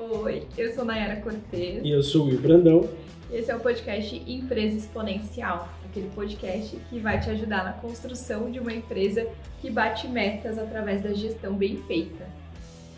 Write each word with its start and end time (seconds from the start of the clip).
Oi, 0.00 0.46
eu 0.56 0.72
sou 0.72 0.84
Nayara 0.84 1.20
Cortez. 1.20 1.82
E 1.82 1.90
eu 1.90 2.04
sou 2.04 2.22
o 2.22 2.28
Will 2.28 2.40
Brandão. 2.40 2.88
Esse 3.32 3.50
é 3.50 3.56
o 3.56 3.58
podcast 3.58 4.22
Empresa 4.28 4.76
Exponencial, 4.76 5.68
aquele 5.84 6.08
podcast 6.14 6.76
que 6.88 7.00
vai 7.00 7.18
te 7.18 7.28
ajudar 7.30 7.64
na 7.64 7.72
construção 7.72 8.48
de 8.48 8.60
uma 8.60 8.72
empresa 8.72 9.26
que 9.60 9.68
bate 9.68 10.06
metas 10.06 10.56
através 10.56 11.02
da 11.02 11.12
gestão 11.12 11.52
bem 11.52 11.82
feita. 11.88 12.28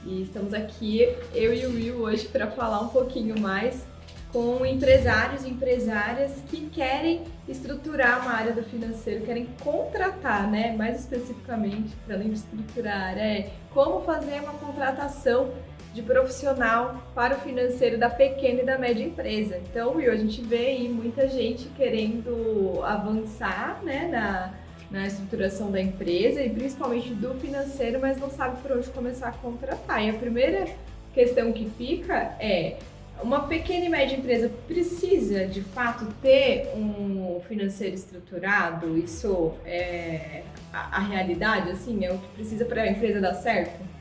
E 0.04 0.21
estamos 0.21 0.52
aqui, 0.52 1.00
eu 1.34 1.54
e 1.54 1.64
o 1.64 1.71
Will, 1.71 2.02
hoje 2.02 2.28
para 2.28 2.48
falar 2.48 2.82
um 2.82 2.88
pouquinho 2.88 3.41
mais 3.41 3.82
com 4.30 4.64
empresários 4.67 5.43
e 5.45 5.48
empresárias 5.48 6.32
que 6.51 6.69
querem 6.69 7.23
estruturar 7.48 8.21
uma 8.21 8.32
área 8.32 8.53
do 8.53 8.62
financeiro, 8.62 9.25
querem 9.25 9.48
contratar, 9.64 10.51
né? 10.51 10.77
Mais 10.77 11.01
especificamente, 11.01 11.96
para 12.05 12.17
além 12.17 12.29
de 12.29 12.35
estruturar, 12.35 13.17
é 13.17 13.53
como 13.73 14.03
fazer 14.03 14.41
uma 14.43 14.53
contratação 14.53 15.51
de 15.93 16.02
profissional 16.02 17.02
para 17.14 17.36
o 17.36 17.41
financeiro 17.41 17.98
da 17.98 18.09
pequena 18.09 18.62
e 18.62 18.64
da 18.64 18.79
média 18.79 19.04
empresa. 19.04 19.61
Então, 19.71 19.96
Will, 19.96 20.13
a 20.13 20.16
gente 20.16 20.40
vê 20.43 20.66
aí 20.66 20.89
muita 20.89 21.29
gente 21.29 21.68
querendo 21.76 22.80
avançar 22.85 23.80
né, 23.82 24.08
na, 24.08 24.54
na 24.90 25.07
estruturação 25.07 25.71
da 25.71 25.80
empresa 25.80 26.43
e 26.43 26.50
principalmente 26.50 27.13
do 27.13 27.35
financeiro, 27.35 27.99
mas 28.00 28.18
não 28.18 28.30
sabe 28.30 28.61
por 28.63 28.72
onde 28.72 28.89
começar 28.90 29.29
a 29.29 29.32
contratar. 29.32 30.04
E 30.04 30.11
a 30.11 30.14
primeira 30.14 30.66
questão 31.13 31.53
que 31.53 31.68
fica 31.71 32.36
é 32.38 32.77
uma 33.22 33.47
pequena 33.47 33.84
e 33.84 33.88
média 33.88 34.16
empresa 34.16 34.50
precisa 34.66 35.47
de 35.47 35.61
fato 35.61 36.06
ter 36.22 36.72
um 36.75 37.41
financeiro 37.48 37.94
estruturado? 37.94 38.97
Isso 38.97 39.55
é 39.64 40.42
a, 40.72 40.97
a 40.97 41.00
realidade, 41.00 41.70
assim, 41.70 42.05
é 42.05 42.12
o 42.12 42.19
que 42.19 42.28
precisa 42.28 42.64
para 42.64 42.83
a 42.83 42.88
empresa 42.88 43.20
dar 43.20 43.34
certo? 43.34 44.00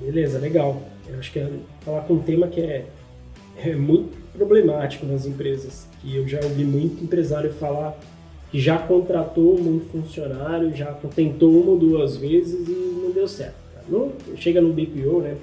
Beleza, 0.00 0.38
legal. 0.38 0.82
Eu 1.08 1.18
acho 1.18 1.32
que 1.32 1.38
é 1.38 1.50
falar 1.80 2.02
com 2.02 2.14
um 2.14 2.22
tema 2.22 2.48
que 2.48 2.60
é, 2.60 2.86
é 3.56 3.74
muito 3.74 4.16
problemático 4.36 5.06
nas 5.06 5.24
empresas, 5.24 5.86
que 6.00 6.16
eu 6.16 6.28
já 6.28 6.40
ouvi 6.42 6.64
muito 6.64 7.02
empresário 7.02 7.52
falar 7.52 7.98
que 8.50 8.60
já 8.60 8.78
contratou 8.78 9.58
muito 9.58 9.86
funcionário, 9.90 10.74
já 10.74 10.92
tentou 11.14 11.50
uma 11.50 11.72
ou 11.72 11.78
duas 11.78 12.16
vezes 12.16 12.68
e 12.68 12.72
não 13.02 13.10
deu 13.10 13.26
certo. 13.26 13.54
Não, 13.88 14.12
chega 14.36 14.60
no 14.60 14.72
BPO, 14.72 15.20
né? 15.20 15.36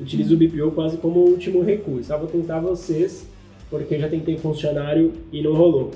Utiliza 0.00 0.34
o 0.34 0.36
BPO 0.36 0.70
quase 0.72 0.96
como 0.96 1.20
último 1.20 1.62
recurso. 1.62 2.12
Ah, 2.12 2.16
vou 2.16 2.28
tentar 2.28 2.60
vocês, 2.60 3.26
porque 3.70 3.94
eu 3.94 4.00
já 4.00 4.08
tentei 4.08 4.36
funcionário 4.36 5.12
e 5.32 5.42
não 5.42 5.54
rolou. 5.54 5.92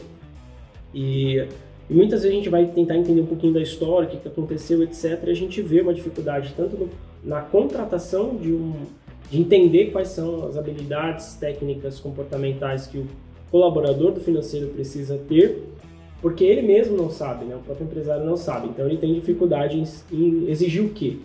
E, 0.94 1.36
e, 1.88 1.94
muitas 1.94 2.22
vezes 2.22 2.34
a 2.34 2.38
gente 2.38 2.48
vai 2.48 2.66
tentar 2.66 2.96
entender 2.96 3.20
um 3.20 3.26
pouquinho 3.26 3.52
da 3.52 3.60
história, 3.60 4.08
o 4.08 4.10
que, 4.10 4.19
que 4.19 4.28
aconteceu, 4.28 4.82
etc. 4.82 5.22
E 5.26 5.30
a 5.30 5.34
gente 5.34 5.60
vê 5.62 5.80
uma 5.80 5.92
dificuldade 5.92 6.54
tanto 6.56 6.76
no 6.76 6.88
na 7.22 7.41
contratação 7.41 8.36
de 8.36 8.52
um 8.52 8.86
de 9.30 9.41
entender 9.41 9.91
quais 9.91 10.08
são 10.08 10.47
as 10.47 10.56
habilidades 10.56 11.34
técnicas 11.34 12.00
comportamentais 12.00 12.86
que 12.86 12.98
o 12.98 13.06
colaborador 13.50 14.12
do 14.12 14.20
financeiro 14.20 14.69
precisa 14.69 15.19
ter, 15.28 15.69
porque 16.20 16.44
ele 16.44 16.62
mesmo 16.62 16.97
não 16.97 17.10
sabe, 17.10 17.44
né? 17.44 17.55
O 17.55 17.60
próprio 17.60 17.86
empresário 17.86 18.25
não 18.25 18.36
sabe. 18.36 18.69
Então 18.69 18.86
ele 18.86 18.97
tem 18.97 19.14
dificuldade 19.14 19.83
em, 20.12 20.48
exigir 20.48 20.83
o 20.83 20.91
quê? 20.91 21.19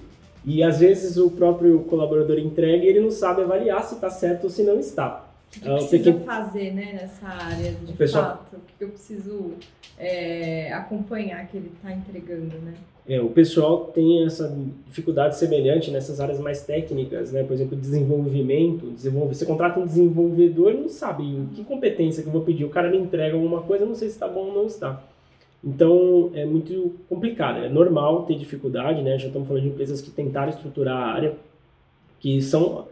E 0.46 0.62
às 0.62 0.80
vezes 0.80 1.18
o 1.18 1.32
próprio 1.32 1.80
colaborador 1.86 2.38
entrega 2.38 2.84
e 2.84 2.88
ele 2.88 3.00
não 3.00 3.12
sabe 3.12 3.42
avaliar 3.42 3.84
se 3.84 3.96
está 3.96 4.10
certo 4.10 4.46
ou 4.46 4.50
se 4.50 4.64
não 4.64 4.80
está. 4.80 5.30
O 5.62 5.88
que, 5.88 6.00
que 6.00 6.12
precisa 6.12 6.20
fazer 6.26 6.74
né, 6.74 6.94
nessa 6.94 7.28
área 7.28 7.72
de 7.72 7.94
pessoal... 7.94 8.24
fato? 8.24 8.56
O 8.56 8.78
que 8.78 8.84
eu 8.84 8.90
preciso 8.90 9.54
é, 9.98 10.74
acompanhar 10.74 11.48
que 11.48 11.58
ele 11.58 11.72
está 11.76 11.94
entregando, 11.94 12.58
né? 12.60 12.74
É, 13.06 13.20
o 13.20 13.30
pessoal 13.30 13.92
tem 13.94 14.26
essa 14.26 14.56
dificuldade 14.88 15.36
semelhante 15.38 15.92
nessas 15.92 16.22
áreas 16.22 16.40
mais 16.40 16.64
técnicas, 16.64 17.34
né? 17.34 17.44
Por 17.44 17.54
exemplo, 17.54 17.78
desenvolvimento. 17.78 18.92
Desenvolve... 18.92 19.36
Você 19.36 19.46
contrata 19.46 19.80
um 19.80 19.86
desenvolvedor 19.86 20.72
e 20.72 20.78
não 20.78 20.88
sabe 20.88 21.24
que 21.54 21.66
competência 21.66 22.24
que 22.24 22.30
eu 22.30 22.34
vou 22.34 22.44
pedir. 22.44 22.64
O 22.64 22.70
cara 22.70 22.90
me 22.90 22.98
entrega 22.98 23.36
alguma 23.36 23.62
coisa, 23.62 23.86
não 23.86 23.96
sei 23.96 24.08
se 24.08 24.14
está 24.14 24.28
bom 24.28 24.48
ou 24.48 24.54
não 24.54 24.66
está. 24.66 25.04
Então, 25.62 26.32
é 26.34 26.46
muito 26.46 26.94
complicado. 27.10 27.66
É 27.66 27.70
normal 27.70 28.24
ter 28.24 28.38
dificuldade, 28.38 29.02
né? 29.02 29.18
Já 29.18 29.28
estamos 29.28 29.48
falando 29.48 29.64
de 29.64 29.70
empresas 29.70 30.02
que 30.02 30.10
tentaram 30.10 30.50
estruturar 30.50 30.96
a 30.96 31.06
área, 31.06 31.34
que 32.22 32.42
são, 32.42 32.86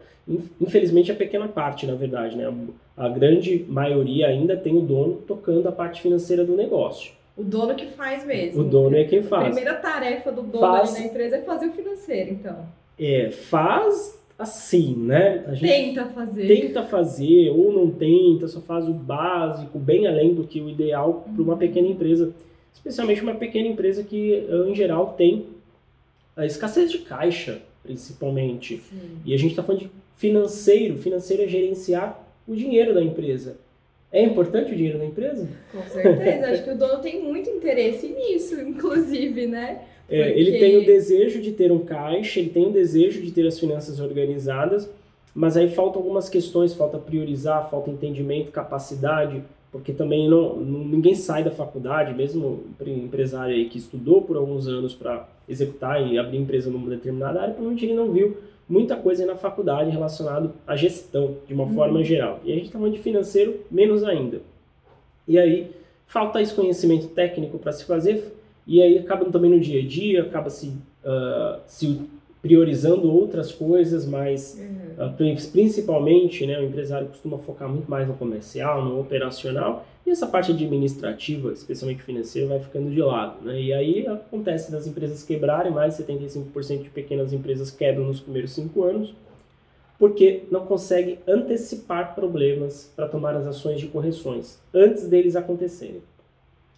infelizmente, 0.59 1.09
a 1.09 1.16
pequena 1.16 1.47
parte, 1.47 1.88
na 1.88 1.96
verdade, 1.96 2.36
né? 2.36 2.53
A 2.97 3.07
grande 3.07 3.66
maioria 3.69 4.28
ainda 4.28 4.57
tem 4.57 4.78
o 4.78 4.81
dono 4.81 5.22
tocando 5.25 5.68
a 5.69 5.72
parte 5.72 6.02
financeira 6.02 6.44
do 6.44 6.56
negócio. 6.56 7.13
O 7.36 7.44
dono 7.44 7.75
que 7.75 7.88
faz 7.88 8.25
mesmo. 8.25 8.62
O 8.62 8.64
dono 8.64 8.96
é 8.96 9.03
quem 9.06 9.24
faz. 9.24 9.44
A 9.44 9.46
primeira 9.46 9.75
tarefa 9.75 10.31
do 10.31 10.42
dono 10.42 10.59
faz... 10.59 10.94
da 10.94 11.00
empresa 11.02 11.38
é 11.38 11.42
fazer 11.42 11.68
o 11.68 11.72
financeiro, 11.72 12.31
então. 12.31 12.66
É, 13.00 13.31
faz 13.31 14.19
assim, 14.38 14.96
né? 14.96 15.46
A 15.47 15.53
gente 15.53 15.68
tenta 15.68 16.06
fazer. 16.08 16.47
Tenta 16.47 16.84
fazer, 16.84 17.50
ou 17.52 17.72
não 17.72 17.92
tenta, 17.92 18.47
só 18.47 18.59
faz 18.59 18.88
o 18.88 18.94
básico, 18.94 19.80
bem 19.80 20.08
além 20.08 20.34
do 20.34 20.44
que 20.44 20.59
o 20.59 20.69
ideal 20.69 21.25
para 21.34 21.42
uma 21.42 21.56
pequena 21.56 21.88
empresa. 21.88 22.34
Especialmente 22.74 23.22
uma 23.22 23.36
pequena 23.36 23.68
empresa 23.68 24.03
que, 24.03 24.48
em 24.68 24.75
geral, 24.75 25.13
tem 25.13 25.46
a 26.36 26.46
escassez 26.46 26.92
de 26.92 27.00
caixa, 27.00 27.62
principalmente. 27.84 28.78
Sim. 28.78 29.19
E 29.24 29.34
a 29.34 29.38
gente 29.38 29.52
está 29.52 29.62
falando 29.62 29.81
de 29.81 29.92
financeiro. 30.16 30.98
Financeiro 30.98 31.44
é 31.44 31.48
gerenciar 31.48 32.19
o 32.48 32.56
dinheiro 32.56 32.94
da 32.94 33.03
empresa. 33.03 33.58
É 34.12 34.22
importante 34.24 34.74
o 34.74 34.76
dinheiro 34.76 35.00
da 35.00 35.06
empresa? 35.06 35.48
Com 35.72 35.82
certeza. 35.84 36.48
Acho 36.48 36.64
que 36.64 36.70
o 36.72 36.78
dono 36.78 37.02
tem 37.02 37.24
muito 37.24 37.50
interesse 37.50 38.08
nisso, 38.08 38.60
inclusive, 38.60 39.48
né? 39.48 39.84
Porque... 40.06 40.22
É, 40.22 40.38
ele 40.38 40.60
tem 40.60 40.78
o 40.78 40.86
desejo 40.86 41.42
de 41.42 41.54
ter 41.54 41.72
um 41.72 41.80
caixa, 41.80 42.40
ele 42.40 42.50
tem 42.50 42.68
o 42.68 42.72
desejo 42.72 43.22
de 43.22 43.32
ter 43.32 43.48
as 43.48 43.58
finanças 43.58 44.02
organizadas, 44.02 44.90
mas 45.34 45.56
aí 45.56 45.70
faltam 45.70 46.02
algumas 46.02 46.28
questões, 46.28 46.74
falta 46.74 46.98
priorizar, 46.98 47.70
falta 47.70 47.90
entendimento, 47.90 48.52
capacidade, 48.52 49.42
porque 49.72 49.94
também 49.94 50.28
não, 50.28 50.58
ninguém 50.58 51.16
sai 51.16 51.46
da 51.46 51.52
faculdade, 51.52 52.14
mesmo 52.14 52.66
empresário 52.86 53.56
aí 53.56 53.70
que 53.70 53.78
estudou 53.78 54.22
por 54.22 54.36
alguns 54.36 54.68
anos 54.68 54.94
para 54.94 55.30
executar 55.48 56.06
e 56.06 56.20
abrir 56.20 56.38
empresa 56.38 56.70
numa 56.70 56.90
determinada 56.90 57.40
área, 57.40 57.54
provavelmente 57.54 57.86
ele 57.86 57.94
não 57.94 58.12
viu 58.12 58.36
muita 58.72 58.96
coisa 58.96 59.26
na 59.26 59.36
faculdade 59.36 59.92
relacionado 59.92 60.54
à 60.66 60.78
gestão, 60.78 61.36
de 61.46 61.54
uma 61.54 61.66
uhum. 61.66 61.74
forma 61.76 62.04
geral. 62.06 62.40
E 62.46 62.54
a 62.54 62.56
gente 62.56 62.68
está 62.68 62.80
falando 62.80 62.94
de 62.94 63.02
financeiro, 63.02 63.59
menos 63.70 64.02
ainda. 64.02 64.42
E 65.28 65.38
aí, 65.38 65.72
falta 66.08 66.42
esse 66.42 66.54
conhecimento 66.54 67.08
técnico 67.08 67.60
para 67.60 67.74
se 67.74 67.84
fazer, 67.84 68.34
e 68.66 68.81
aí 68.81 68.98
acaba 68.98 69.26
também 69.26 69.52
no 69.52 69.60
dia 69.60 69.81
a 69.81 69.86
dia, 69.86 70.22
acaba 70.24 70.50
se, 70.50 70.68
uh, 71.04 71.60
se 71.68 72.00
priorizando 72.41 73.12
outras 73.12 73.52
coisas, 73.52 74.06
mas 74.06 74.59
uhum. 74.59 75.06
uh, 75.06 75.52
principalmente 75.52 76.46
né, 76.46 76.59
o 76.59 76.63
empresário 76.63 77.07
costuma 77.07 77.38
focar 77.38 77.69
muito 77.69 77.90
mais 77.90 78.07
no 78.07 78.16
comercial, 78.16 78.84
no 78.84 79.00
operacional, 79.00 79.85
e 80.06 80.09
essa 80.09 80.25
parte 80.25 80.51
administrativa, 80.51 81.51
especialmente 81.53 82.01
financeira, 82.01 82.47
vai 82.47 82.59
ficando 82.59 82.90
de 82.90 83.00
lado. 83.00 83.46
Né? 83.46 83.62
E 83.62 83.74
aí 83.74 84.07
acontece 84.07 84.72
das 84.72 84.88
empresas 84.88 85.24
quebrarem, 85.24 85.72
mais 85.72 85.97
de 85.97 86.03
75% 86.03 86.84
de 86.84 86.90
pequenas 86.90 87.31
empresas 87.31 87.69
quebram 87.69 88.06
nos 88.06 88.19
primeiros 88.19 88.51
cinco 88.51 88.84
anos, 88.84 89.13
porque 90.00 90.44
não 90.50 90.66
consegue 90.66 91.19
antecipar 91.28 92.16
problemas 92.16 92.91
para 92.96 93.07
tomar 93.07 93.35
as 93.35 93.46
ações 93.46 93.80
de 93.80 93.85
correções 93.85 94.57
antes 94.74 95.07
deles 95.07 95.35
acontecerem. 95.35 96.01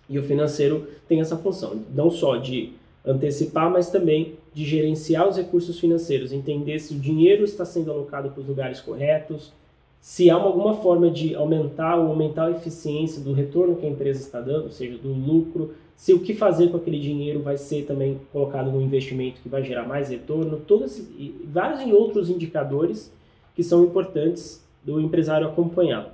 E 0.10 0.20
o 0.20 0.24
financeiro 0.24 0.86
tem 1.08 1.22
essa 1.22 1.38
função, 1.38 1.82
não 1.96 2.12
só 2.12 2.36
de 2.36 2.74
antecipar, 3.06 3.70
mas 3.70 3.90
também 3.90 4.36
de 4.54 4.64
gerenciar 4.66 5.28
os 5.28 5.38
recursos 5.38 5.80
financeiros, 5.80 6.32
entender 6.32 6.80
se 6.80 6.94
o 6.94 7.00
dinheiro 7.00 7.44
está 7.44 7.66
sendo 7.66 7.92
alocado 7.92 8.30
para 8.30 8.42
os 8.42 8.48
lugares 8.48 8.80
corretos, 8.80 9.52
se 10.00 10.30
há 10.30 10.36
alguma 10.36 10.76
forma 10.76 11.10
de 11.10 11.34
aumentar 11.34 11.98
ou 11.98 12.08
aumentar 12.08 12.48
a 12.48 12.52
eficiência 12.52 13.22
do 13.22 13.34
retorno 13.34 13.76
que 13.76 13.86
a 13.86 13.90
empresa 13.90 14.20
está 14.20 14.42
dando, 14.42 14.66
ou 14.66 14.72
seja, 14.72 14.98
do 14.98 15.10
lucro, 15.10 15.74
se 15.96 16.14
o 16.14 16.20
que 16.20 16.34
fazer 16.34 16.70
com 16.70 16.78
aquele 16.78 17.00
dinheiro 17.00 17.42
vai 17.42 17.58
ser 17.58 17.86
também 17.86 18.20
colocado 18.32 18.70
no 18.72 18.82
investimento 18.82 19.42
que 19.42 19.48
vai 19.48 19.64
gerar 19.64 19.88
mais 19.88 20.10
retorno, 20.10 20.60
todos 20.68 20.98
e 20.98 21.34
vários 21.46 21.90
outros 21.94 22.30
indicadores 22.30 23.12
que 23.56 23.64
são 23.64 23.84
importantes 23.84 24.64
do 24.84 25.00
empresário 25.00 25.48
acompanhar. 25.48 26.14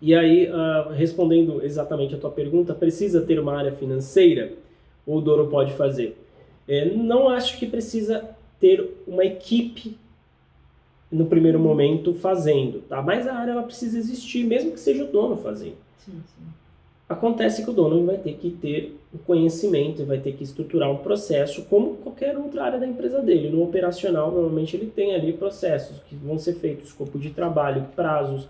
E 0.00 0.14
aí, 0.14 0.48
uh, 0.48 0.92
respondendo 0.92 1.62
exatamente 1.64 2.14
a 2.14 2.18
tua 2.18 2.30
pergunta, 2.30 2.74
precisa 2.74 3.20
ter 3.20 3.38
uma 3.38 3.56
área 3.56 3.72
financeira 3.72 4.52
o 5.16 5.20
dono 5.20 5.48
pode 5.48 5.72
fazer? 5.72 6.16
É, 6.66 6.84
não 6.94 7.28
acho 7.28 7.58
que 7.58 7.66
precisa 7.66 8.28
ter 8.60 9.02
uma 9.06 9.24
equipe 9.24 9.96
no 11.10 11.26
primeiro 11.26 11.58
momento 11.58 12.12
fazendo, 12.12 12.80
tá? 12.80 13.00
Mas 13.00 13.26
a 13.26 13.34
área 13.34 13.52
ela 13.52 13.62
precisa 13.62 13.98
existir, 13.98 14.44
mesmo 14.44 14.72
que 14.72 14.80
seja 14.80 15.04
o 15.04 15.06
dono 15.06 15.36
fazendo. 15.36 15.76
Sim, 15.96 16.20
sim. 16.36 16.44
Acontece 17.08 17.64
que 17.64 17.70
o 17.70 17.72
dono 17.72 18.04
vai 18.04 18.18
ter 18.18 18.34
que 18.34 18.50
ter 18.50 18.94
o 19.14 19.18
conhecimento, 19.18 20.04
vai 20.04 20.18
ter 20.18 20.32
que 20.32 20.44
estruturar 20.44 20.90
um 20.90 20.98
processo 20.98 21.64
como 21.64 21.96
qualquer 21.96 22.36
outra 22.36 22.64
área 22.64 22.78
da 22.78 22.86
empresa 22.86 23.22
dele. 23.22 23.48
No 23.48 23.62
operacional, 23.62 24.30
normalmente 24.30 24.76
ele 24.76 24.92
tem 24.94 25.14
ali 25.14 25.32
processos 25.32 26.00
que 26.06 26.14
vão 26.14 26.38
ser 26.38 26.56
feitos, 26.56 26.88
escopo 26.88 27.18
de 27.18 27.30
trabalho, 27.30 27.86
prazos, 27.96 28.46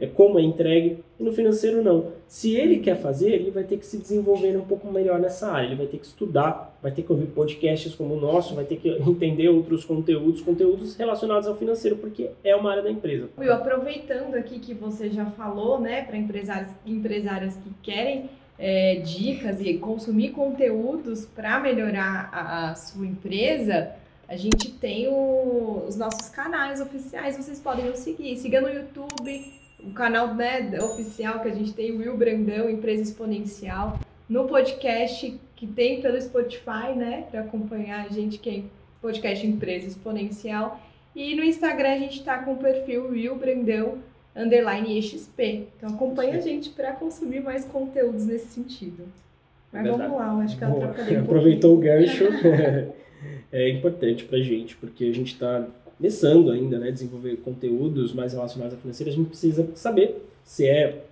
é 0.00 0.06
como 0.06 0.38
é 0.38 0.42
entregue, 0.42 0.98
e 1.18 1.22
no 1.22 1.32
financeiro 1.32 1.82
não. 1.82 2.12
Se 2.26 2.56
ele 2.56 2.78
quer 2.78 2.96
fazer, 2.96 3.32
ele 3.32 3.50
vai 3.50 3.64
ter 3.64 3.76
que 3.76 3.84
se 3.84 3.98
desenvolver 3.98 4.56
um 4.56 4.64
pouco 4.64 4.90
melhor 4.90 5.20
nessa 5.20 5.52
área, 5.52 5.66
ele 5.66 5.76
vai 5.76 5.86
ter 5.86 5.98
que 5.98 6.06
estudar, 6.06 6.76
vai 6.82 6.90
ter 6.90 7.02
que 7.02 7.12
ouvir 7.12 7.26
podcasts 7.26 7.94
como 7.94 8.14
o 8.14 8.20
nosso, 8.20 8.54
vai 8.54 8.64
ter 8.64 8.76
que 8.76 8.88
entender 8.88 9.48
outros 9.48 9.84
conteúdos, 9.84 10.40
conteúdos 10.40 10.96
relacionados 10.96 11.46
ao 11.46 11.54
financeiro, 11.54 11.96
porque 11.96 12.30
é 12.42 12.56
uma 12.56 12.70
área 12.70 12.82
da 12.82 12.90
empresa. 12.90 13.28
Will, 13.36 13.52
aproveitando 13.52 14.34
aqui 14.34 14.58
que 14.58 14.72
você 14.72 15.10
já 15.10 15.26
falou, 15.26 15.78
né, 15.78 16.02
para 16.02 16.16
empresários 16.16 16.70
empresárias 16.86 17.56
que 17.56 17.70
querem 17.82 18.30
é, 18.58 18.96
dicas 18.96 19.60
e 19.60 19.74
consumir 19.74 20.30
conteúdos 20.30 21.26
para 21.26 21.60
melhorar 21.60 22.30
a, 22.32 22.70
a 22.70 22.74
sua 22.74 23.06
empresa, 23.06 23.92
a 24.28 24.36
gente 24.36 24.70
tem 24.70 25.08
o, 25.08 25.84
os 25.88 25.96
nossos 25.96 26.28
canais 26.28 26.80
oficiais, 26.80 27.36
vocês 27.36 27.58
podem 27.58 27.86
nos 27.86 27.98
seguir. 27.98 28.36
Siga 28.36 28.60
no 28.60 28.68
YouTube, 28.68 29.59
o 29.84 29.92
canal 29.92 30.34
né, 30.34 30.70
oficial 30.80 31.40
que 31.40 31.48
a 31.48 31.54
gente 31.54 31.72
tem, 31.72 31.96
Will 31.96 32.16
Brandão, 32.16 32.68
Empresa 32.68 33.02
Exponencial. 33.02 33.98
No 34.28 34.46
podcast 34.46 35.38
que 35.56 35.66
tem 35.66 36.00
pelo 36.00 36.20
Spotify, 36.20 36.94
né, 36.96 37.24
para 37.30 37.40
acompanhar 37.40 38.06
a 38.06 38.08
gente, 38.08 38.38
que 38.38 38.50
é 38.50 38.62
podcast 39.02 39.46
Empresa 39.46 39.86
Exponencial. 39.86 40.80
E 41.14 41.34
no 41.34 41.42
Instagram 41.42 41.90
a 41.90 41.98
gente 41.98 42.18
está 42.20 42.38
com 42.38 42.52
o 42.52 42.56
perfil 42.56 43.08
Will 43.10 43.34
Brandão, 43.36 43.98
underline 44.34 44.98
EXP. 44.98 45.68
Então 45.76 45.90
acompanha 45.90 46.36
a 46.36 46.40
gente 46.40 46.70
para 46.70 46.92
consumir 46.92 47.40
mais 47.40 47.64
conteúdos 47.64 48.26
nesse 48.26 48.48
sentido. 48.48 49.04
Mas 49.72 49.82
Verdade. 49.82 50.10
vamos 50.10 50.18
lá, 50.18 50.44
acho 50.44 50.58
que 50.58 50.64
ela 50.64 50.76
atrapalhei 50.76 51.18
um 51.18 51.22
Aproveitou 51.24 51.76
o 51.76 51.78
gancho. 51.78 52.24
é 53.52 53.68
importante 53.68 54.24
para 54.24 54.38
a 54.38 54.42
gente, 54.42 54.76
porque 54.76 55.04
a 55.04 55.12
gente 55.12 55.32
está 55.32 55.66
começando 56.00 56.50
ainda, 56.50 56.78
né, 56.78 56.90
desenvolver 56.90 57.36
conteúdos 57.44 58.14
mais 58.14 58.32
relacionados 58.32 58.74
à 58.74 58.80
financeira, 58.80 59.12
a 59.12 59.14
gente 59.14 59.28
precisa 59.28 59.68
saber 59.74 60.26
se 60.42 60.66
é 60.66 61.04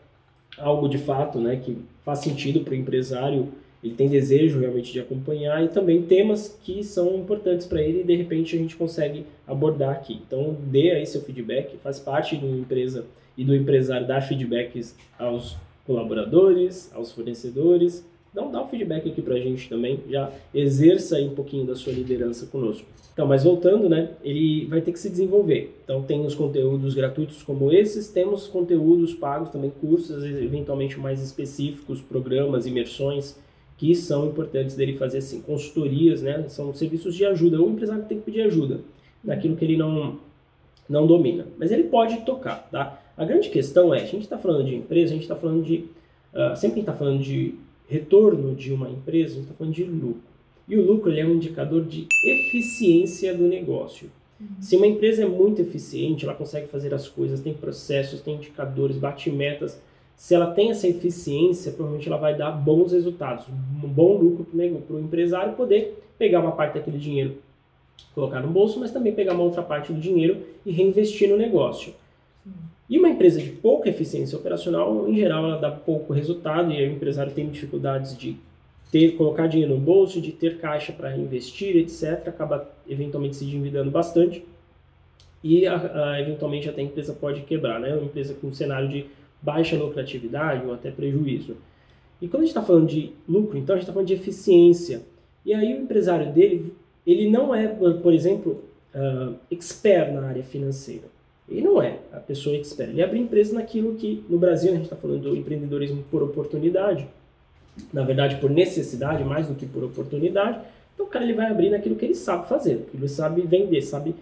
algo 0.57 0.89
de 0.89 0.97
fato, 0.97 1.39
né, 1.39 1.57
que 1.57 1.77
faz 2.03 2.21
sentido 2.21 2.61
para 2.61 2.73
o 2.73 2.77
empresário, 2.77 3.49
ele 3.85 3.95
tem 3.95 4.09
desejo 4.09 4.59
realmente 4.59 4.91
de 4.91 4.99
acompanhar 4.99 5.63
e 5.63 5.69
também 5.69 6.03
temas 6.03 6.59
que 6.65 6.83
são 6.83 7.17
importantes 7.17 7.67
para 7.67 7.83
ele 7.83 8.01
e 8.01 8.05
de 8.05 8.17
repente 8.17 8.57
a 8.57 8.59
gente 8.59 8.77
consegue 8.77 9.27
abordar 9.47 9.91
aqui. 9.91 10.21
Então, 10.27 10.57
dê 10.67 10.91
aí 10.93 11.07
seu 11.07 11.21
feedback, 11.21 11.77
faz 11.77 11.99
parte 12.01 12.35
do 12.35 12.47
empresa 12.59 13.05
e 13.37 13.45
do 13.45 13.55
empresário 13.55 14.07
dar 14.07 14.23
feedbacks 14.23 14.97
aos 15.19 15.55
colaboradores, 15.87 16.91
aos 16.95 17.13
fornecedores 17.13 18.05
então 18.31 18.51
dá 18.51 18.63
um 18.63 18.69
feedback 18.69 19.09
aqui 19.09 19.23
pra 19.23 19.39
gente 19.39 19.69
também, 19.69 20.01
já 20.09 20.31
exerça 20.55 21.17
aí 21.17 21.27
um 21.27 21.35
pouquinho 21.35 21.67
da 21.67 21.75
sua 21.75 21.93
liderança 21.93 22.47
conosco. 22.47 22.87
Então, 23.13 23.27
mas 23.27 23.43
voltando, 23.43 23.89
né, 23.89 24.11
ele 24.23 24.67
vai 24.67 24.81
ter 24.81 24.93
que 24.93 24.99
se 24.99 25.11
desenvolver. 25.11 25.77
Então 25.83 26.03
tem 26.03 26.25
os 26.25 26.35
conteúdos 26.35 26.95
gratuitos 26.95 27.43
como 27.43 27.73
esses, 27.73 28.09
temos 28.09 28.47
conteúdos 28.47 29.13
pagos 29.13 29.51
também, 29.51 29.73
cursos 29.81 30.23
eventualmente 30.25 31.01
mais 31.01 31.21
específicos, 31.21 32.01
programas, 32.01 32.67
imersões, 32.67 33.37
que 33.77 33.95
são 33.95 34.27
importantes 34.27 34.77
dele 34.77 34.97
fazer 34.97 35.19
assim, 35.19 35.41
consultorias, 35.41 36.23
né, 36.23 36.45
são 36.49 36.73
serviços 36.75 37.15
de 37.15 37.25
ajuda. 37.25 37.61
O 37.61 37.71
empresário 37.71 38.05
tem 38.05 38.19
que 38.19 38.25
pedir 38.25 38.43
ajuda 38.43 38.81
naquilo 39.23 39.57
que 39.57 39.65
ele 39.65 39.77
não, 39.77 40.19
não 40.89 41.07
domina, 41.07 41.47
mas 41.59 41.71
ele 41.71 41.85
pode 41.85 42.19
tocar, 42.19 42.69
tá? 42.71 43.03
A 43.17 43.25
grande 43.25 43.49
questão 43.51 43.93
é, 43.93 44.03
a 44.03 44.07
gente 44.07 44.23
está 44.23 44.39
falando 44.39 44.65
de 44.65 44.77
empresa, 44.77 45.11
a 45.11 45.15
gente 45.15 45.23
está 45.23 45.35
falando 45.35 45.65
de, 45.65 45.87
uh, 46.33 46.57
sempre 46.57 46.81
está 46.81 46.93
falando 46.93 47.21
de 47.21 47.57
retorno 47.89 48.55
de 48.55 48.73
uma 48.73 48.89
empresa, 48.89 49.33
a 49.33 49.37
gente 49.37 49.45
está 49.45 49.55
falando 49.55 49.75
de 49.75 49.85
lucro. 49.85 50.23
E 50.69 50.77
o 50.77 50.85
lucro 50.85 51.11
é 51.13 51.25
um 51.25 51.35
indicador 51.35 51.85
de 51.85 52.07
eficiência 52.23 53.35
do 53.35 53.45
negócio. 53.45 54.11
Uhum. 54.39 54.47
Se 54.61 54.77
uma 54.77 54.87
empresa 54.87 55.23
é 55.23 55.27
muito 55.27 55.63
eficiente, 55.63 56.25
ela 56.25 56.35
consegue 56.35 56.69
fazer 56.69 56.93
as 56.93 57.09
coisas, 57.09 57.41
tem 57.41 57.55
processos, 57.55 58.21
tem 58.21 58.35
indicadores, 58.35 58.99
bate 58.99 59.31
metas. 59.31 59.81
Se 60.15 60.35
ela 60.35 60.51
tem 60.53 60.71
essa 60.71 60.87
eficiência, 60.87 61.73
provavelmente 61.73 62.09
ela 62.09 62.19
vai 62.19 62.37
dar 62.37 62.51
bons 62.51 62.93
resultados, 62.93 63.47
um 63.49 63.89
bom 63.89 64.19
lucro 64.19 64.45
para 64.45 64.97
o 64.97 65.01
empresário 65.01 65.55
poder 65.55 66.03
pegar 66.19 66.41
uma 66.41 66.53
parte 66.53 66.75
daquele 66.75 66.99
dinheiro, 66.99 67.37
colocar 68.15 68.41
no 68.41 68.49
bolso, 68.49 68.79
mas 68.81 68.91
também 68.91 69.15
pegar 69.15 69.33
uma 69.33 69.45
outra 69.45 69.63
parte 69.63 69.93
do 69.93 70.01
dinheiro 70.01 70.43
e 70.67 70.73
reinvestir 70.73 71.31
no 71.31 71.37
negócio. 71.37 71.95
E 72.89 72.99
uma 72.99 73.09
empresa 73.09 73.41
de 73.41 73.51
pouca 73.51 73.89
eficiência 73.89 74.39
operacional, 74.39 75.09
em 75.09 75.17
geral, 75.17 75.45
ela 75.45 75.59
dá 75.59 75.71
pouco 75.71 76.13
resultado 76.13 76.73
e 76.73 76.89
o 76.89 76.93
empresário 76.93 77.33
tem 77.33 77.49
dificuldades 77.49 78.17
de 78.17 78.37
ter, 78.91 79.17
colocar 79.17 79.47
dinheiro 79.47 79.75
no 79.75 79.81
bolso, 79.81 80.21
de 80.21 80.33
ter 80.33 80.59
caixa 80.59 80.93
para 80.93 81.17
investir, 81.17 81.77
etc. 81.77 82.29
Acaba 82.29 82.69
eventualmente 82.89 83.37
se 83.37 83.45
endividando 83.45 83.91
bastante 83.91 84.43
e 85.43 85.67
a, 85.67 85.77
a, 85.77 86.21
eventualmente 86.21 86.69
até 86.69 86.81
a 86.81 86.85
empresa 86.85 87.13
pode 87.13 87.43
quebrar, 87.43 87.79
né? 87.79 87.95
Uma 87.95 88.05
empresa 88.05 88.35
com 88.35 88.49
um 88.49 88.53
cenário 88.53 88.89
de 88.89 89.07
baixa 89.41 89.77
lucratividade 89.77 90.67
ou 90.67 90.75
até 90.75 90.91
prejuízo. 90.91 91.57
E 92.21 92.27
quando 92.27 92.43
a 92.43 92.47
gente 92.47 92.57
está 92.57 92.63
falando 92.63 92.89
de 92.89 93.13
lucro, 93.29 93.57
então 93.57 93.75
a 93.75 93.79
gente 93.79 93.85
está 93.85 93.93
falando 93.93 94.09
de 94.09 94.15
eficiência. 94.15 95.03
E 95.45 95.55
aí 95.55 95.75
o 95.75 95.83
empresário 95.83 96.33
dele, 96.33 96.75
ele 97.07 97.31
não 97.31 97.55
é, 97.55 97.69
por 97.69 98.13
exemplo, 98.13 98.65
uh, 98.95 99.35
expert 99.51 100.13
na 100.13 100.27
área 100.27 100.43
financeira. 100.43 101.05
Ele 101.49 101.63
não 101.63 101.83
é 101.83 101.99
a 102.13 102.19
pessoa 102.19 102.57
expert. 102.57 102.91
Ele 102.91 103.03
abre 103.03 103.19
empresa 103.19 103.55
naquilo 103.55 103.95
que, 103.95 104.25
no 104.29 104.39
Brasil, 104.39 104.71
a 104.71 104.75
gente 104.75 104.85
está 104.85 104.97
falando 104.97 105.23
do 105.23 105.37
empreendedorismo 105.37 106.05
por 106.11 106.23
oportunidade, 106.23 107.07
na 107.93 108.03
verdade, 108.03 108.37
por 108.37 108.51
necessidade 108.51 109.25
mais 109.25 109.47
do 109.47 109.55
que 109.55 109.65
por 109.65 109.83
oportunidade. 109.83 110.61
Então, 110.95 111.07
o 111.07 111.09
cara 111.09 111.25
ele 111.25 111.35
vai 111.35 111.47
abrir 111.47 111.71
naquilo 111.71 111.97
que 111.97 112.05
ele 112.05 112.15
sabe 112.15 112.49
fazer, 112.49 112.87
que 112.91 112.97
ele 112.97 113.09
sabe 113.09 113.43
vender, 113.43 113.81
sabe 113.83 114.15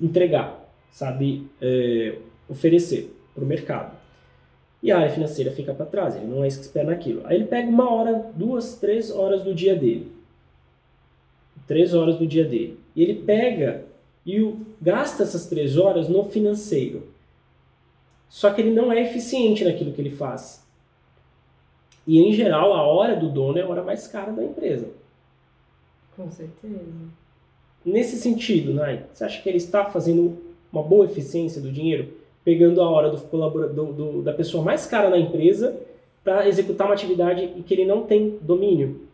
entregar, 0.00 0.68
sabe 0.90 1.46
é, 1.60 2.16
oferecer 2.48 3.14
para 3.34 3.44
o 3.44 3.46
mercado. 3.46 4.00
E 4.82 4.90
a 4.90 4.98
área 4.98 5.10
financeira 5.10 5.52
fica 5.52 5.74
para 5.74 5.84
trás, 5.84 6.16
ele 6.16 6.26
não 6.26 6.42
é 6.42 6.46
expert 6.46 6.86
naquilo. 6.86 7.20
Aí 7.24 7.36
ele 7.36 7.44
pega 7.44 7.68
uma 7.68 7.92
hora, 7.92 8.30
duas, 8.34 8.76
três 8.76 9.10
horas 9.10 9.44
do 9.44 9.54
dia 9.54 9.76
dele. 9.76 10.10
Três 11.66 11.94
horas 11.94 12.16
do 12.16 12.26
dia 12.26 12.44
dele. 12.44 12.78
E 12.96 13.02
ele 13.02 13.14
pega 13.14 13.84
e 14.24 14.40
o, 14.40 14.66
gasta 14.80 15.22
essas 15.22 15.46
três 15.46 15.76
horas 15.76 16.08
no 16.08 16.24
financeiro. 16.24 17.08
Só 18.28 18.52
que 18.52 18.60
ele 18.60 18.70
não 18.70 18.92
é 18.92 19.02
eficiente 19.02 19.64
naquilo 19.64 19.92
que 19.92 20.00
ele 20.00 20.10
faz. 20.10 20.64
E 22.06 22.20
em 22.20 22.32
geral, 22.32 22.72
a 22.72 22.82
hora 22.82 23.16
do 23.16 23.28
dono 23.28 23.58
é 23.58 23.62
a 23.62 23.68
hora 23.68 23.82
mais 23.82 24.06
cara 24.06 24.32
da 24.32 24.44
empresa. 24.44 24.88
Com 26.16 26.30
certeza. 26.30 26.84
Nesse 27.84 28.16
sentido, 28.16 28.74
Nai, 28.74 29.04
você 29.12 29.24
acha 29.24 29.42
que 29.42 29.48
ele 29.48 29.58
está 29.58 29.86
fazendo 29.86 30.38
uma 30.72 30.82
boa 30.82 31.06
eficiência 31.06 31.60
do 31.60 31.72
dinheiro? 31.72 32.12
Pegando 32.44 32.80
a 32.80 32.88
hora 32.88 33.10
do 33.10 33.20
colaborador, 33.22 33.92
do, 33.92 34.22
da 34.22 34.32
pessoa 34.32 34.62
mais 34.62 34.86
cara 34.86 35.10
na 35.10 35.18
empresa 35.18 35.76
para 36.22 36.46
executar 36.46 36.86
uma 36.86 36.94
atividade 36.94 37.52
e 37.56 37.62
que 37.62 37.74
ele 37.74 37.84
não 37.84 38.04
tem 38.04 38.38
domínio? 38.40 39.08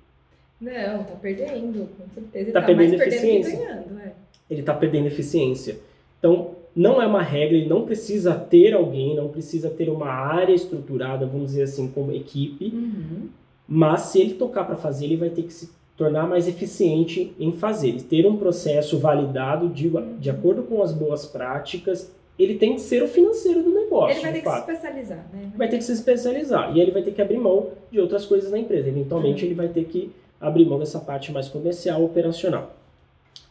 Não, 0.61 1.05
tá 1.05 1.15
perdendo, 1.21 1.89
com 1.97 2.09
certeza. 2.13 2.53
Tá, 2.53 2.61
tá 2.61 2.67
perdendo 2.67 2.95
eficiência. 2.95 3.57
Perdendo 3.57 3.89
ganhando, 3.89 4.01
é 4.01 4.13
ele 4.51 4.61
está 4.61 4.75
perdendo 4.75 5.07
eficiência. 5.07 5.79
Então, 6.19 6.53
não 6.75 7.01
é 7.01 7.07
uma 7.07 7.23
regra, 7.23 7.57
ele 7.57 7.69
não 7.69 7.87
precisa 7.87 8.35
ter 8.35 8.75
alguém, 8.75 9.17
não 9.17 9.29
precisa 9.29 9.71
ter 9.71 9.89
uma 9.89 10.09
área 10.09 10.53
estruturada, 10.53 11.25
vamos 11.27 11.49
dizer 11.49 11.63
assim, 11.63 11.89
como 11.89 12.13
equipe, 12.13 12.67
uhum. 12.67 13.29
mas 13.67 14.03
se 14.03 14.21
ele 14.21 14.35
tocar 14.35 14.65
para 14.65 14.77
fazer, 14.77 15.07
ele 15.07 15.17
vai 15.17 15.31
ter 15.31 15.43
que 15.43 15.53
se 15.53 15.71
tornar 15.97 16.27
mais 16.27 16.47
eficiente 16.47 17.35
em 17.41 17.53
fazer, 17.53 18.03
ter 18.03 18.27
um 18.27 18.37
processo 18.37 18.99
validado 18.99 19.69
de, 19.71 19.91
de 20.19 20.29
acordo 20.29 20.63
com 20.65 20.83
as 20.83 20.93
boas 20.93 21.25
práticas, 21.25 22.15
ele 22.39 22.57
tem 22.57 22.75
que 22.75 22.83
ser 22.83 23.03
o 23.03 23.09
financeiro 23.09 23.63
do 23.63 23.73
negócio. 23.73 24.19
Ele 24.19 24.21
vai 24.21 24.33
ter 24.35 24.43
que 24.43 24.51
se 24.51 24.59
especializar, 24.59 25.27
né? 25.33 25.53
Vai 25.57 25.69
ter 25.69 25.79
que 25.79 25.85
se 25.85 25.93
especializar 25.93 26.77
e 26.77 26.81
ele 26.81 26.91
vai 26.91 27.03
ter 27.03 27.13
que 27.13 27.23
abrir 27.23 27.39
mão 27.39 27.69
de 27.91 27.99
outras 27.99 28.27
coisas 28.27 28.51
na 28.51 28.59
empresa. 28.59 28.89
Eventualmente, 28.89 29.43
uhum. 29.43 29.49
ele 29.49 29.55
vai 29.55 29.69
ter 29.69 29.85
que 29.85 30.13
abrir 30.39 30.67
mão 30.67 30.79
dessa 30.79 30.99
parte 30.99 31.33
mais 31.33 31.49
comercial, 31.49 32.05
operacional. 32.05 32.77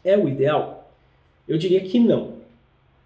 É 0.03 0.15
o 0.15 0.29
ideal? 0.29 0.85
Eu 1.48 1.58
diria 1.58 1.80
que 1.82 2.00
não. 2.00 2.34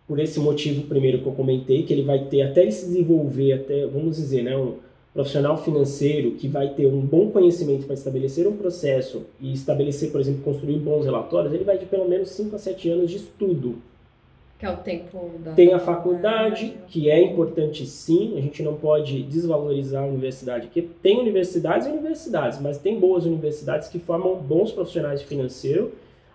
Por 0.07 0.19
esse 0.19 0.39
motivo 0.39 0.83
primeiro 0.87 1.19
que 1.19 1.27
eu 1.27 1.33
comentei, 1.33 1.83
que 1.83 1.93
ele 1.93 2.03
vai 2.03 2.25
ter 2.25 2.41
até 2.41 2.61
ele 2.61 2.71
se 2.71 2.85
desenvolver, 2.85 3.53
até, 3.53 3.85
vamos 3.85 4.15
dizer, 4.15 4.43
né, 4.43 4.57
um 4.57 4.75
profissional 5.13 5.57
financeiro 5.57 6.31
que 6.31 6.47
vai 6.47 6.69
ter 6.69 6.85
um 6.85 7.01
bom 7.01 7.29
conhecimento 7.29 7.85
para 7.85 7.93
estabelecer 7.93 8.47
um 8.47 8.55
processo 8.55 9.25
e 9.39 9.53
estabelecer, 9.53 10.11
por 10.11 10.21
exemplo, 10.21 10.41
construir 10.41 10.77
bons 10.77 11.05
relatórios, 11.05 11.53
ele 11.53 11.63
vai 11.63 11.77
de 11.77 11.85
pelo 11.85 12.07
menos 12.07 12.29
5 12.29 12.55
a 12.55 12.59
7 12.59 12.89
anos 12.89 13.09
de 13.11 13.17
estudo. 13.17 13.75
Que 14.57 14.65
é 14.65 14.69
o 14.69 14.77
tempo 14.77 15.31
da... 15.39 15.53
Tem 15.53 15.73
a 15.73 15.79
faculdade, 15.79 16.73
que 16.87 17.09
é 17.09 17.21
importante 17.21 17.85
sim, 17.85 18.37
a 18.37 18.41
gente 18.41 18.61
não 18.61 18.75
pode 18.75 19.23
desvalorizar 19.23 20.03
a 20.03 20.07
universidade, 20.07 20.67
porque 20.67 20.81
tem 21.01 21.17
universidades 21.17 21.87
e 21.87 21.91
universidades, 21.91 22.59
mas 22.59 22.77
tem 22.77 22.99
boas 22.99 23.25
universidades 23.25 23.87
que 23.87 23.99
formam 23.99 24.35
bons 24.35 24.71
profissionais 24.71 25.21
financeiros 25.21 25.89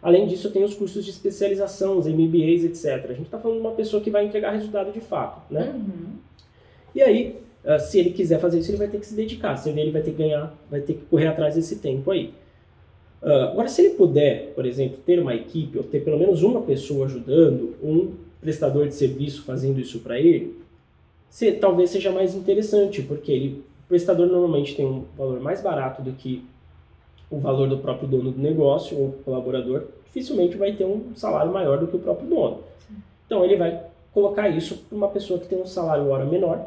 Além 0.04 0.26
disso, 0.26 0.50
tem 0.50 0.62
os 0.62 0.74
cursos 0.74 1.02
de 1.02 1.10
especialização, 1.10 1.96
os 1.96 2.06
MBAs, 2.06 2.62
etc. 2.62 3.06
A 3.08 3.14
gente 3.14 3.22
está 3.22 3.38
falando 3.38 3.56
de 3.56 3.66
uma 3.66 3.72
pessoa 3.72 4.02
que 4.02 4.10
vai 4.10 4.26
entregar 4.26 4.50
resultado 4.50 4.92
de 4.92 5.00
fato, 5.00 5.40
né? 5.50 5.72
Uhum. 5.74 6.12
E 6.94 7.00
aí, 7.00 7.36
ah, 7.64 7.78
se 7.78 7.98
ele 7.98 8.10
quiser 8.10 8.38
fazer 8.38 8.58
isso, 8.58 8.70
ele 8.70 8.76
vai 8.76 8.88
ter 8.88 9.00
que 9.00 9.06
se 9.06 9.14
dedicar. 9.14 9.56
Se 9.56 9.70
ele 9.70 9.90
vai 9.90 10.02
ter 10.02 10.10
que 10.10 10.18
ganhar, 10.18 10.54
vai 10.70 10.82
ter 10.82 10.92
que 10.92 11.06
correr 11.06 11.28
atrás 11.28 11.54
desse 11.54 11.76
tempo 11.76 12.10
aí. 12.10 12.34
Ah, 13.22 13.44
agora, 13.52 13.66
se 13.66 13.80
ele 13.80 13.94
puder, 13.94 14.52
por 14.54 14.66
exemplo, 14.66 14.98
ter 15.06 15.18
uma 15.18 15.34
equipe 15.34 15.78
ou 15.78 15.84
ter 15.84 16.04
pelo 16.04 16.18
menos 16.18 16.42
uma 16.42 16.60
pessoa 16.60 17.06
ajudando, 17.06 17.74
um 17.82 18.12
prestador 18.42 18.86
de 18.86 18.94
serviço 18.94 19.42
fazendo 19.42 19.80
isso 19.80 20.00
para 20.00 20.20
ele, 20.20 20.54
se, 21.30 21.50
talvez 21.52 21.88
seja 21.88 22.12
mais 22.12 22.34
interessante, 22.34 23.00
porque 23.00 23.32
ele, 23.32 23.64
o 23.86 23.88
prestador 23.88 24.26
normalmente 24.26 24.76
tem 24.76 24.84
um 24.84 25.04
valor 25.16 25.40
mais 25.40 25.62
barato 25.62 26.02
do 26.02 26.12
que 26.12 26.44
o 27.34 27.40
valor 27.40 27.68
do 27.68 27.78
próprio 27.78 28.08
dono 28.08 28.30
do 28.30 28.40
negócio 28.40 28.98
ou 28.98 29.12
colaborador, 29.24 29.84
dificilmente 30.06 30.56
vai 30.56 30.72
ter 30.72 30.84
um 30.84 31.14
salário 31.14 31.52
maior 31.52 31.78
do 31.78 31.86
que 31.86 31.96
o 31.96 32.00
próprio 32.00 32.28
dono. 32.28 32.60
Então 33.26 33.44
ele 33.44 33.56
vai 33.56 33.82
colocar 34.12 34.48
isso 34.48 34.76
para 34.76 34.96
uma 34.96 35.08
pessoa 35.08 35.40
que 35.40 35.46
tem 35.46 35.60
um 35.60 35.66
salário 35.66 36.08
hora 36.08 36.24
menor 36.24 36.66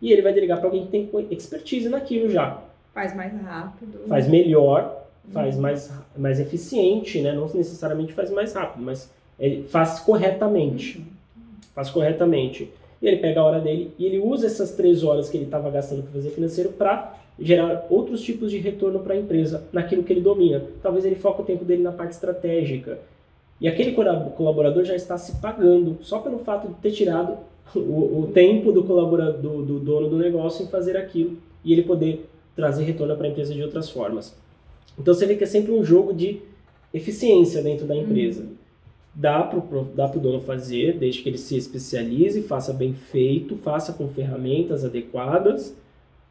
e 0.00 0.12
ele 0.12 0.22
vai 0.22 0.32
delegar 0.32 0.58
para 0.58 0.68
alguém 0.68 0.86
que 0.86 0.90
tem 0.90 1.10
expertise 1.30 1.88
naquilo 1.88 2.30
já. 2.30 2.62
Faz 2.92 3.14
mais 3.16 3.32
rápido. 3.42 4.06
Faz 4.06 4.28
melhor, 4.28 5.04
faz 5.32 5.56
uhum. 5.56 5.62
mais, 5.62 5.92
mais 6.16 6.38
eficiente, 6.38 7.20
né? 7.20 7.32
não 7.32 7.48
necessariamente 7.52 8.12
faz 8.12 8.30
mais 8.30 8.54
rápido, 8.54 8.84
mas 8.84 9.10
ele 9.38 9.64
faz 9.64 9.98
corretamente. 9.98 10.98
Uhum. 10.98 11.42
Faz 11.74 11.90
corretamente. 11.90 12.70
E 13.02 13.08
ele 13.08 13.16
pega 13.16 13.40
a 13.40 13.44
hora 13.44 13.60
dele 13.60 13.92
e 13.98 14.06
ele 14.06 14.20
usa 14.20 14.46
essas 14.46 14.72
três 14.72 15.02
horas 15.02 15.28
que 15.28 15.36
ele 15.36 15.46
estava 15.46 15.70
gastando 15.70 16.02
para 16.02 16.12
fazer 16.12 16.30
financeiro 16.30 16.70
para 16.70 17.14
gerar 17.38 17.86
outros 17.90 18.22
tipos 18.22 18.50
de 18.50 18.58
retorno 18.58 19.00
para 19.00 19.14
a 19.14 19.16
empresa 19.18 19.66
naquilo 19.72 20.04
que 20.04 20.12
ele 20.12 20.20
domina. 20.20 20.62
Talvez 20.82 21.04
ele 21.04 21.16
foque 21.16 21.42
o 21.42 21.44
tempo 21.44 21.64
dele 21.64 21.82
na 21.82 21.92
parte 21.92 22.12
estratégica. 22.12 22.98
E 23.60 23.68
aquele 23.68 23.92
colaborador 23.92 24.84
já 24.84 24.94
está 24.94 25.16
se 25.16 25.40
pagando 25.40 25.98
só 26.02 26.18
pelo 26.18 26.38
fato 26.38 26.68
de 26.68 26.74
ter 26.74 26.92
tirado 26.92 27.38
o, 27.74 28.20
o 28.20 28.30
tempo 28.32 28.72
do 28.72 28.84
colaborador, 28.84 29.40
do, 29.40 29.62
do 29.62 29.78
dono 29.80 30.08
do 30.08 30.16
negócio 30.16 30.64
em 30.64 30.68
fazer 30.68 30.96
aquilo 30.96 31.36
e 31.64 31.72
ele 31.72 31.82
poder 31.82 32.28
trazer 32.54 32.84
retorno 32.84 33.16
para 33.16 33.26
a 33.26 33.30
empresa 33.30 33.54
de 33.54 33.62
outras 33.62 33.90
formas. 33.90 34.36
Então 34.98 35.12
você 35.12 35.26
vê 35.26 35.34
que 35.34 35.44
é 35.44 35.46
sempre 35.46 35.72
um 35.72 35.84
jogo 35.84 36.12
de 36.12 36.40
eficiência 36.92 37.62
dentro 37.62 37.86
da 37.86 37.96
empresa. 37.96 38.42
Uhum. 38.42 38.54
Dá 39.14 39.42
para 39.42 39.58
o 39.58 40.20
dono 40.20 40.40
fazer, 40.40 40.98
desde 40.98 41.22
que 41.22 41.28
ele 41.28 41.38
se 41.38 41.56
especialize, 41.56 42.42
faça 42.42 42.72
bem 42.72 42.94
feito, 42.94 43.56
faça 43.56 43.92
com 43.92 44.08
ferramentas 44.08 44.84
adequadas, 44.84 45.76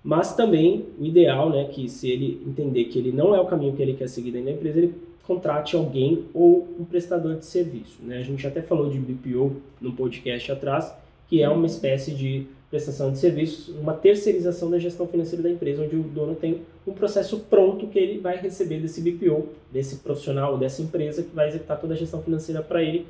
mas 0.04 0.36
também 0.36 0.86
o 1.00 1.06
ideal, 1.06 1.50
né, 1.50 1.66
que 1.66 1.88
se 1.88 2.10
ele 2.10 2.42
entender 2.46 2.86
que 2.86 3.00
ele 3.00 3.12
não 3.12 3.34
é 3.34 3.40
o 3.40 3.46
caminho 3.46 3.74
que 3.74 3.82
ele 3.82 3.94
quer 3.94 4.10
seguir 4.10 4.32
dentro 4.32 4.48
da 4.48 4.52
empresa, 4.52 4.80
ele 4.80 4.96
contrate 5.24 5.76
alguém 5.76 6.26
ou 6.34 6.68
um 6.78 6.84
prestador 6.84 7.36
de 7.38 7.46
serviço. 7.46 8.00
Né? 8.04 8.18
A 8.18 8.24
gente 8.24 8.46
até 8.46 8.62
falou 8.62 8.90
de 8.90 9.00
BPO 9.00 9.56
no 9.80 9.94
podcast 9.94 10.52
atrás, 10.52 10.94
que 11.30 11.42
é 11.42 11.48
uma 11.48 11.66
espécie 11.66 12.12
de 12.12 12.46
prestação 12.70 13.12
de 13.12 13.20
serviços, 13.20 13.70
uma 13.78 13.94
terceirização 13.94 14.70
da 14.70 14.80
gestão 14.80 15.08
financeira 15.08 15.44
da 15.44 15.50
empresa, 15.50 15.84
onde 15.84 15.96
o 15.96 16.04
dono 16.04 16.36
tem 16.36 16.62
um 16.86 16.92
processo 16.92 17.40
pronto 17.42 17.88
que 17.88 18.00
ele 18.00 18.20
vai 18.20 18.38
receber 18.38 18.80
desse 18.80 19.00
BPO, 19.00 19.48
desse 19.72 19.98
profissional, 19.98 20.58
dessa 20.58 20.82
empresa 20.82 21.24
que 21.24 21.34
vai 21.34 21.48
executar 21.48 21.80
toda 21.80 21.94
a 21.94 21.98
gestão 21.98 22.22
financeira 22.22 22.62
para 22.62 22.82
ele 22.82 23.06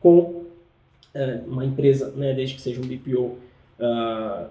com 0.00 0.42
é, 1.14 1.40
uma 1.46 1.64
empresa, 1.64 2.10
né, 2.10 2.34
desde 2.34 2.56
que 2.56 2.60
seja 2.60 2.80
um 2.80 2.86
BPO 2.86 3.20
uh, 3.20 3.38
ah, 3.80 4.50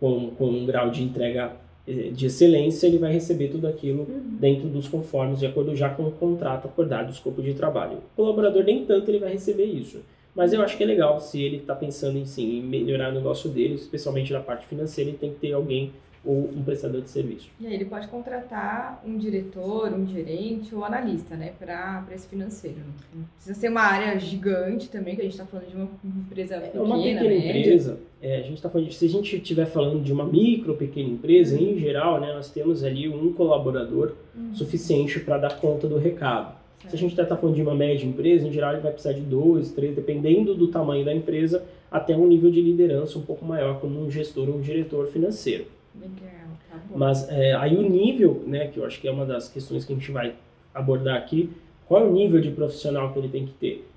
com, 0.00 0.30
com 0.30 0.46
um 0.46 0.66
grau 0.66 0.90
de 0.90 1.02
entrega 1.02 1.52
eh, 1.86 2.10
de 2.10 2.26
excelência, 2.26 2.86
ele 2.86 2.98
vai 2.98 3.12
receber 3.12 3.48
tudo 3.48 3.66
aquilo 3.66 4.02
uhum. 4.02 4.36
dentro 4.40 4.68
dos 4.68 4.88
conformes, 4.88 5.38
de 5.38 5.46
acordo 5.46 5.74
já 5.74 5.88
com 5.90 6.04
o 6.04 6.10
contrato 6.10 6.66
acordado, 6.66 7.08
o 7.08 7.12
escopo 7.12 7.42
de 7.42 7.54
trabalho. 7.54 7.98
O 7.98 8.16
colaborador 8.16 8.64
nem 8.64 8.84
tanto 8.84 9.10
ele 9.10 9.18
vai 9.18 9.32
receber 9.32 9.64
isso. 9.64 10.00
Mas 10.34 10.52
eu 10.52 10.60
acho 10.60 10.76
que 10.76 10.82
é 10.82 10.86
legal, 10.86 11.18
se 11.18 11.40
ele 11.40 11.56
está 11.56 11.74
pensando 11.74 12.18
em 12.18 12.26
sim, 12.26 12.58
em 12.58 12.62
melhorar 12.62 13.10
o 13.10 13.14
negócio 13.14 13.48
dele, 13.48 13.74
especialmente 13.74 14.34
na 14.34 14.40
parte 14.40 14.66
financeira, 14.66 15.08
ele 15.08 15.18
tem 15.18 15.32
que 15.32 15.38
ter 15.38 15.52
alguém 15.54 15.92
ou 16.26 16.50
um 16.54 16.62
prestador 16.62 17.00
de 17.00 17.08
serviço. 17.08 17.48
E 17.60 17.66
aí 17.66 17.74
ele 17.74 17.84
pode 17.84 18.08
contratar 18.08 19.02
um 19.06 19.16
diretor, 19.16 19.92
um 19.92 20.06
gerente 20.06 20.74
ou 20.74 20.84
analista, 20.84 21.36
né, 21.36 21.52
para 21.58 22.04
esse 22.12 22.26
financeiro. 22.26 22.78
Não 23.14 23.24
precisa 23.36 23.54
ser 23.54 23.68
uma 23.68 23.82
área 23.82 24.18
gigante 24.18 24.88
também, 24.88 25.14
que 25.14 25.20
a 25.20 25.24
gente 25.24 25.34
está 25.34 25.46
falando 25.46 25.68
de 25.68 25.76
uma 25.76 25.88
empresa 26.04 26.56
pequena, 26.58 26.82
é 26.82 26.86
uma 26.86 26.96
pequena 26.96 27.34
empresa. 27.34 27.98
É, 28.20 28.38
a 28.38 28.42
gente 28.42 28.54
está 28.54 28.68
falando 28.68 28.88
de, 28.88 28.94
se 28.94 29.06
a 29.06 29.08
gente 29.08 29.36
estiver 29.36 29.66
falando 29.66 30.02
de 30.02 30.12
uma 30.12 30.24
micro, 30.24 30.74
pequena 30.74 31.08
empresa, 31.08 31.56
uhum. 31.56 31.70
em 31.70 31.78
geral, 31.78 32.20
né, 32.20 32.32
nós 32.32 32.50
temos 32.50 32.82
ali 32.82 33.08
um 33.08 33.32
colaborador 33.32 34.14
uhum. 34.34 34.54
suficiente 34.54 35.20
para 35.20 35.38
dar 35.38 35.60
conta 35.60 35.86
do 35.86 35.98
recado. 35.98 36.56
Certo. 36.80 36.90
Se 36.90 36.96
a 36.96 36.98
gente 36.98 37.20
está 37.20 37.36
falando 37.36 37.54
de 37.54 37.62
uma 37.62 37.74
média 37.74 38.06
empresa, 38.06 38.46
em 38.46 38.52
geral 38.52 38.72
ele 38.72 38.82
vai 38.82 38.92
precisar 38.92 39.14
de 39.14 39.20
dois, 39.20 39.70
três, 39.70 39.94
dependendo 39.94 40.54
do 40.54 40.68
tamanho 40.68 41.04
da 41.04 41.14
empresa, 41.14 41.64
até 41.90 42.16
um 42.16 42.26
nível 42.26 42.50
de 42.50 42.60
liderança 42.60 43.18
um 43.18 43.22
pouco 43.22 43.44
maior, 43.44 43.80
como 43.80 44.00
um 44.00 44.10
gestor 44.10 44.48
ou 44.48 44.56
um 44.56 44.60
diretor 44.60 45.06
financeiro. 45.06 45.66
Legal, 46.00 46.48
tá 46.70 46.76
bom. 46.88 46.98
Mas 46.98 47.28
é, 47.30 47.54
aí 47.54 47.76
o 47.76 47.82
nível, 47.82 48.42
né, 48.46 48.68
que 48.68 48.78
eu 48.78 48.84
acho 48.84 49.00
que 49.00 49.08
é 49.08 49.10
uma 49.10 49.26
das 49.26 49.48
questões 49.48 49.84
que 49.84 49.92
a 49.92 49.96
gente 49.96 50.10
vai 50.10 50.34
abordar 50.74 51.16
aqui, 51.16 51.50
qual 51.86 52.02
é 52.02 52.06
o 52.06 52.12
nível 52.12 52.40
de 52.40 52.50
profissional 52.50 53.12
que 53.12 53.18
ele 53.18 53.28
tem 53.28 53.46
que 53.46 53.52
ter? 53.54 53.88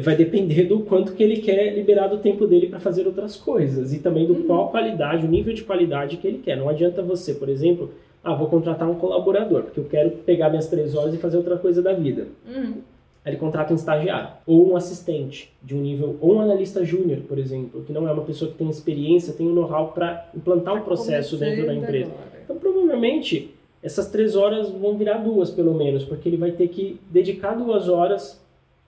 Vai 0.00 0.16
depender 0.16 0.64
do 0.64 0.80
quanto 0.80 1.12
que 1.12 1.22
ele 1.22 1.36
quer 1.36 1.74
liberar 1.74 2.06
do 2.06 2.16
tempo 2.18 2.46
dele 2.46 2.68
para 2.68 2.80
fazer 2.80 3.06
outras 3.06 3.36
coisas 3.36 3.92
e 3.92 3.98
também 3.98 4.26
do 4.26 4.32
uhum. 4.32 4.44
qual 4.44 4.70
qualidade, 4.70 5.26
o 5.26 5.28
nível 5.28 5.52
de 5.52 5.62
qualidade 5.62 6.16
que 6.16 6.26
ele 6.26 6.38
quer. 6.38 6.56
Não 6.56 6.68
adianta 6.68 7.02
você, 7.02 7.34
por 7.34 7.48
exemplo, 7.48 7.90
ah, 8.24 8.34
vou 8.34 8.48
contratar 8.48 8.88
um 8.88 8.94
colaborador, 8.94 9.64
porque 9.64 9.80
eu 9.80 9.84
quero 9.84 10.10
pegar 10.10 10.48
minhas 10.48 10.68
três 10.68 10.94
horas 10.94 11.12
e 11.12 11.18
fazer 11.18 11.36
outra 11.36 11.58
coisa 11.58 11.82
da 11.82 11.92
vida. 11.92 12.28
Uhum. 12.46 12.76
Ele 13.24 13.36
contrata 13.36 13.72
um 13.72 13.76
estagiário, 13.76 14.30
ou 14.44 14.72
um 14.72 14.76
assistente 14.76 15.52
de 15.62 15.76
um 15.76 15.80
nível, 15.80 16.16
ou 16.20 16.34
um 16.34 16.40
analista 16.40 16.84
júnior, 16.84 17.20
por 17.20 17.38
exemplo, 17.38 17.84
que 17.84 17.92
não 17.92 18.08
é 18.08 18.12
uma 18.12 18.24
pessoa 18.24 18.50
que 18.50 18.56
tem 18.56 18.68
experiência, 18.68 19.32
tem 19.32 19.46
o 19.46 19.50
um 19.50 19.54
know-how 19.54 19.92
para 19.92 20.28
implantar 20.34 20.74
o 20.74 20.78
um 20.78 20.82
processo 20.82 21.36
dentro 21.36 21.66
da 21.66 21.74
empresa. 21.74 22.10
Então, 22.44 22.56
provavelmente, 22.56 23.54
essas 23.82 24.08
três 24.10 24.34
horas 24.34 24.70
vão 24.70 24.96
virar 24.96 25.18
duas, 25.18 25.50
pelo 25.50 25.72
menos, 25.74 26.04
porque 26.04 26.28
ele 26.28 26.36
vai 26.36 26.50
ter 26.50 26.68
que 26.68 27.00
dedicar 27.10 27.54
duas 27.54 27.88
horas 27.88 28.40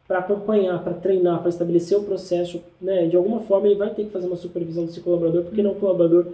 para 0.07 0.19
acompanhar, 0.19 0.83
para 0.83 0.95
treinar, 0.95 1.41
para 1.41 1.49
estabelecer 1.49 1.97
o 1.97 2.03
processo. 2.03 2.63
Né? 2.81 3.07
De 3.07 3.17
alguma 3.17 3.41
forma, 3.41 3.67
ele 3.67 3.77
vai 3.77 3.91
ter 3.91 4.05
que 4.05 4.11
fazer 4.11 4.27
uma 4.27 4.37
supervisão 4.37 4.85
desse 4.85 5.01
colaborador, 5.01 5.45
porque 5.45 5.63
não 5.63 5.71
é 5.71 5.75
um 5.75 5.81
colaborador 5.81 6.27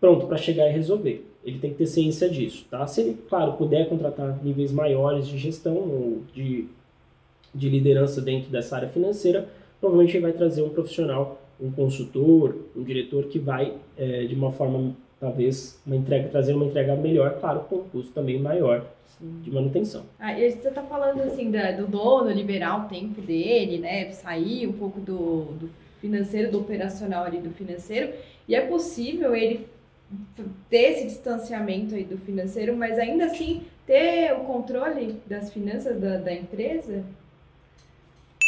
pronto 0.00 0.26
para 0.26 0.36
chegar 0.36 0.68
e 0.68 0.72
resolver. 0.72 1.24
Ele 1.44 1.58
tem 1.58 1.70
que 1.70 1.76
ter 1.76 1.86
ciência 1.86 2.28
disso. 2.28 2.66
Tá? 2.70 2.86
Se 2.86 3.00
ele, 3.00 3.18
claro, 3.28 3.52
puder 3.54 3.88
contratar 3.88 4.38
níveis 4.42 4.72
maiores 4.72 5.26
de 5.26 5.38
gestão 5.38 5.76
ou 5.76 6.22
de 6.34 6.68
de 7.54 7.68
liderança 7.68 8.20
dentro 8.20 8.50
dessa 8.50 8.76
área 8.76 8.88
financeira, 8.88 9.48
provavelmente 9.80 10.16
ele 10.16 10.22
vai 10.22 10.32
trazer 10.32 10.62
um 10.62 10.70
profissional, 10.70 11.40
um 11.60 11.70
consultor, 11.70 12.56
um 12.76 12.82
diretor 12.82 13.24
que 13.24 13.38
vai, 13.38 13.74
é, 13.96 14.24
de 14.24 14.34
uma 14.34 14.50
forma, 14.50 14.94
talvez, 15.20 15.80
uma 15.86 15.96
entrega, 15.96 16.28
trazer 16.28 16.54
uma 16.54 16.64
entrega 16.64 16.96
melhor, 16.96 17.38
claro, 17.38 17.60
com 17.60 17.76
um 17.76 17.84
custo 17.84 18.12
também 18.12 18.38
maior 18.38 18.84
de 19.20 19.50
manutenção. 19.50 20.02
Ah, 20.18 20.38
e 20.38 20.50
você 20.50 20.68
está 20.68 20.82
falando 20.82 21.20
assim 21.20 21.50
da, 21.50 21.70
do 21.72 21.86
dono 21.86 22.30
liberar 22.30 22.84
o 22.84 22.88
tempo 22.88 23.20
dele, 23.20 23.78
né, 23.78 24.10
sair 24.10 24.66
um 24.66 24.72
pouco 24.72 25.00
do, 25.00 25.44
do 25.60 25.70
financeiro, 26.00 26.50
do 26.50 26.60
operacional 26.60 27.24
ali 27.24 27.38
do 27.38 27.50
financeiro, 27.50 28.12
e 28.48 28.54
é 28.56 28.60
possível 28.62 29.36
ele 29.36 29.66
ter 30.68 30.92
esse 30.92 31.06
distanciamento 31.06 31.94
aí 31.94 32.04
do 32.04 32.18
financeiro, 32.18 32.76
mas 32.76 32.98
ainda 32.98 33.26
assim 33.26 33.62
ter 33.86 34.32
o 34.32 34.40
controle 34.40 35.16
das 35.26 35.52
finanças 35.52 35.98
da, 36.00 36.18
da 36.18 36.32
empresa? 36.32 37.04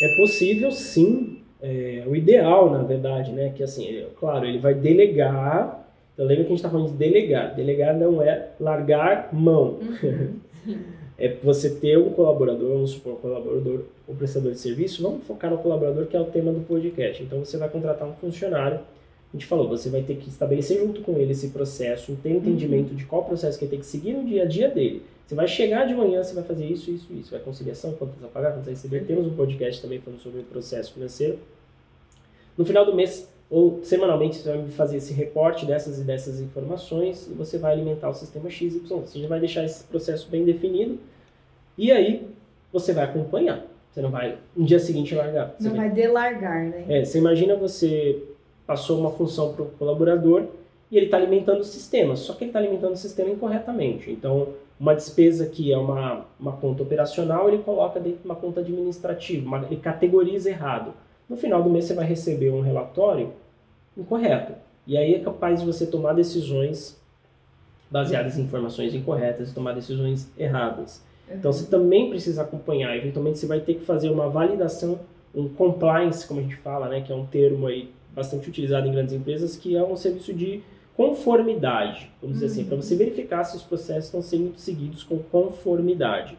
É 0.05 0.17
possível 0.17 0.71
sim, 0.71 1.39
é, 1.63 2.05
o 2.07 2.15
ideal, 2.15 2.71
na 2.71 2.83
verdade, 2.83 3.33
né? 3.33 3.55
Que 3.57 3.63
assim, 3.63 3.89
é, 3.89 4.07
claro, 4.21 4.45
ele 4.45 4.59
vai 4.59 4.75
delegar. 4.75 5.83
Então 6.13 6.27
lembra 6.27 6.45
que 6.45 6.49
a 6.49 6.55
gente 6.55 6.59
está 6.59 6.69
falando 6.69 6.91
de 6.91 6.97
delegar. 6.99 7.55
Delegar 7.55 7.97
não 7.97 8.21
é 8.21 8.51
largar 8.61 9.31
mão. 9.33 9.79
Uhum. 9.81 10.35
é 11.17 11.37
você 11.43 11.71
ter 11.71 11.99
um 11.99 12.11
colaborador, 12.11 12.69
vamos 12.69 12.91
supor, 12.91 13.15
um 13.15 13.17
colaborador, 13.17 13.85
um 14.07 14.15
prestador 14.15 14.53
de 14.53 14.59
serviço. 14.59 15.03
Vamos 15.03 15.25
focar 15.25 15.51
no 15.51 15.57
colaborador, 15.57 16.07
que 16.07 16.15
é 16.15 16.21
o 16.21 16.27
tema 16.27 16.53
do 16.53 16.61
podcast. 16.61 17.23
Então 17.23 17.39
você 17.43 17.57
vai 17.57 17.71
contratar 17.71 18.07
um 18.07 18.13
funcionário. 18.13 18.81
A 19.33 19.37
gente 19.37 19.47
falou, 19.47 19.67
você 19.67 19.89
vai 19.89 20.03
ter 20.03 20.17
que 20.17 20.29
estabelecer 20.29 20.79
junto 20.79 21.01
com 21.01 21.17
ele 21.17 21.33
esse 21.33 21.49
processo, 21.49 22.15
ter 22.23 22.31
entendimento 22.31 22.91
uhum. 22.91 22.97
de 22.97 23.07
qual 23.07 23.25
processo 23.25 23.59
que 23.59 23.65
ele 23.65 23.71
tem 23.71 23.81
que 23.81 23.87
seguir 23.87 24.13
no 24.13 24.25
dia 24.25 24.43
a 24.43 24.47
dia 24.47 24.69
dele 24.69 25.03
você 25.27 25.35
vai 25.35 25.49
chegar 25.49 25.87
de 25.87 25.95
manhã, 25.95 26.23
você 26.23 26.35
vai 26.35 26.45
fazer 26.45 26.67
isso, 26.67 26.91
isso, 26.91 27.13
isso. 27.13 27.31
Vai 27.31 27.41
conciliação, 27.41 27.93
contas 27.93 28.23
a 28.23 28.29
pagar, 28.29 28.53
contas 28.53 28.69
a 28.69 28.71
receber. 28.71 29.05
Temos 29.07 29.27
um 29.27 29.35
podcast 29.35 29.81
também 29.81 29.99
falando 29.99 30.21
sobre 30.21 30.41
o 30.41 30.45
processo 30.45 30.93
financeiro. 30.93 31.39
No 32.59 32.65
final 32.65 32.85
do 32.85 32.95
mês, 32.95 33.29
ou 33.51 33.81
semanalmente, 33.83 34.37
você 34.37 34.51
vai 34.51 34.69
fazer 34.69 34.99
esse 34.99 35.15
reporte 35.15 35.65
dessas 35.65 35.99
e 35.99 36.03
dessas 36.03 36.41
informações 36.41 37.27
e 37.27 37.35
você 37.35 37.57
vai 37.57 37.73
alimentar 37.73 38.11
o 38.11 38.15
sistema 38.15 38.51
XY. 38.51 38.81
Você 38.87 39.19
já 39.19 39.29
vai 39.29 39.41
deixar 39.41 39.65
esse 39.65 39.85
processo 39.85 40.29
bem 40.29 40.45
definido 40.45 40.99
e 41.79 41.91
aí 41.91 42.27
você 42.73 42.93
vai 42.93 43.05
acompanhar. 43.05 43.65
Você 43.91 44.03
não 44.03 44.11
vai, 44.11 44.39
no 44.57 44.67
dia 44.67 44.79
seguinte, 44.79 45.15
largar. 45.15 45.55
Você 45.59 45.69
não 45.69 45.77
vai 45.77 45.89
delargar, 45.89 46.65
né? 46.65 46.85
É, 46.89 47.05
você 47.05 47.19
imagina 47.19 47.55
você 47.55 48.23
passou 48.67 48.99
uma 48.99 49.13
função 49.13 49.55
para 49.55 49.63
o 49.63 49.67
colaborador 49.71 50.47
e 50.91 50.97
ele 50.97 51.07
está 51.07 51.17
alimentando 51.17 51.61
o 51.61 51.65
sistema, 51.65 52.17
só 52.17 52.35
que 52.35 52.45
ele 52.45 52.51
está 52.51 52.59
alimentando 52.59 52.93
o 52.93 52.97
sistema 52.97 53.31
incorretamente. 53.31 54.11
Então, 54.11 54.49
uma 54.79 54.95
despesa 54.95 55.47
que 55.47 55.73
é 55.73 55.79
uma, 55.79 56.27
uma 56.39 56.53
conta 56.53 56.83
operacional, 56.83 57.49
ele 57.49 57.63
coloca 57.63 58.01
dentro 58.01 58.21
de 58.21 58.25
uma 58.25 58.35
conta 58.35 58.61
administrativa, 58.61 59.47
uma, 59.47 59.65
ele 59.67 59.77
categoriza 59.77 60.51
errado. 60.51 60.93
No 61.29 61.37
final 61.37 61.63
do 61.63 61.71
mês 61.71 61.85
você 61.87 61.95
vai 61.95 62.05
receber 62.05 62.51
um 62.51 62.61
relatório 62.61 63.33
incorreto. 63.97 64.53
E 64.87 64.97
aí 64.99 65.15
é 65.15 65.19
capaz 65.21 65.61
de 65.61 65.67
você 65.67 65.87
tomar 65.87 66.13
decisões 66.13 67.01
baseadas 67.91 68.37
em 68.37 68.43
informações 68.43 68.95
incorretas 68.95 69.51
e 69.51 69.55
tomar 69.55 69.73
decisões 69.73 70.29
erradas. 70.37 71.03
Então 71.31 71.53
você 71.53 71.67
também 71.67 72.11
precisa 72.11 72.43
acompanhar, 72.43 72.97
eventualmente 72.97 73.39
você 73.39 73.47
vai 73.47 73.61
ter 73.61 73.75
que 73.75 73.85
fazer 73.85 74.11
uma 74.11 74.29
validação 74.29 74.99
um 75.35 75.49
compliance, 75.49 76.27
como 76.27 76.41
a 76.41 76.43
gente 76.43 76.57
fala, 76.57 76.89
né, 76.89 77.01
que 77.01 77.13
é 77.13 77.15
um 77.15 77.27
termo 77.27 77.67
aí 77.67 77.91
bastante 78.15 78.49
utilizado 78.49 78.87
em 78.87 78.93
grandes 78.93 79.13
empresas, 79.13 79.57
que 79.57 79.77
é 79.77 79.83
um 79.83 79.97
serviço 79.97 80.33
de 80.33 80.63
conformidade, 80.97 82.11
vamos 82.21 82.39
dizer 82.39 82.47
assim, 82.47 82.65
para 82.65 82.77
você 82.77 82.95
verificar 82.95 83.45
se 83.45 83.57
os 83.57 83.63
processos 83.63 84.07
estão 84.07 84.23
sendo 84.23 84.53
seguidos 84.57 85.03
com 85.03 85.19
conformidade. 85.19 86.37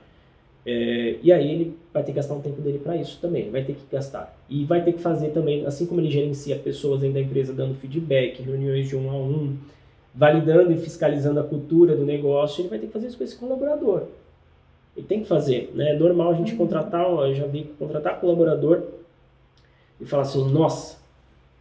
É, 0.66 1.18
e 1.22 1.32
aí 1.32 1.52
ele 1.52 1.78
vai 1.94 2.02
ter 2.04 2.12
que 2.12 2.16
gastar 2.16 2.34
um 2.34 2.42
tempo 2.42 2.60
dele 2.62 2.80
para 2.80 2.98
isso 2.98 3.20
também, 3.22 3.52
vai 3.52 3.64
ter 3.64 3.74
que 3.74 3.84
gastar. 3.92 4.36
E 4.50 4.66
vai 4.66 4.84
ter 4.84 4.94
que 4.94 5.00
fazer 5.00 5.30
também, 5.30 5.66
assim 5.66 5.86
como 5.86 6.02
ele 6.02 6.10
gerencia 6.10 6.56
pessoas 6.56 7.02
dentro 7.02 7.16
da 7.16 7.22
empresa, 7.22 7.54
dando 7.54 7.76
feedback, 7.76 8.42
reuniões 8.42 8.88
de 8.88 8.96
um 8.96 9.10
a 9.10 9.16
um, 9.16 9.58
validando 10.14 10.72
e 10.72 10.78
fiscalizando 10.78 11.40
a 11.40 11.44
cultura 11.44 11.96
do 11.96 12.06
negócio, 12.06 12.62
ele 12.62 12.70
vai 12.70 12.80
ter 12.80 12.88
que 12.88 12.94
fazer 12.94 13.08
isso 13.08 13.18
com 13.18 13.24
esse 13.24 13.36
colaborador. 13.36 14.04
Ele 14.96 15.06
tem 15.06 15.22
que 15.22 15.28
fazer, 15.28 15.72
né? 15.76 15.92
É 15.92 16.00
normal 16.00 16.32
a 16.32 16.36
gente 16.36 16.54
uhum. 16.54 16.58
contratar, 16.58 17.06
eu 17.06 17.36
já 17.36 17.46
vi 17.46 17.66
contratar 17.78 18.20
colaborador 18.20 18.84
e 20.00 20.06
falar 20.06 20.24
assim, 20.24 20.50
nossa, 20.52 20.98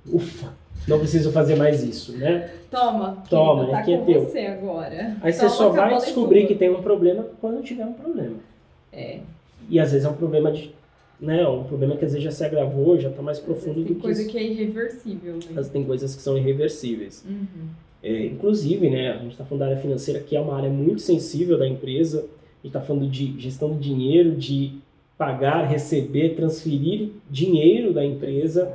ufa, 0.07 0.53
não 0.87 0.99
preciso 0.99 1.33
fazer 1.33 1.57
mais 1.57 1.83
isso, 1.83 2.13
né? 2.17 2.51
Toma, 2.71 3.23
toma, 3.29 3.67
tá 3.71 3.79
aqui 3.79 3.95
é 3.95 3.99
teu. 3.99 4.25
você 4.25 4.41
agora. 4.41 5.17
Aí 5.23 5.33
você 5.33 5.49
só 5.49 5.71
vai 5.71 5.97
descobrir 5.97 6.47
que 6.47 6.55
tem 6.55 6.71
um 6.71 6.83
problema 6.83 7.27
quando 7.41 7.63
tiver 7.63 7.87
um 7.87 7.93
problema. 7.93 8.37
É. 8.93 9.21
E 9.69 9.81
às 9.81 9.93
vezes 9.93 10.07
é 10.07 10.11
um 10.11 10.15
problema 10.15 10.53
de, 10.53 10.73
né, 11.21 11.47
um 11.49 11.65
problema 11.65 11.97
que 11.97 12.05
às 12.05 12.13
vezes 12.13 12.25
já 12.25 12.31
se 12.31 12.45
agravou, 12.45 12.99
já 12.99 13.09
está 13.09 13.23
mais 13.23 13.39
profundo 13.39 13.81
do 13.81 13.87
que 13.87 13.95
Tem 13.95 14.03
coisa 14.03 14.25
que 14.25 14.37
é 14.37 14.43
irreversível, 14.43 15.35
né? 15.35 15.41
Mas 15.53 15.69
tem 15.69 15.85
coisas 15.85 16.15
que 16.15 16.23
são 16.23 16.37
irreversíveis. 16.37 17.25
Uhum. 17.27 17.69
É, 18.03 18.27
inclusive, 18.27 18.91
né, 18.91 19.13
a 19.13 19.19
gente 19.19 19.33
está 19.33 19.45
falando 19.45 19.61
da 19.61 19.67
área 19.67 19.79
financeira, 19.79 20.21
que 20.21 20.37
é 20.37 20.41
uma 20.41 20.57
área 20.57 20.69
muito 20.69 21.01
sensível 21.01 21.59
da 21.59 21.67
empresa. 21.67 22.19
A 22.19 22.67
gente 22.67 22.67
está 22.67 22.81
falando 22.81 23.09
de 23.09 23.41
gestão 23.41 23.73
de 23.73 23.79
dinheiro, 23.79 24.33
de 24.33 24.75
pagar, 25.17 25.65
receber, 25.65 26.35
transferir 26.35 27.11
dinheiro 27.31 27.95
da 27.95 28.05
empresa. 28.05 28.71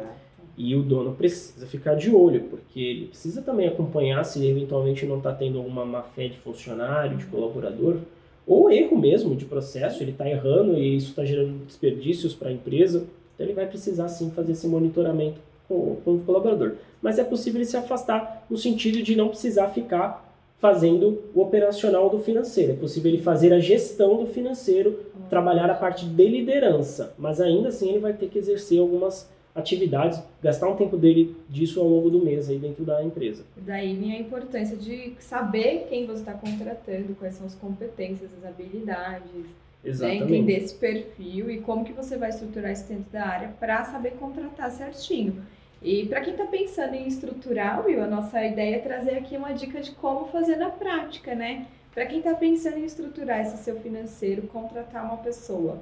E 0.62 0.76
o 0.76 0.84
dono 0.84 1.16
precisa 1.16 1.66
ficar 1.66 1.96
de 1.96 2.14
olho, 2.14 2.42
porque 2.50 2.82
ele 2.82 3.06
precisa 3.06 3.42
também 3.42 3.66
acompanhar 3.66 4.26
se 4.26 4.46
eventualmente 4.46 5.06
não 5.06 5.20
está 5.20 5.32
tendo 5.32 5.58
alguma 5.58 5.86
má 5.86 6.02
fé 6.02 6.28
de 6.28 6.38
funcionário, 6.38 7.16
de 7.16 7.26
colaborador, 7.28 8.00
ou 8.46 8.70
erro 8.70 8.98
mesmo 8.98 9.38
de 9.38 9.46
processo, 9.46 10.04
ele 10.04 10.12
está 10.12 10.30
errando 10.30 10.78
e 10.78 10.98
isso 10.98 11.12
está 11.12 11.24
gerando 11.24 11.66
desperdícios 11.66 12.36
para 12.36 12.50
a 12.50 12.52
empresa. 12.52 13.06
Então 13.34 13.48
ele 13.48 13.54
vai 13.54 13.68
precisar 13.68 14.10
sim 14.10 14.32
fazer 14.32 14.52
esse 14.52 14.68
monitoramento 14.68 15.40
com, 15.66 15.96
com 16.04 16.16
o 16.16 16.20
colaborador. 16.20 16.74
Mas 17.02 17.18
é 17.18 17.24
possível 17.24 17.62
ele 17.62 17.70
se 17.70 17.78
afastar 17.78 18.46
no 18.50 18.58
sentido 18.58 19.02
de 19.02 19.16
não 19.16 19.30
precisar 19.30 19.70
ficar 19.70 20.30
fazendo 20.58 21.22
o 21.34 21.42
operacional 21.42 22.10
do 22.10 22.20
financeiro. 22.20 22.74
É 22.74 22.76
possível 22.76 23.10
ele 23.10 23.22
fazer 23.22 23.54
a 23.54 23.60
gestão 23.60 24.18
do 24.18 24.26
financeiro, 24.26 25.00
trabalhar 25.30 25.70
a 25.70 25.76
parte 25.76 26.06
de 26.06 26.28
liderança, 26.28 27.14
mas 27.18 27.40
ainda 27.40 27.70
assim 27.70 27.92
ele 27.92 28.00
vai 28.00 28.12
ter 28.12 28.28
que 28.28 28.38
exercer 28.38 28.82
algumas 28.82 29.30
atividades, 29.60 30.22
gastar 30.42 30.68
um 30.68 30.76
tempo 30.76 30.98
dele 30.98 31.36
disso 31.48 31.80
ao 31.80 31.88
longo 31.88 32.10
do 32.10 32.24
mês 32.24 32.50
aí 32.50 32.58
dentro 32.58 32.84
da 32.84 33.04
empresa. 33.04 33.44
Daí 33.58 33.96
vem 33.96 34.14
a 34.14 34.20
importância 34.20 34.76
de 34.76 35.14
saber 35.20 35.86
quem 35.90 36.06
você 36.06 36.22
está 36.22 36.34
contratando, 36.34 37.16
quais 37.16 37.36
são 37.36 37.46
as 37.46 37.56
competências, 37.56 38.30
as 38.38 38.50
habilidades, 38.50 39.32
né? 39.34 39.46
Exatamente. 39.84 40.24
Entender 40.24 40.58
esse 40.58 40.76
perfil 40.76 41.50
e 41.50 41.62
como 41.62 41.86
que 41.86 41.94
você 41.94 42.18
vai 42.18 42.30
estruturar 42.30 42.72
isso 42.72 42.86
dentro 42.88 43.10
da 43.12 43.26
área 43.26 43.50
para 43.60 43.84
saber 43.86 44.12
contratar 44.12 44.70
certinho. 44.72 45.42
E 45.82 46.06
para 46.08 46.20
quem 46.20 46.34
está 46.34 46.46
pensando 46.46 46.94
em 46.96 47.08
estruturar, 47.08 47.86
Will, 47.86 48.04
a 48.04 48.08
nossa 48.08 48.44
ideia 48.44 48.76
é 48.76 48.80
trazer 48.80 49.12
aqui 49.12 49.38
uma 49.38 49.54
dica 49.54 49.80
de 49.80 49.92
como 49.92 50.28
fazer 50.28 50.58
na 50.58 50.70
prática, 50.70 51.34
né? 51.34 51.68
Para 51.94 52.06
quem 52.06 52.20
está 52.20 52.34
pensando 52.34 52.78
em 52.78 52.84
estruturar 52.84 53.40
esse 53.40 53.58
seu 53.64 53.80
financeiro, 53.80 54.44
contratar 54.44 55.06
uma 55.06 55.18
pessoa. 55.18 55.80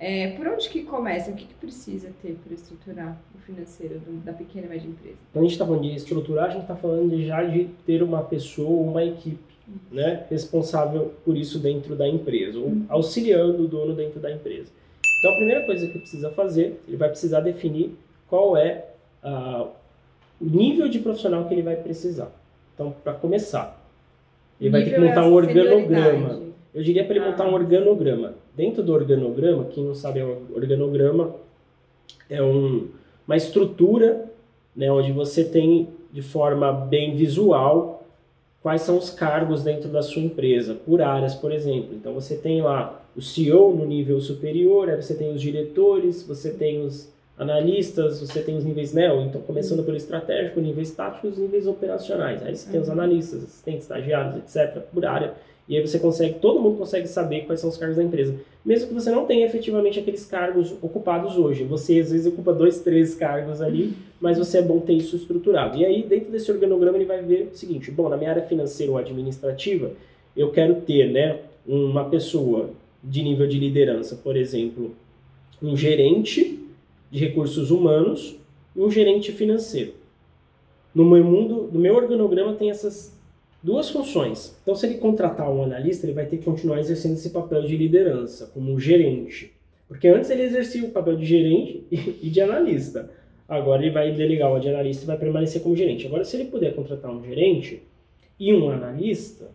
É, 0.00 0.28
por 0.36 0.46
onde 0.46 0.68
que 0.68 0.82
começa? 0.82 1.30
O 1.30 1.34
que, 1.34 1.44
que 1.44 1.54
precisa 1.54 2.10
ter 2.22 2.36
para 2.44 2.54
estruturar 2.54 3.18
o 3.34 3.38
financeiro 3.38 3.98
do, 3.98 4.24
da 4.24 4.32
pequena 4.32 4.66
e 4.66 4.68
média 4.68 4.86
empresa? 4.86 5.16
Quando 5.32 5.44
a 5.44 5.48
gente 5.48 5.52
está 5.52 5.66
falando 5.66 5.82
de 5.82 5.94
estruturar, 5.94 6.44
a 6.46 6.50
gente 6.50 6.62
está 6.62 6.76
falando 6.76 7.10
de, 7.10 7.26
já 7.26 7.42
de 7.42 7.64
ter 7.84 8.02
uma 8.02 8.22
pessoa, 8.22 8.90
uma 8.90 9.04
equipe 9.04 9.38
né, 9.90 10.24
responsável 10.30 11.12
por 11.24 11.36
isso 11.36 11.58
dentro 11.58 11.96
da 11.96 12.08
empresa, 12.08 12.58
uhum. 12.58 12.86
auxiliando 12.88 13.64
o 13.64 13.68
dono 13.68 13.94
dentro 13.94 14.20
da 14.20 14.30
empresa. 14.30 14.70
Então, 15.18 15.32
a 15.32 15.36
primeira 15.36 15.66
coisa 15.66 15.86
que 15.86 15.98
precisa 15.98 16.30
fazer, 16.30 16.80
ele 16.86 16.96
vai 16.96 17.08
precisar 17.08 17.40
definir 17.40 17.96
qual 18.28 18.56
é 18.56 18.84
uh, 19.24 19.68
o 20.40 20.44
nível 20.44 20.88
de 20.88 21.00
profissional 21.00 21.46
que 21.46 21.54
ele 21.54 21.62
vai 21.62 21.76
precisar. 21.76 22.30
Então, 22.74 22.94
para 23.02 23.14
começar, 23.14 23.84
ele 24.60 24.70
vai 24.70 24.84
ter 24.84 24.94
que 24.94 25.00
montar 25.00 25.24
é 25.24 25.24
um 25.24 25.32
organograma. 25.32 26.42
Eu 26.72 26.82
diria 26.82 27.04
para 27.04 27.16
ele 27.16 27.24
ah. 27.24 27.30
montar 27.30 27.48
um 27.48 27.54
organograma. 27.54 28.34
Dentro 28.58 28.82
do 28.82 28.92
organograma, 28.92 29.66
quem 29.66 29.84
não 29.84 29.94
sabe, 29.94 30.20
o 30.20 30.48
organograma 30.52 31.32
é 32.28 32.42
um, 32.42 32.88
uma 33.24 33.36
estrutura 33.36 34.28
né, 34.74 34.90
onde 34.90 35.12
você 35.12 35.44
tem 35.44 35.86
de 36.12 36.22
forma 36.22 36.72
bem 36.72 37.14
visual 37.14 38.02
quais 38.60 38.82
são 38.82 38.98
os 38.98 39.10
cargos 39.10 39.62
dentro 39.62 39.88
da 39.88 40.02
sua 40.02 40.22
empresa, 40.22 40.74
por 40.74 41.00
áreas, 41.00 41.36
por 41.36 41.52
exemplo. 41.52 41.94
Então 41.94 42.12
você 42.12 42.34
tem 42.34 42.60
lá 42.60 43.00
o 43.14 43.22
CEO 43.22 43.72
no 43.76 43.86
nível 43.86 44.20
superior, 44.20 44.90
aí 44.90 45.00
você 45.00 45.14
tem 45.14 45.32
os 45.32 45.40
diretores, 45.40 46.24
você 46.24 46.50
tem 46.50 46.84
os 46.84 47.12
analistas, 47.38 48.18
você 48.18 48.42
tem 48.42 48.56
os 48.56 48.64
níveis, 48.64 48.92
né? 48.92 49.06
Então, 49.24 49.40
começando 49.40 49.84
pelo 49.84 49.96
estratégico, 49.96 50.60
níveis 50.60 50.90
táticos 50.90 51.38
e 51.38 51.42
níveis 51.42 51.68
operacionais. 51.68 52.44
Aí 52.44 52.56
você 52.56 52.68
tem 52.68 52.80
os 52.80 52.88
uhum. 52.88 52.94
analistas, 52.94 53.44
assistentes, 53.44 53.82
estagiários, 53.82 54.34
etc., 54.36 54.82
por 54.92 55.06
área. 55.06 55.34
E 55.68 55.76
aí 55.76 55.86
você 55.86 55.98
consegue, 55.98 56.38
todo 56.40 56.60
mundo 56.60 56.78
consegue 56.78 57.06
saber 57.06 57.44
quais 57.44 57.60
são 57.60 57.68
os 57.68 57.76
cargos 57.76 57.98
da 57.98 58.02
empresa. 58.02 58.34
Mesmo 58.64 58.88
que 58.88 58.94
você 58.94 59.10
não 59.10 59.26
tenha 59.26 59.44
efetivamente 59.44 59.98
aqueles 59.98 60.24
cargos 60.24 60.72
ocupados 60.80 61.36
hoje. 61.36 61.62
Você 61.64 62.00
às 62.00 62.10
vezes 62.10 62.26
ocupa 62.26 62.54
dois, 62.54 62.80
três 62.80 63.14
cargos 63.14 63.60
ali, 63.60 63.92
mas 64.18 64.38
você 64.38 64.58
é 64.58 64.62
bom 64.62 64.80
ter 64.80 64.94
isso 64.94 65.16
estruturado. 65.16 65.76
E 65.76 65.84
aí, 65.84 66.02
dentro 66.02 66.32
desse 66.32 66.50
organograma, 66.50 66.96
ele 66.96 67.04
vai 67.04 67.20
ver 67.22 67.50
o 67.52 67.56
seguinte: 67.56 67.90
bom, 67.90 68.08
na 68.08 68.16
minha 68.16 68.30
área 68.30 68.42
financeira 68.42 68.92
ou 68.92 68.96
administrativa, 68.98 69.92
eu 70.34 70.50
quero 70.50 70.76
ter 70.76 71.10
né, 71.10 71.40
uma 71.66 72.06
pessoa 72.08 72.70
de 73.04 73.22
nível 73.22 73.46
de 73.46 73.58
liderança, 73.58 74.16
por 74.16 74.36
exemplo, 74.36 74.94
um 75.62 75.76
gerente 75.76 76.66
de 77.10 77.18
recursos 77.18 77.70
humanos 77.70 78.36
e 78.74 78.80
um 78.80 78.90
gerente 78.90 79.32
financeiro. 79.32 79.92
No 80.94 81.04
meu 81.04 81.22
mundo, 81.22 81.68
no 81.70 81.78
meu 81.78 81.94
organograma 81.94 82.54
tem 82.54 82.70
essas 82.70 83.17
duas 83.62 83.90
funções. 83.90 84.56
Então, 84.62 84.74
se 84.74 84.86
ele 84.86 84.96
contratar 84.96 85.50
um 85.50 85.62
analista, 85.62 86.06
ele 86.06 86.14
vai 86.14 86.26
ter 86.26 86.38
que 86.38 86.44
continuar 86.44 86.80
exercendo 86.80 87.14
esse 87.14 87.30
papel 87.30 87.62
de 87.62 87.76
liderança, 87.76 88.50
como 88.54 88.78
gerente. 88.78 89.52
Porque 89.86 90.06
antes 90.06 90.30
ele 90.30 90.42
exercia 90.42 90.84
o 90.84 90.90
papel 90.90 91.16
de 91.16 91.24
gerente 91.24 91.84
e 91.90 92.28
de 92.28 92.40
analista. 92.40 93.10
Agora 93.48 93.82
ele 93.82 93.90
vai 93.90 94.12
delegar 94.12 94.52
o 94.52 94.60
de 94.60 94.68
analista 94.68 95.04
e 95.04 95.06
vai 95.06 95.16
permanecer 95.16 95.62
como 95.62 95.74
gerente. 95.74 96.06
Agora, 96.06 96.24
se 96.24 96.36
ele 96.36 96.50
puder 96.50 96.74
contratar 96.74 97.10
um 97.10 97.24
gerente 97.24 97.82
e 98.38 98.52
um 98.52 98.70
analista, 98.70 99.50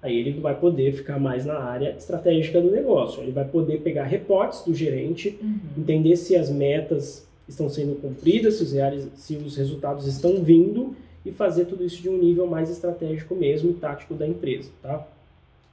aí 0.00 0.18
ele 0.18 0.32
vai 0.40 0.58
poder 0.58 0.92
ficar 0.92 1.18
mais 1.20 1.44
na 1.44 1.58
área 1.58 1.94
estratégica 1.96 2.60
do 2.60 2.70
negócio. 2.70 3.22
Ele 3.22 3.32
vai 3.32 3.44
poder 3.44 3.82
pegar 3.82 4.04
reportes 4.04 4.62
do 4.62 4.74
gerente, 4.74 5.38
uhum. 5.42 5.58
entender 5.76 6.16
se 6.16 6.34
as 6.34 6.50
metas 6.50 7.28
estão 7.46 7.68
sendo 7.68 8.00
cumpridas, 8.00 8.54
se 8.54 8.62
os, 8.62 8.72
reais, 8.72 9.08
se 9.14 9.36
os 9.36 9.56
resultados 9.56 10.06
estão 10.06 10.42
vindo 10.42 10.96
e 11.24 11.32
fazer 11.32 11.64
tudo 11.64 11.84
isso 11.84 12.02
de 12.02 12.08
um 12.08 12.18
nível 12.18 12.46
mais 12.46 12.70
estratégico 12.70 13.34
mesmo 13.34 13.70
e 13.70 13.74
tático 13.74 14.14
da 14.14 14.26
empresa, 14.26 14.70
tá? 14.82 15.06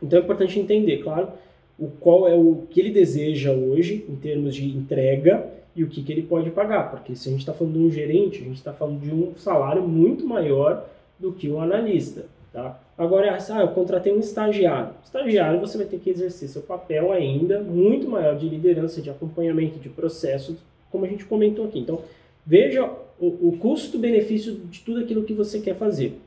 Então 0.02 0.20
é 0.20 0.22
importante 0.22 0.60
entender, 0.60 0.98
claro, 0.98 1.30
o 1.78 1.88
qual 1.88 2.28
é 2.28 2.36
o 2.36 2.64
que 2.70 2.80
ele 2.80 2.92
deseja 2.92 3.52
hoje 3.52 4.06
em 4.08 4.16
termos 4.16 4.56
de 4.56 4.66
entrega 4.70 5.46
e 5.76 5.84
o 5.84 5.88
que, 5.88 6.04
que 6.04 6.12
ele 6.12 6.24
pode 6.24 6.50
pagar, 6.52 6.92
porque 6.92 7.16
se 7.16 7.30
a 7.30 7.32
gente 7.32 7.42
está 7.42 7.54
falando 7.54 7.74
de 7.74 7.80
um 7.80 7.92
gerente, 7.92 8.40
a 8.42 8.44
gente 8.44 8.58
está 8.58 8.74
falando 8.74 9.00
de 9.00 9.12
um 9.12 9.34
salário 9.36 9.82
muito 9.82 10.26
maior 10.26 10.86
do 11.20 11.32
que 11.32 11.50
um 11.50 11.62
analista, 11.62 12.26
tá? 12.52 12.80
Agora, 12.98 13.36
ah, 13.36 13.62
eu 13.62 13.70
contratei 13.70 14.14
um 14.14 14.20
estagiário. 14.20 14.94
Estagiário, 15.04 15.60
você 15.60 15.78
vai 15.78 15.88
ter 15.88 15.98
que 15.98 16.10
exercer 16.10 16.50
seu 16.50 16.62
papel 16.62 17.12
ainda 17.12 17.60
muito 17.60 18.08
maior 18.08 18.38
de 18.38 18.48
liderança, 18.48 19.02
de 19.02 19.10
acompanhamento 19.10 19.80
de 19.80 19.90
processos, 19.90 20.58
como 20.92 21.06
a 21.06 21.08
gente 21.08 21.26
comentou 21.26 21.66
aqui. 21.66 21.80
Então, 21.80 22.02
veja 22.46 22.92
o, 23.22 23.50
o 23.50 23.58
custo-benefício 23.58 24.56
de 24.56 24.80
tudo 24.80 25.00
aquilo 25.02 25.24
que 25.24 25.34
você 25.34 25.60
quer 25.60 25.76
fazer. 25.76 26.20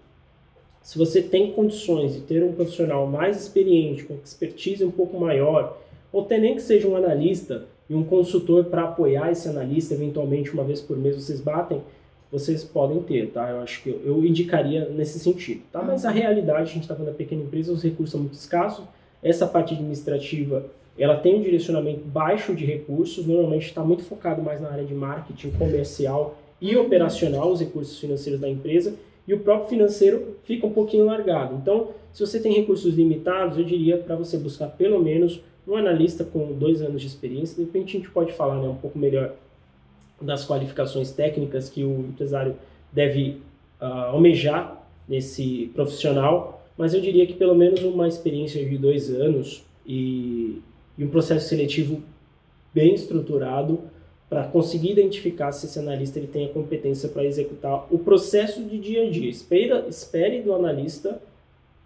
Se 0.81 0.97
você 0.97 1.21
tem 1.21 1.51
condições 1.51 2.15
de 2.15 2.21
ter 2.21 2.43
um 2.45 2.53
profissional 2.53 3.07
mais 3.07 3.41
experiente, 3.41 4.05
com 4.05 4.15
expertise 4.23 4.85
um 4.85 4.91
pouco 4.91 5.19
maior, 5.19 5.79
ou 6.13 6.23
até 6.23 6.39
nem 6.39 6.55
que 6.55 6.63
seja 6.63 6.87
um 6.87 6.95
analista 6.95 7.65
e 7.91 7.95
um 7.95 8.05
consultor 8.05 8.67
para 8.67 8.85
apoiar 8.85 9.33
esse 9.33 9.49
analista, 9.49 9.95
eventualmente 9.95 10.53
uma 10.53 10.63
vez 10.63 10.81
por 10.81 10.97
mês 10.97 11.17
vocês 11.17 11.41
batem, 11.41 11.83
vocês 12.31 12.63
podem 12.63 13.03
ter, 13.03 13.31
tá? 13.31 13.51
Eu 13.51 13.61
acho 13.61 13.83
que 13.83 13.91
eu, 13.91 14.01
eu 14.05 14.25
indicaria 14.25 14.89
nesse 14.89 15.19
sentido, 15.19 15.63
tá? 15.73 15.83
Mas 15.83 16.05
a 16.05 16.11
realidade, 16.11 16.63
a 16.63 16.73
gente 16.73 16.83
está 16.83 16.95
falando 16.95 17.11
da 17.11 17.17
pequena 17.17 17.43
empresa, 17.43 17.73
os 17.73 17.83
recursos 17.83 18.13
são 18.13 18.21
muito 18.21 18.35
escassos. 18.35 18.85
Essa 19.23 19.47
parte 19.47 19.75
administrativa, 19.75 20.67
ela 20.99 21.17
tem 21.17 21.35
um 21.37 21.43
direcionamento 21.43 22.05
baixo 22.05 22.55
de 22.55 22.65
recursos, 22.65 23.27
normalmente 23.27 23.67
está 23.67 23.83
muito 23.83 24.05
focado 24.05 24.43
mais 24.43 24.61
na 24.61 24.69
área 24.69 24.85
de 24.85 24.95
marketing 24.95 25.51
comercial 25.53 26.37
e 26.61 26.77
operacional, 26.77 27.51
os 27.53 27.61
recursos 27.61 27.99
financeiros 27.99 28.41
da 28.41 28.49
empresa, 28.49 28.95
e 29.27 29.35
o 29.35 29.41
próprio 29.41 29.69
financeiro 29.69 30.37
fica 30.45 30.67
um 30.67 30.73
pouquinho 30.73 31.07
largado. 31.07 31.57
Então, 31.57 31.89
se 32.13 32.25
você 32.25 32.39
tem 32.39 32.53
recursos 32.53 32.95
limitados, 32.95 33.59
eu 33.59 33.65
diria 33.65 33.97
para 33.97 34.17
você 34.17 34.37
buscar 34.37 34.69
pelo 34.69 35.03
menos 35.03 35.41
um 35.67 35.77
analista 35.77 36.25
com 36.25 36.53
dois 36.53 36.83
anos 36.83 37.01
de 37.01 37.07
experiência, 37.07 37.57
de 37.57 37.63
repente 37.63 37.97
a 37.97 38.01
gente 38.01 38.11
pode 38.11 38.33
falar 38.33 38.61
né, 38.61 38.69
um 38.69 38.77
pouco 38.77 38.99
melhor 38.99 39.33
das 40.21 40.47
qualificações 40.47 41.11
técnicas 41.11 41.69
que 41.69 41.83
o 41.83 42.01
empresário 42.01 42.55
deve 42.93 43.41
uh, 43.81 43.85
almejar 44.13 44.87
nesse 45.09 45.71
profissional, 45.75 46.63
mas 46.77 46.93
eu 46.95 47.01
diria 47.01 47.27
que 47.27 47.35
pelo 47.35 47.55
menos 47.55 47.83
uma 47.83 48.07
experiência 48.07 48.65
de 48.65 48.77
dois 48.77 49.11
anos 49.11 49.65
e, 49.87 50.61
e 50.99 51.05
um 51.05 51.09
processo 51.09 51.49
seletivo 51.49 52.03
bem 52.73 52.95
estruturado 52.95 53.81
para 54.35 54.43
conseguir 54.49 54.91
identificar 54.91 55.53
se 55.53 55.67
esse 55.67 55.79
analista 55.79 56.19
ele 56.19 56.27
tem 56.27 56.47
a 56.47 56.49
competência 56.49 57.09
para 57.09 57.25
executar 57.25 57.87
o 57.89 58.01
processo 58.01 58.65
de 58.65 58.79
dia 58.79 59.07
a 59.07 59.09
dia. 59.09 59.31
Espere, 59.31 59.89
espere 59.89 60.43
do 60.43 60.53
analista 60.53 61.23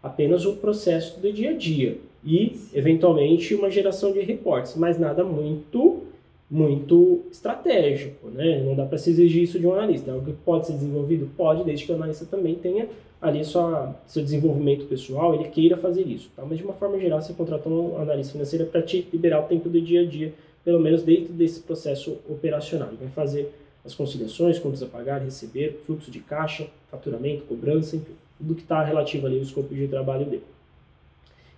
apenas 0.02 0.46
o 0.46 0.56
processo 0.56 1.20
do 1.20 1.30
dia 1.30 1.50
a 1.50 1.52
dia 1.52 1.98
e, 2.24 2.58
eventualmente, 2.72 3.54
uma 3.54 3.70
geração 3.70 4.12
de 4.12 4.20
reportes, 4.20 4.76
mas 4.76 4.98
nada 4.98 5.22
muito 5.22 6.04
muito 6.50 7.20
estratégico, 7.30 8.30
né? 8.30 8.62
Não 8.64 8.74
dá 8.74 8.86
para 8.86 8.96
se 8.96 9.10
exigir 9.10 9.42
isso 9.42 9.60
de 9.60 9.66
um 9.66 9.74
analista. 9.74 10.10
É 10.10 10.14
algo 10.14 10.24
que 10.24 10.32
pode 10.32 10.66
ser 10.66 10.72
desenvolvido? 10.72 11.28
Pode, 11.36 11.62
desde 11.62 11.84
que 11.84 11.92
o 11.92 11.94
analista 11.94 12.24
também 12.24 12.54
tenha 12.54 12.88
ali 13.20 13.44
sua, 13.44 13.94
seu 14.06 14.22
desenvolvimento 14.22 14.86
pessoal, 14.86 15.34
ele 15.34 15.48
queira 15.48 15.76
fazer 15.76 16.06
isso, 16.06 16.30
tá? 16.36 16.44
Mas 16.44 16.58
de 16.58 16.64
uma 16.64 16.72
forma 16.72 16.98
geral, 16.98 17.20
você 17.20 17.32
contratou 17.32 17.94
um 17.94 18.00
analista 18.00 18.32
financeiro 18.32 18.66
para 18.66 18.82
te 18.82 19.06
liberar 19.12 19.40
o 19.40 19.48
tempo 19.48 19.68
do 19.68 19.80
dia 19.80 20.02
a 20.02 20.04
dia, 20.04 20.32
pelo 20.64 20.78
menos 20.78 21.02
dentro 21.02 21.32
desse 21.32 21.60
processo 21.60 22.18
operacional. 22.28 22.88
Ele 22.88 22.98
vai 22.98 23.08
fazer 23.08 23.52
as 23.84 23.94
conciliações, 23.94 24.58
contas 24.58 24.82
a 24.82 24.86
pagar, 24.86 25.18
receber, 25.18 25.80
fluxo 25.84 26.10
de 26.10 26.20
caixa, 26.20 26.66
faturamento, 26.90 27.44
cobrança, 27.44 27.96
enfim, 27.96 28.12
tudo 28.36 28.54
que 28.54 28.62
está 28.62 28.84
relativo 28.84 29.26
ali 29.26 29.36
ao 29.36 29.42
escopo 29.42 29.74
de 29.74 29.88
trabalho 29.88 30.24
dele. 30.26 30.44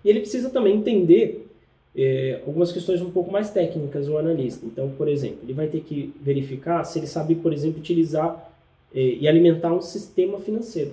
E 0.05 0.09
ele 0.09 0.21
precisa 0.21 0.49
também 0.49 0.77
entender 0.77 1.47
é, 1.95 2.41
algumas 2.47 2.73
questões 2.73 3.03
um 3.03 3.11
pouco 3.11 3.31
mais 3.31 3.51
técnicas 3.51 4.09
o 4.09 4.17
analista. 4.17 4.65
Então, 4.65 4.91
por 4.91 5.09
exemplo, 5.09 5.41
ele 5.43 5.53
vai 5.53 5.67
ter 5.67 5.81
que 5.81 6.15
verificar 6.21 6.85
se 6.85 6.99
ele 6.99 7.07
sabe, 7.07 7.35
por 7.35 7.53
exemplo, 7.53 7.81
utilizar 7.81 8.51
é, 8.95 9.01
e 9.01 9.29
alimentar 9.29 9.73
um 9.75 9.83
sistema 9.83 10.39
financeiro. 10.39 10.93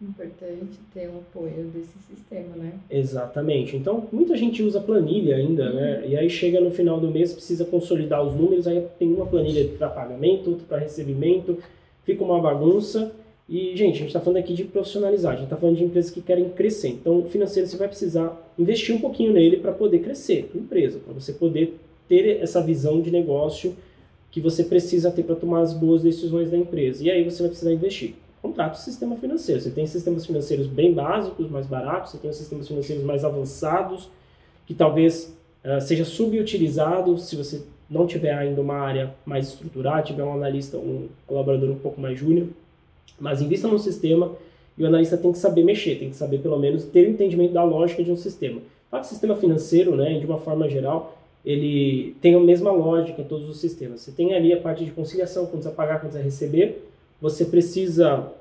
Importante 0.00 0.78
ter 0.92 1.08
o 1.08 1.18
apoio 1.18 1.70
desse 1.72 1.98
sistema, 2.06 2.54
né? 2.54 2.74
Exatamente. 2.90 3.76
Então, 3.76 4.06
muita 4.12 4.36
gente 4.36 4.62
usa 4.62 4.78
planilha 4.78 5.36
ainda, 5.36 5.72
né? 5.72 6.02
uhum. 6.02 6.10
E 6.10 6.16
aí 6.18 6.28
chega 6.28 6.60
no 6.60 6.70
final 6.70 7.00
do 7.00 7.10
mês, 7.10 7.32
precisa 7.32 7.64
consolidar 7.64 8.22
os 8.22 8.34
números, 8.34 8.66
aí 8.66 8.86
tem 8.98 9.10
uma 9.12 9.24
planilha 9.24 9.66
para 9.78 9.88
pagamento, 9.88 10.50
outra 10.50 10.66
para 10.66 10.78
recebimento, 10.78 11.58
fica 12.04 12.22
uma 12.22 12.38
bagunça. 12.38 13.10
E, 13.48 13.74
gente, 13.74 13.94
a 13.94 13.98
gente 13.98 14.08
está 14.08 14.20
falando 14.20 14.38
aqui 14.38 14.52
de 14.52 14.64
profissionalizar, 14.64 15.32
a 15.32 15.36
gente 15.36 15.44
está 15.44 15.56
falando 15.56 15.76
de 15.76 15.84
empresas 15.84 16.10
que 16.10 16.20
querem 16.20 16.50
crescer. 16.50 16.88
Então, 16.88 17.20
o 17.20 17.24
financeiro 17.24 17.66
você 17.66 17.76
vai 17.78 17.88
precisar 17.88 18.36
investir 18.58 18.94
um 18.94 19.00
pouquinho 19.00 19.32
nele 19.32 19.56
para 19.56 19.72
poder 19.72 20.00
crescer, 20.00 20.50
empresa, 20.54 20.98
para 20.98 21.14
você 21.14 21.32
poder 21.32 21.78
ter 22.06 22.42
essa 22.42 22.60
visão 22.60 23.00
de 23.00 23.10
negócio 23.10 23.74
que 24.30 24.40
você 24.42 24.62
precisa 24.62 25.10
ter 25.10 25.22
para 25.22 25.36
tomar 25.36 25.60
as 25.60 25.72
boas 25.72 26.02
decisões 26.02 26.50
da 26.50 26.56
empresa. 26.58 27.02
E 27.02 27.10
aí 27.10 27.24
você 27.24 27.40
vai 27.40 27.48
precisar 27.48 27.72
investir. 27.72 28.14
Contrato 28.46 28.76
sistema 28.76 29.16
financeiro. 29.16 29.60
Você 29.60 29.70
tem 29.70 29.86
sistemas 29.86 30.26
financeiros 30.26 30.66
bem 30.66 30.92
básicos, 30.92 31.50
mais 31.50 31.66
baratos, 31.66 32.12
você 32.12 32.18
tem 32.18 32.32
sistemas 32.32 32.68
financeiros 32.68 33.04
mais 33.04 33.24
avançados, 33.24 34.08
que 34.66 34.74
talvez 34.74 35.36
uh, 35.64 35.80
seja 35.80 36.04
subutilizado 36.04 37.16
se 37.18 37.36
você 37.36 37.62
não 37.88 38.06
tiver 38.06 38.32
ainda 38.32 38.60
uma 38.60 38.76
área 38.76 39.14
mais 39.24 39.48
estruturada, 39.48 40.02
tiver 40.02 40.24
um 40.24 40.32
analista, 40.32 40.76
um 40.76 41.08
colaborador 41.26 41.70
um 41.70 41.78
pouco 41.78 42.00
mais 42.00 42.18
júnior 42.18 42.48
mas 43.18 43.40
invista 43.40 43.68
num 43.68 43.78
sistema 43.78 44.32
e 44.76 44.84
o 44.84 44.86
analista 44.86 45.16
tem 45.16 45.32
que 45.32 45.38
saber 45.38 45.64
mexer, 45.64 45.96
tem 45.98 46.10
que 46.10 46.16
saber 46.16 46.38
pelo 46.38 46.58
menos 46.58 46.84
ter 46.84 47.06
o 47.06 47.08
um 47.08 47.12
entendimento 47.12 47.52
da 47.52 47.64
lógica 47.64 48.02
de 48.02 48.10
um 48.10 48.16
sistema. 48.16 48.60
O 48.92 49.02
sistema 49.02 49.36
financeiro, 49.36 49.96
né, 49.96 50.18
de 50.18 50.26
uma 50.26 50.38
forma 50.38 50.68
geral, 50.68 51.18
ele 51.44 52.14
tem 52.20 52.34
a 52.34 52.40
mesma 52.40 52.70
lógica 52.70 53.22
em 53.22 53.24
todos 53.24 53.48
os 53.48 53.58
sistemas. 53.58 54.00
Você 54.00 54.12
tem 54.12 54.34
ali 54.34 54.52
a 54.52 54.60
parte 54.60 54.84
de 54.84 54.90
conciliação, 54.90 55.46
quando 55.46 55.62
você 55.62 55.70
pagar, 55.70 56.00
quando 56.00 56.12
você 56.12 56.22
receber. 56.22 56.82
Você 57.20 57.44
precisa 57.44 58.32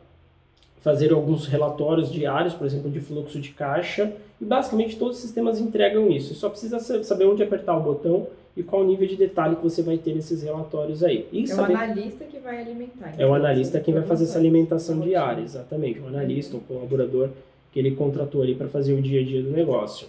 fazer 0.81 1.11
alguns 1.11 1.47
relatórios 1.47 2.11
diários, 2.11 2.53
por 2.53 2.67
exemplo, 2.67 2.91
de 2.91 2.99
fluxo 2.99 3.39
de 3.39 3.49
caixa. 3.49 4.13
E 4.39 4.45
basicamente 4.45 4.97
todos 4.97 5.17
os 5.17 5.21
sistemas 5.23 5.59
entregam 5.59 6.11
isso. 6.11 6.33
Você 6.33 6.39
só 6.39 6.49
precisa 6.49 6.79
saber 7.03 7.25
onde 7.25 7.41
apertar 7.41 7.77
o 7.77 7.81
botão 7.81 8.27
e 8.55 8.63
qual 8.63 8.83
o 8.83 8.85
nível 8.85 9.07
de 9.07 9.15
detalhe 9.15 9.55
que 9.55 9.63
você 9.63 9.81
vai 9.81 9.97
ter 9.97 10.13
nesses 10.13 10.43
relatórios 10.43 11.03
aí. 11.03 11.27
E 11.31 11.43
é 11.43 11.47
saber... 11.47 11.73
o 11.73 11.77
analista 11.77 12.25
que 12.25 12.39
vai 12.39 12.61
alimentar. 12.61 13.13
Então, 13.13 13.25
é 13.25 13.29
o 13.29 13.33
analista 13.33 13.79
quem 13.79 13.93
vai 13.93 14.03
fazer 14.03 14.25
essa 14.25 14.37
alimentação 14.37 14.99
diária, 14.99 15.41
exatamente. 15.41 15.99
O 15.99 16.07
analista, 16.07 16.55
o 16.55 16.61
colaborador 16.61 17.29
que 17.71 17.79
ele 17.79 17.91
contratou 17.91 18.41
ali 18.41 18.55
para 18.55 18.67
fazer 18.67 18.93
o 18.93 19.01
dia 19.01 19.21
a 19.21 19.23
dia 19.23 19.41
do 19.41 19.49
negócio. 19.49 20.07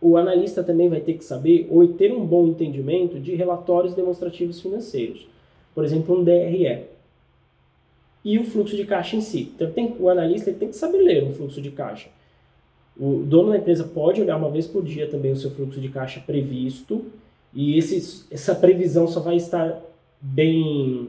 O 0.00 0.16
analista 0.16 0.62
também 0.62 0.88
vai 0.88 1.00
ter 1.00 1.14
que 1.14 1.24
saber 1.24 1.66
ou 1.68 1.86
ter 1.88 2.12
um 2.12 2.24
bom 2.24 2.46
entendimento 2.46 3.18
de 3.18 3.34
relatórios 3.34 3.94
demonstrativos 3.94 4.60
financeiros. 4.60 5.26
Por 5.74 5.84
exemplo, 5.84 6.18
um 6.18 6.22
DRE. 6.22 6.84
E 8.24 8.38
o 8.38 8.44
fluxo 8.44 8.76
de 8.76 8.84
caixa 8.84 9.16
em 9.16 9.20
si. 9.20 9.52
Então, 9.54 9.70
tem, 9.70 9.96
o 9.98 10.08
analista 10.08 10.52
tem 10.52 10.68
que 10.68 10.76
saber 10.76 10.98
ler 10.98 11.24
um 11.24 11.32
fluxo 11.32 11.60
de 11.60 11.70
caixa. 11.70 12.08
O 12.98 13.22
dono 13.24 13.50
da 13.50 13.56
empresa 13.56 13.84
pode 13.84 14.20
olhar 14.20 14.36
uma 14.36 14.50
vez 14.50 14.66
por 14.66 14.82
dia 14.84 15.08
também 15.08 15.32
o 15.32 15.36
seu 15.36 15.50
fluxo 15.50 15.80
de 15.80 15.88
caixa 15.88 16.20
previsto 16.20 17.06
e 17.54 17.78
esse, 17.78 18.26
essa 18.30 18.54
previsão 18.54 19.08
só 19.08 19.20
vai 19.20 19.36
estar 19.36 19.80
bem, 20.20 21.08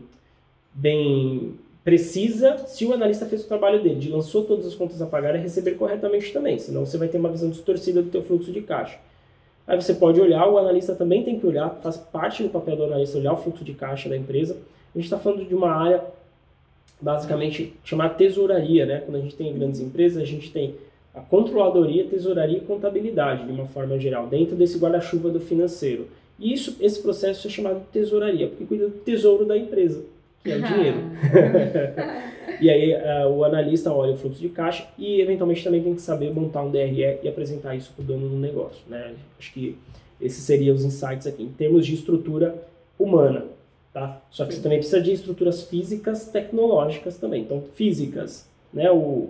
bem 0.74 1.56
precisa 1.84 2.58
se 2.60 2.86
o 2.86 2.93
analista 2.93 3.26
fez 3.26 3.43
o 3.43 3.47
trabalho 3.47 3.82
dele, 3.82 4.00
de 4.00 4.10
lançou 4.10 4.45
todas 4.45 4.65
as 4.65 4.76
contas 4.76 5.02
a 5.02 5.06
pagar 5.06 5.36
e 5.36 5.39
receber 5.39 5.71
corretamente 5.71 6.32
também, 6.32 6.58
senão 6.60 6.86
você 6.86 6.97
vai 6.97 7.08
ter 7.08 7.17
uma 7.17 7.30
visão 7.30 7.50
distorcida 7.50 8.02
do 8.02 8.10
teu 8.10 8.24
fluxo 8.24 8.52
de 8.52 8.62
caixa. 8.62 8.97
Aí 9.67 9.80
você 9.80 9.93
pode 9.93 10.19
olhar, 10.19 10.47
o 10.47 10.58
analista 10.58 10.95
também 10.95 11.24
tem 11.24 11.39
que 11.39 11.45
olhar, 11.45 11.69
faz 11.82 11.97
parte 11.97 12.43
do 12.43 12.50
papel 12.50 12.76
do 12.76 12.84
analista 12.86 13.17
olhar 13.17 13.34
o 13.34 13.38
fluxo 13.38 13.63
de 13.63 13.74
caixa 13.74 14.10
da 14.10 14.17
empresa. 14.17 14.58
A 14.93 14.97
gente 14.97 15.06
está 15.06 15.17
falando 15.17 15.45
de 15.45 15.54
uma 15.54 15.71
área 15.71 16.04
basicamente 17.01 17.73
chamada 17.83 18.13
tesouraria, 18.13 18.85
né? 18.85 19.01
Quando 19.05 19.17
a 19.17 19.21
gente 19.21 19.35
tem 19.35 19.53
grandes 19.53 19.79
empresas, 19.79 20.21
a 20.21 20.25
gente 20.25 20.51
tem 20.51 20.75
a 21.13 21.19
controladoria, 21.19 22.05
tesouraria 22.05 22.57
e 22.57 22.61
contabilidade, 22.61 23.45
de 23.45 23.51
uma 23.51 23.65
forma 23.65 23.99
geral, 23.99 24.27
dentro 24.27 24.55
desse 24.55 24.77
guarda-chuva 24.77 25.29
do 25.29 25.39
financeiro. 25.39 26.07
E 26.39 26.53
isso, 26.53 26.77
esse 26.79 27.01
processo 27.01 27.47
é 27.47 27.49
chamado 27.49 27.79
de 27.79 27.85
tesouraria, 27.87 28.47
porque 28.47 28.65
cuida 28.65 28.87
do 28.87 28.97
tesouro 28.99 29.45
da 29.45 29.57
empresa, 29.57 30.03
que 30.43 30.51
é 30.51 30.57
o 30.57 30.61
dinheiro. 30.61 30.97
e 32.61 32.69
aí 32.69 32.93
uh, 32.93 33.29
o 33.29 33.43
analista 33.43 33.91
olha 33.91 34.13
o 34.13 34.17
fluxo 34.17 34.39
de 34.39 34.49
caixa 34.49 34.87
e 34.97 35.19
eventualmente 35.19 35.63
também 35.63 35.83
tem 35.83 35.93
que 35.93 36.01
saber 36.01 36.33
montar 36.33 36.63
um 36.63 36.71
DRE 36.71 37.19
e 37.21 37.27
apresentar 37.27 37.75
isso 37.75 37.91
para 37.93 38.03
o 38.03 38.05
dono 38.05 38.29
do 38.29 38.37
negócio. 38.37 38.81
Né? 38.87 39.13
Acho 39.37 39.53
que 39.53 39.77
esses 40.19 40.43
seriam 40.43 40.75
os 40.75 40.85
insights 40.85 41.27
aqui, 41.27 41.43
em 41.43 41.49
termos 41.49 41.85
de 41.85 41.93
estrutura 41.93 42.55
humana. 42.97 43.45
Tá? 43.93 44.21
Só 44.30 44.45
que 44.45 44.51
Sim. 44.51 44.58
você 44.58 44.63
também 44.63 44.80
precisa 44.80 45.01
de 45.01 45.12
estruturas 45.12 45.63
físicas 45.63 46.27
tecnológicas 46.27 47.17
também. 47.17 47.41
Então, 47.41 47.63
físicas. 47.73 48.47
Né? 48.73 48.89
O, 48.89 49.30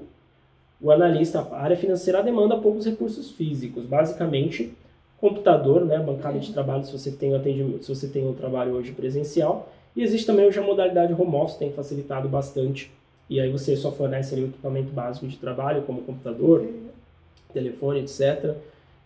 o 0.80 0.92
analista, 0.92 1.40
a 1.52 1.62
área 1.62 1.78
financeira 1.78 2.22
demanda 2.22 2.58
poucos 2.58 2.86
recursos 2.86 3.32
físicos. 3.32 3.86
Basicamente, 3.86 4.74
computador, 5.20 5.86
né, 5.86 6.00
bancada 6.00 6.40
de 6.40 6.52
trabalho 6.52 6.84
se 6.84 6.92
você 6.92 7.12
tem 7.12 7.36
atendimento, 7.36 7.86
se 7.86 7.96
você 7.96 8.08
tem 8.08 8.28
um 8.28 8.34
trabalho 8.34 8.74
hoje 8.74 8.92
presencial. 8.92 9.72
E 9.96 10.04
existe 10.04 10.26
também 10.26 10.46
hoje 10.48 10.60
a 10.60 10.64
modalidade 10.64 11.14
home 11.14 11.36
office, 11.36 11.58
tem 11.58 11.72
facilitado 11.72 12.28
bastante. 12.28 12.92
E 13.30 13.40
aí 13.40 13.52
você 13.52 13.78
só 13.78 13.92
fornece 13.92 14.34
ali 14.34 14.44
o 14.44 14.48
equipamento 14.48 14.92
básico 14.92 15.28
de 15.28 15.38
trabalho, 15.38 15.84
como 15.84 16.02
computador, 16.02 16.68
telefone, 17.54 18.00
etc. 18.02 18.56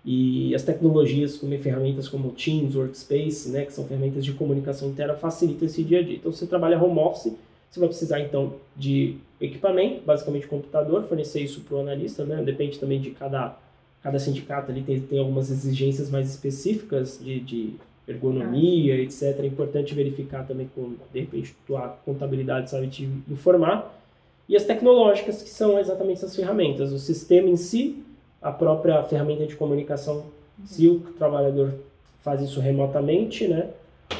E 0.05 0.53
as 0.53 0.61
tecnologias, 0.61 1.37
como 1.37 1.57
ferramentas 1.57 2.07
como 2.07 2.29
Teams, 2.31 2.75
Workspace, 2.75 3.49
né, 3.49 3.65
que 3.65 3.73
são 3.73 3.85
ferramentas 3.85 4.23
de 4.23 4.33
comunicação 4.33 4.89
interna, 4.89 5.15
facilitam 5.15 5.65
esse 5.65 5.83
dia 5.83 5.99
a 5.99 6.03
dia. 6.03 6.17
Então, 6.17 6.31
se 6.31 6.39
você 6.39 6.47
trabalha 6.47 6.81
home 6.81 6.99
office, 6.99 7.33
você 7.71 7.79
vai 7.79 7.89
precisar 7.89 8.19
então 8.21 8.53
de 8.75 9.15
equipamento, 9.41 10.01
basicamente 10.05 10.47
computador, 10.47 11.03
fornecer 11.03 11.41
isso 11.41 11.61
para 11.61 11.75
o 11.75 11.79
analista, 11.81 12.23
né? 12.23 12.41
Depende 12.43 12.79
também 12.79 13.01
de 13.01 13.11
cada 13.11 13.57
cada 14.05 14.19
sindicato 14.19 14.71
ali 14.71 14.83
tem, 14.83 15.01
tem 15.01 15.17
algumas 15.17 15.49
exigências 15.49 16.11
mais 16.11 16.29
específicas 16.29 17.19
de, 17.19 17.39
de 17.39 17.73
ergonomia, 18.07 18.93
ah. 18.93 18.99
etc. 18.99 19.39
É 19.39 19.47
importante 19.47 19.95
verificar 19.95 20.45
também 20.45 20.69
com, 20.75 20.93
de 21.11 21.21
repente, 21.21 21.55
tua 21.65 21.89
contabilidade 22.05 22.69
sabe 22.69 22.87
te 22.87 23.09
informar. 23.27 23.99
E 24.47 24.55
as 24.55 24.63
tecnológicas, 24.63 25.41
que 25.41 25.49
são 25.49 25.79
exatamente 25.79 26.17
essas 26.17 26.35
ferramentas. 26.35 26.91
O 26.91 26.99
sistema 26.99 27.49
em 27.49 27.55
si, 27.55 28.03
a 28.45 28.51
própria 28.51 29.01
ferramenta 29.01 29.47
de 29.47 29.55
comunicação, 29.55 30.17
uhum. 30.17 30.65
se 30.67 30.87
o 30.87 30.99
trabalhador 31.17 31.73
faz 32.21 32.41
isso 32.41 32.59
remotamente, 32.59 33.47
né? 33.47 33.69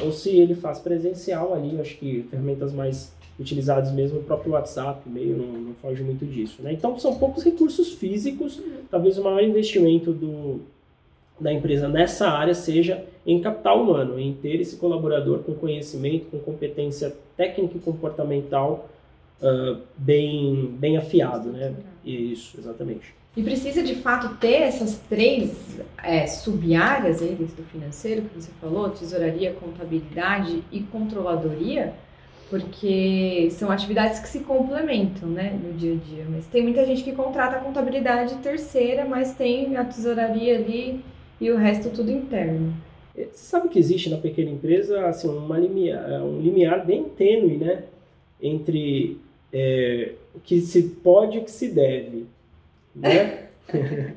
Ou 0.02 0.10
se 0.10 0.30
ele 0.30 0.54
faz 0.54 0.80
presencial 0.80 1.54
ali, 1.54 1.80
acho 1.80 1.96
que 1.96 2.26
ferramentas 2.28 2.72
mais 2.72 3.14
utilizados 3.38 3.92
mesmo, 3.92 4.18
o 4.18 4.22
próprio 4.24 4.52
WhatsApp, 4.52 5.00
e-mail, 5.06 5.36
não, 5.36 5.46
não 5.46 5.74
foge 5.74 6.02
muito 6.02 6.26
disso. 6.26 6.60
Né? 6.60 6.72
Então, 6.72 6.98
são 6.98 7.16
poucos 7.16 7.44
recursos 7.44 7.92
físicos, 7.92 8.60
talvez 8.90 9.16
o 9.16 9.22
maior 9.22 9.44
investimento 9.44 10.12
do, 10.12 10.60
da 11.38 11.52
empresa 11.52 11.88
nessa 11.88 12.28
área 12.28 12.54
seja 12.54 13.04
em 13.24 13.40
capital 13.40 13.80
humano, 13.80 14.18
em 14.18 14.32
ter 14.32 14.60
esse 14.60 14.76
colaborador 14.76 15.40
com 15.40 15.54
conhecimento, 15.54 16.26
com 16.30 16.38
competência 16.40 17.14
técnica 17.36 17.76
e 17.76 17.80
comportamental 17.80 18.88
uh, 19.40 19.80
bem, 19.96 20.74
bem 20.78 20.96
afiado. 20.96 21.50
Né? 21.50 21.74
Isso, 22.04 22.58
exatamente. 22.58 23.14
E 23.36 23.42
precisa 23.42 23.82
de 23.82 23.96
fato 23.96 24.36
ter 24.36 24.62
essas 24.62 24.98
três 25.10 25.78
é, 26.02 26.26
sub-áreas 26.26 27.20
aí 27.20 27.34
dentro 27.34 27.54
do 27.56 27.64
financeiro 27.64 28.22
que 28.22 28.40
você 28.40 28.50
falou, 28.58 28.88
tesouraria, 28.88 29.52
contabilidade 29.52 30.64
e 30.72 30.80
controladoria, 30.80 31.92
porque 32.48 33.48
são 33.50 33.70
atividades 33.70 34.20
que 34.20 34.28
se 34.28 34.40
complementam, 34.40 35.28
né, 35.28 35.60
no 35.62 35.74
dia 35.74 35.92
a 35.92 35.96
dia. 35.96 36.24
Mas 36.30 36.46
tem 36.46 36.62
muita 36.62 36.86
gente 36.86 37.04
que 37.04 37.12
contrata 37.12 37.56
a 37.56 37.60
contabilidade 37.60 38.36
terceira, 38.36 39.04
mas 39.04 39.34
tem 39.34 39.76
a 39.76 39.84
tesouraria 39.84 40.56
ali 40.56 41.04
e 41.38 41.50
o 41.50 41.58
resto 41.58 41.90
tudo 41.90 42.10
interno. 42.10 42.72
É, 43.14 43.24
você 43.24 43.44
sabe 43.46 43.68
que 43.68 43.78
existe 43.78 44.08
na 44.08 44.16
pequena 44.16 44.50
empresa 44.50 45.06
assim, 45.08 45.28
uma 45.28 45.58
limiar, 45.58 46.22
um 46.22 46.40
limiar 46.40 46.86
bem 46.86 47.04
tênue, 47.04 47.58
né, 47.58 47.82
entre 48.40 49.18
é, 49.52 50.12
o 50.34 50.40
que 50.40 50.58
se 50.62 50.82
pode 51.02 51.36
e 51.36 51.40
o 51.40 51.44
que 51.44 51.50
se 51.50 51.68
deve, 51.68 52.24
né? 52.96 53.46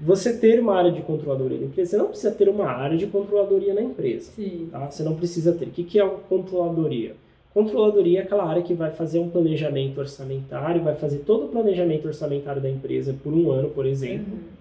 você 0.00 0.32
ter 0.38 0.58
uma 0.58 0.74
área 0.74 0.90
de 0.90 1.02
controladoria 1.02 1.58
na 1.58 1.66
empresa, 1.66 1.90
você 1.90 1.96
não 1.98 2.06
precisa 2.06 2.30
ter 2.30 2.48
uma 2.48 2.66
área 2.66 2.96
de 2.96 3.06
controladoria 3.06 3.74
na 3.74 3.82
empresa. 3.82 4.30
Sim. 4.32 4.68
Tá? 4.70 4.90
Você 4.90 5.02
não 5.02 5.14
precisa 5.14 5.52
ter. 5.52 5.66
O 5.66 5.70
que, 5.70 5.84
que 5.84 5.98
é 5.98 6.02
a 6.02 6.08
controladoria? 6.08 7.14
Controladoria 7.52 8.20
é 8.20 8.22
aquela 8.22 8.48
área 8.48 8.62
que 8.62 8.72
vai 8.72 8.92
fazer 8.92 9.18
um 9.18 9.28
planejamento 9.28 9.98
orçamentário, 9.98 10.82
vai 10.82 10.94
fazer 10.94 11.18
todo 11.18 11.46
o 11.46 11.48
planejamento 11.48 12.06
orçamentário 12.06 12.62
da 12.62 12.70
empresa 12.70 13.14
por 13.22 13.32
um 13.32 13.50
ano, 13.50 13.70
por 13.70 13.84
exemplo. 13.84 14.32
Uhum. 14.32 14.60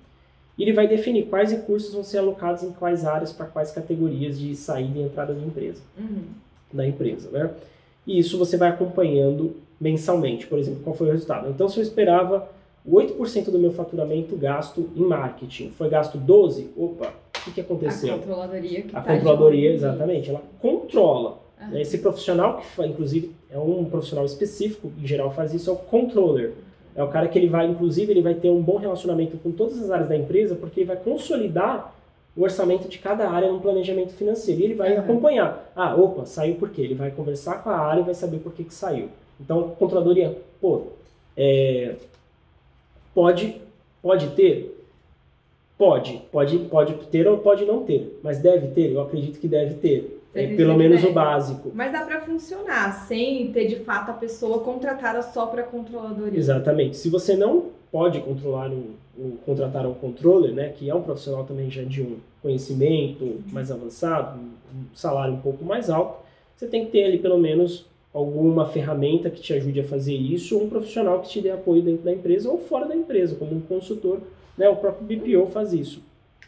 E 0.58 0.63
ele 0.63 0.73
vai 0.73 0.88
definir 0.88 1.28
quais 1.28 1.52
recursos 1.52 1.93
vão 1.93 2.04
ser 2.04 2.17
alocados 2.17 2.63
em 2.63 2.71
quais 2.71 3.06
áreas 3.06 3.32
para 3.32 3.45
quais 3.45 3.71
categorias 3.71 4.38
de 4.38 4.56
saída 4.56 4.99
e 4.99 5.04
entrada 5.04 5.34
da 5.34 5.41
empresa. 5.41 5.82
Uhum. 5.97 6.23
Da 6.73 6.86
empresa, 6.86 7.30
né? 7.32 7.49
E 8.06 8.19
isso 8.19 8.38
você 8.38 8.58
vai 8.58 8.69
acompanhando 8.69 9.56
mensalmente, 9.80 10.47
por 10.47 10.60
exemplo, 10.60 10.82
qual 10.84 10.95
foi 10.95 11.08
o 11.08 11.12
resultado. 11.12 11.49
Então, 11.49 11.69
se 11.69 11.80
eu 11.80 11.84
esperava 11.84 12.49
8% 12.88 13.46
do 13.46 13.60
meu 13.60 13.72
faturamento 13.72 14.36
gasto 14.36 14.89
em 14.96 15.02
marketing. 15.02 15.72
Foi 15.72 15.89
gasto 15.89 16.18
12%? 16.18 16.68
Opa, 16.76 17.13
o 17.38 17.44
que, 17.44 17.52
que 17.52 17.62
aconteceu? 17.62 18.15
A 18.15 18.18
controladoria 18.18 18.82
que 18.82 18.96
A 18.96 19.02
tá 19.02 19.13
controladoria, 19.13 19.74
exatamente, 19.74 20.30
ela 20.30 20.42
controla. 20.62 21.39
Ah. 21.60 21.80
Esse 21.80 21.98
profissional, 21.98 22.58
que 22.58 22.84
inclusive 22.84 23.36
é 23.50 23.58
um 23.58 23.86
profissional 23.86 24.26
específico, 24.26 24.92
em 25.02 25.06
geral 25.06 25.32
faz 25.32 25.54
isso, 25.54 25.70
é 25.70 25.74
o 25.74 25.76
controller. 25.76 26.54
É 26.96 27.04
o 27.04 27.08
cara 27.08 27.28
que 27.28 27.38
ele 27.38 27.48
vai, 27.48 27.68
inclusive, 27.68 28.12
ele 28.12 28.22
vai 28.22 28.34
ter 28.34 28.50
um 28.50 28.62
bom 28.62 28.78
relacionamento 28.78 29.38
com 29.38 29.52
todas 29.52 29.82
as 29.82 29.89
áreas 29.89 30.10
da 30.10 30.18
empresa, 30.18 30.56
porque 30.56 30.82
ele 30.82 30.88
vai 30.88 30.98
consolidar 30.98 31.96
o 32.36 32.44
orçamento 32.44 32.88
de 32.88 32.98
cada 32.98 33.30
área 33.30 33.52
no 33.52 33.60
planejamento 33.60 34.13
financeiro. 34.13 34.62
E 34.62 34.63
ele 34.65 34.74
vai 34.74 34.94
uhum. 34.94 35.00
acompanhar. 35.00 35.72
Ah, 35.76 35.96
opa, 35.96 36.26
saiu 36.26 36.56
por 36.56 36.70
quê? 36.70 36.82
Ele 36.82 36.96
vai 36.96 37.12
conversar 37.12 37.63
com 37.63 37.70
a 37.70 37.78
área 37.78 38.02
e 38.02 38.04
vai 38.04 38.13
saber 38.13 38.39
por 38.39 38.54
que, 38.54 38.63
que 38.63 38.74
saiu. 38.74 39.10
Então, 39.39 39.76
controladoria, 39.80 40.38
pô, 40.60 40.88
é, 41.38 41.96
Pode, 43.20 43.62
pode 44.02 44.28
ter? 44.30 44.82
Pode, 45.78 46.22
pode, 46.32 46.58
pode 46.58 46.94
ter 47.08 47.28
ou 47.28 47.40
pode 47.40 47.66
não 47.66 47.84
ter, 47.84 48.18
mas 48.24 48.40
deve 48.40 48.68
ter, 48.70 48.94
eu 48.94 49.02
acredito 49.02 49.42
que 49.42 49.48
deve 49.48 49.74
ter. 49.74 50.22
É, 50.34 50.56
pelo 50.56 50.78
menos 50.78 51.04
o 51.04 51.12
básico. 51.12 51.70
Mas 51.76 51.92
dá 51.92 52.06
para 52.06 52.22
funcionar 52.22 52.94
sem 53.08 53.52
ter 53.52 53.68
de 53.68 53.76
fato 53.78 54.12
a 54.12 54.14
pessoa 54.14 54.60
contratada 54.60 55.22
só 55.22 55.48
para 55.48 55.64
controladoria. 55.64 56.40
Exatamente. 56.40 56.96
Se 56.96 57.10
você 57.10 57.36
não 57.36 57.72
pode 57.92 58.22
controlar 58.22 58.70
um, 58.70 58.92
um, 59.18 59.32
contratar 59.46 59.86
um 59.86 59.96
controller, 59.96 60.54
né, 60.54 60.70
que 60.70 60.90
é 60.90 60.96
um 60.96 61.02
profissional 61.02 61.44
também 61.44 61.70
já 61.70 61.84
de 61.84 62.02
um 62.02 62.20
conhecimento 62.42 63.42
mais 63.52 63.70
avançado, 63.70 64.40
um 64.40 64.96
salário 64.96 65.34
um 65.34 65.42
pouco 65.42 65.66
mais 65.66 65.90
alto, 65.90 66.24
você 66.56 66.68
tem 66.68 66.86
que 66.86 66.92
ter 66.92 67.04
ali 67.04 67.18
pelo 67.18 67.38
menos 67.38 67.86
alguma 68.13 68.67
ferramenta 68.67 69.30
que 69.30 69.41
te 69.41 69.54
ajude 69.54 69.80
a 69.80 69.84
fazer 69.84 70.15
isso, 70.15 70.58
ou 70.58 70.63
um 70.63 70.69
profissional 70.69 71.22
que 71.22 71.30
te 71.30 71.41
dê 71.41 71.52
apoio 71.52 71.82
dentro 71.82 72.04
da 72.04 72.12
empresa 72.12 72.50
ou 72.50 72.58
fora 72.58 72.88
da 72.88 72.95
empresa, 72.95 73.36
como 73.36 73.56
um 73.56 73.62
consultor, 73.62 74.19
né? 74.58 74.67
O 74.67 74.76
próprio 74.76 75.06
BPO 75.06 75.48
faz 75.48 75.74
isso. 75.74 76.02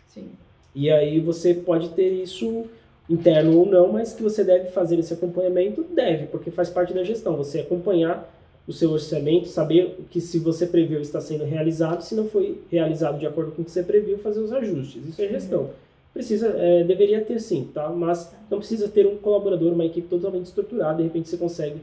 Sim. 0.07 0.29
E 0.73 0.89
aí 0.89 1.19
você 1.19 1.53
pode 1.53 1.89
ter 1.89 2.09
isso 2.11 2.65
interno 3.09 3.57
ou 3.59 3.65
não, 3.65 3.91
mas 3.91 4.13
que 4.13 4.23
você 4.23 4.43
deve 4.43 4.69
fazer 4.71 4.97
esse 4.97 5.13
acompanhamento, 5.13 5.83
deve, 5.83 6.27
porque 6.27 6.49
faz 6.49 6.69
parte 6.69 6.93
da 6.93 7.03
gestão. 7.03 7.35
Você 7.35 7.59
acompanhar 7.59 8.33
o 8.67 8.71
seu 8.71 8.91
orçamento, 8.91 9.47
saber 9.47 9.97
que 10.09 10.21
se 10.21 10.39
você 10.39 10.65
previu 10.65 11.01
está 11.01 11.19
sendo 11.19 11.43
realizado, 11.43 12.01
se 12.01 12.15
não 12.15 12.27
foi 12.27 12.61
realizado 12.71 13.19
de 13.19 13.27
acordo 13.27 13.51
com 13.51 13.61
o 13.61 13.65
que 13.65 13.71
você 13.71 13.83
previu, 13.83 14.17
fazer 14.17 14.39
os 14.39 14.51
ajustes. 14.51 15.05
Isso 15.07 15.21
é 15.21 15.27
gestão. 15.27 15.61
Uhum. 15.61 15.69
Precisa, 16.13 16.53
é, 16.57 16.83
deveria 16.83 17.21
ter 17.21 17.39
sim, 17.39 17.69
tá? 17.73 17.89
Mas 17.89 18.33
não 18.49 18.57
precisa 18.57 18.89
ter 18.89 19.07
um 19.07 19.17
colaborador, 19.17 19.71
uma 19.71 19.85
equipe 19.85 20.07
totalmente 20.07 20.45
estruturada. 20.45 20.97
De 20.97 21.03
repente 21.03 21.29
você 21.29 21.37
consegue, 21.37 21.81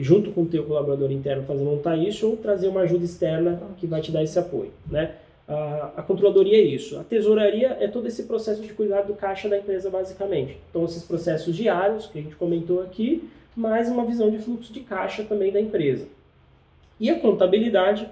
junto 0.00 0.30
com 0.32 0.42
o 0.42 0.46
teu 0.46 0.64
colaborador 0.64 1.10
interno, 1.10 1.44
fazer 1.44 1.64
montar 1.64 1.96
isso 1.96 2.28
ou 2.28 2.36
trazer 2.36 2.68
uma 2.68 2.80
ajuda 2.80 3.04
externa 3.04 3.60
que 3.78 3.86
vai 3.86 4.02
te 4.02 4.12
dar 4.12 4.22
esse 4.22 4.38
apoio, 4.38 4.70
né? 4.90 5.14
A, 5.46 5.92
a 5.96 6.02
controladoria 6.02 6.58
é 6.58 6.62
isso. 6.62 6.98
A 6.98 7.04
tesouraria 7.04 7.76
é 7.80 7.88
todo 7.88 8.06
esse 8.06 8.24
processo 8.24 8.62
de 8.62 8.72
cuidar 8.72 9.02
do 9.02 9.14
caixa 9.14 9.48
da 9.48 9.58
empresa, 9.58 9.90
basicamente. 9.90 10.58
Então, 10.70 10.84
esses 10.84 11.02
processos 11.02 11.54
diários 11.54 12.06
que 12.06 12.18
a 12.18 12.22
gente 12.22 12.36
comentou 12.36 12.82
aqui, 12.82 13.28
mais 13.54 13.88
uma 13.88 14.04
visão 14.04 14.30
de 14.30 14.38
fluxo 14.38 14.72
de 14.72 14.80
caixa 14.80 15.22
também 15.24 15.52
da 15.52 15.60
empresa. 15.60 16.06
E 16.98 17.10
a 17.10 17.18
contabilidade, 17.18 18.08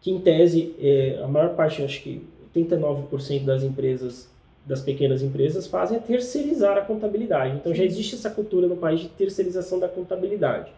que 0.00 0.10
em 0.10 0.20
tese, 0.20 0.74
é, 0.80 1.20
a 1.22 1.26
maior 1.26 1.54
parte, 1.54 1.82
acho 1.82 2.02
que 2.02 2.22
89% 2.54 3.44
das 3.44 3.62
empresas 3.62 4.30
das 4.64 4.80
pequenas 4.80 5.22
empresas 5.22 5.66
fazem 5.66 5.96
é 5.96 6.00
terceirizar 6.00 6.78
a 6.78 6.82
contabilidade. 6.82 7.56
Então 7.56 7.74
já 7.74 7.84
existe 7.84 8.14
essa 8.14 8.30
cultura 8.30 8.66
no 8.66 8.76
país 8.76 9.00
de 9.00 9.08
terceirização 9.08 9.78
da 9.78 9.88
contabilidade. 9.88 10.70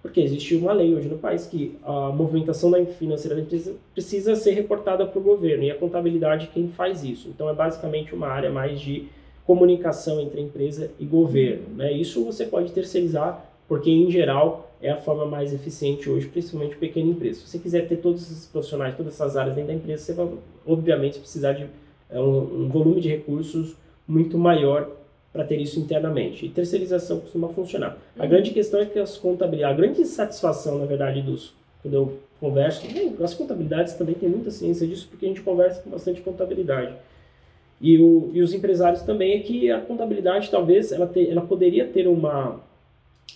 Porque 0.00 0.20
existe 0.20 0.56
uma 0.56 0.72
lei 0.72 0.94
hoje 0.94 1.08
no 1.08 1.18
país 1.18 1.46
que 1.46 1.78
a 1.84 2.10
movimentação 2.10 2.72
financeira 2.86 3.36
da 3.36 3.42
empresa 3.42 3.74
precisa 3.92 4.34
ser 4.34 4.52
reportada 4.52 5.06
para 5.06 5.18
o 5.18 5.22
governo 5.22 5.62
e 5.62 5.70
a 5.70 5.76
contabilidade 5.76 6.50
quem 6.52 6.68
faz 6.68 7.04
isso. 7.04 7.28
Então 7.28 7.48
é 7.48 7.54
basicamente 7.54 8.14
uma 8.14 8.26
área 8.26 8.50
mais 8.50 8.80
de 8.80 9.06
comunicação 9.44 10.20
entre 10.20 10.40
empresa 10.40 10.90
e 10.98 11.04
governo. 11.04 11.76
Né? 11.76 11.92
Isso 11.92 12.24
você 12.24 12.44
pode 12.44 12.72
terceirizar 12.72 13.48
porque 13.68 13.90
em 13.90 14.10
geral 14.10 14.72
é 14.82 14.90
a 14.90 14.96
forma 14.96 15.24
mais 15.24 15.54
eficiente 15.54 16.10
hoje, 16.10 16.26
principalmente 16.26 16.76
pequena 16.76 17.10
empresa. 17.10 17.40
Se 17.40 17.48
você 17.48 17.58
quiser 17.58 17.86
ter 17.86 17.96
todos 17.96 18.22
esses 18.22 18.46
profissionais, 18.46 18.96
todas 18.96 19.14
essas 19.14 19.36
áreas 19.36 19.54
dentro 19.54 19.68
da 19.68 19.74
empresa, 19.74 20.02
você 20.02 20.12
vai 20.12 20.28
obviamente 20.66 21.20
precisar 21.20 21.52
de 21.52 21.66
é 22.12 22.20
um, 22.20 22.64
um 22.64 22.68
volume 22.68 23.00
de 23.00 23.08
recursos 23.08 23.74
muito 24.06 24.38
maior 24.38 24.90
para 25.32 25.44
ter 25.44 25.56
isso 25.56 25.80
internamente. 25.80 26.44
E 26.44 26.48
terceirização 26.50 27.20
costuma 27.20 27.48
funcionar. 27.48 27.96
A 28.18 28.22
uhum. 28.22 28.28
grande 28.28 28.50
questão 28.50 28.80
é 28.80 28.86
que 28.86 28.98
as 28.98 29.16
contabilidades, 29.16 29.78
a 29.78 29.80
grande 29.80 30.04
satisfação, 30.04 30.78
na 30.78 30.86
verdade, 30.86 31.22
dos 31.22 31.54
quando 31.82 31.94
eu 31.94 32.18
converso, 32.38 32.86
as 33.22 33.34
contabilidades 33.34 33.94
também 33.94 34.14
tem 34.14 34.28
muita 34.28 34.50
ciência 34.50 34.86
disso, 34.86 35.08
porque 35.10 35.26
a 35.26 35.28
gente 35.28 35.40
conversa 35.40 35.82
com 35.82 35.90
bastante 35.90 36.20
contabilidade. 36.20 36.94
E, 37.80 37.98
o, 37.98 38.30
e 38.32 38.40
os 38.40 38.54
empresários 38.54 39.02
também 39.02 39.34
é 39.34 39.40
que 39.40 39.70
a 39.70 39.80
contabilidade 39.80 40.48
talvez 40.48 40.92
ela, 40.92 41.06
te, 41.06 41.28
ela 41.28 41.40
poderia 41.40 41.84
ter 41.84 42.06
uma, 42.06 42.60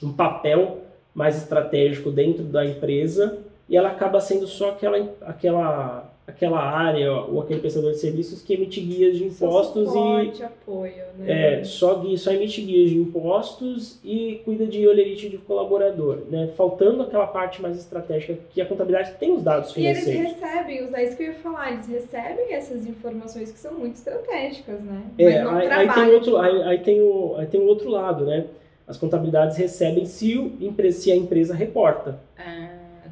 um 0.00 0.12
papel 0.12 0.78
mais 1.12 1.36
estratégico 1.36 2.12
dentro 2.12 2.44
da 2.44 2.64
empresa 2.64 3.38
e 3.68 3.76
ela 3.76 3.88
acaba 3.88 4.20
sendo 4.20 4.46
só 4.46 4.70
aquela, 4.70 5.12
aquela 5.22 6.05
aquela 6.26 6.60
área 6.60 7.12
ou 7.12 7.40
aquele 7.40 7.60
prestador 7.60 7.92
de 7.92 7.98
serviços 7.98 8.42
que 8.42 8.54
emite 8.54 8.80
guias 8.80 9.16
de 9.16 9.24
impostos 9.24 9.88
só 9.88 10.22
e 10.22 10.42
apoio, 10.42 11.04
né? 11.18 11.60
é 11.60 11.64
só 11.64 12.02
só 12.16 12.32
emite 12.32 12.62
guias 12.62 12.90
de 12.90 12.98
impostos 12.98 14.00
e 14.04 14.40
cuida 14.44 14.66
de 14.66 14.86
olerite 14.88 15.28
de 15.28 15.38
colaborador, 15.38 16.22
né? 16.28 16.50
Faltando 16.56 17.04
aquela 17.04 17.28
parte 17.28 17.62
mais 17.62 17.78
estratégica 17.78 18.38
que 18.50 18.60
a 18.60 18.66
contabilidade 18.66 19.12
tem 19.20 19.32
os 19.32 19.42
dados 19.42 19.72
financeiros. 19.72 20.08
E 20.08 20.18
eles 20.18 20.32
recebem, 20.32 20.94
é 20.94 21.04
isso 21.04 21.16
que 21.16 21.22
eu 21.22 21.26
ia 21.28 21.34
falar, 21.34 21.72
eles 21.72 21.86
recebem 21.86 22.52
essas 22.52 22.86
informações 22.86 23.52
que 23.52 23.58
são 23.58 23.74
muito 23.74 23.94
estratégicas, 23.94 24.82
né? 24.82 25.02
É, 25.18 25.42
aí, 25.42 25.68
aí, 25.68 25.94
tem 25.94 26.14
outro, 26.14 26.36
aí, 26.38 26.62
aí, 26.62 26.78
tem 26.78 27.00
o 27.00 27.36
aí 27.36 27.46
tem 27.46 27.60
o 27.60 27.66
outro 27.66 27.88
lado, 27.88 28.24
né? 28.24 28.46
As 28.86 28.96
contabilidades 28.96 29.56
recebem 29.56 30.04
se, 30.06 30.36
o, 30.36 30.52
se 30.92 31.10
a 31.10 31.16
empresa 31.16 31.54
reporta. 31.54 32.18
Ah. 32.38 32.65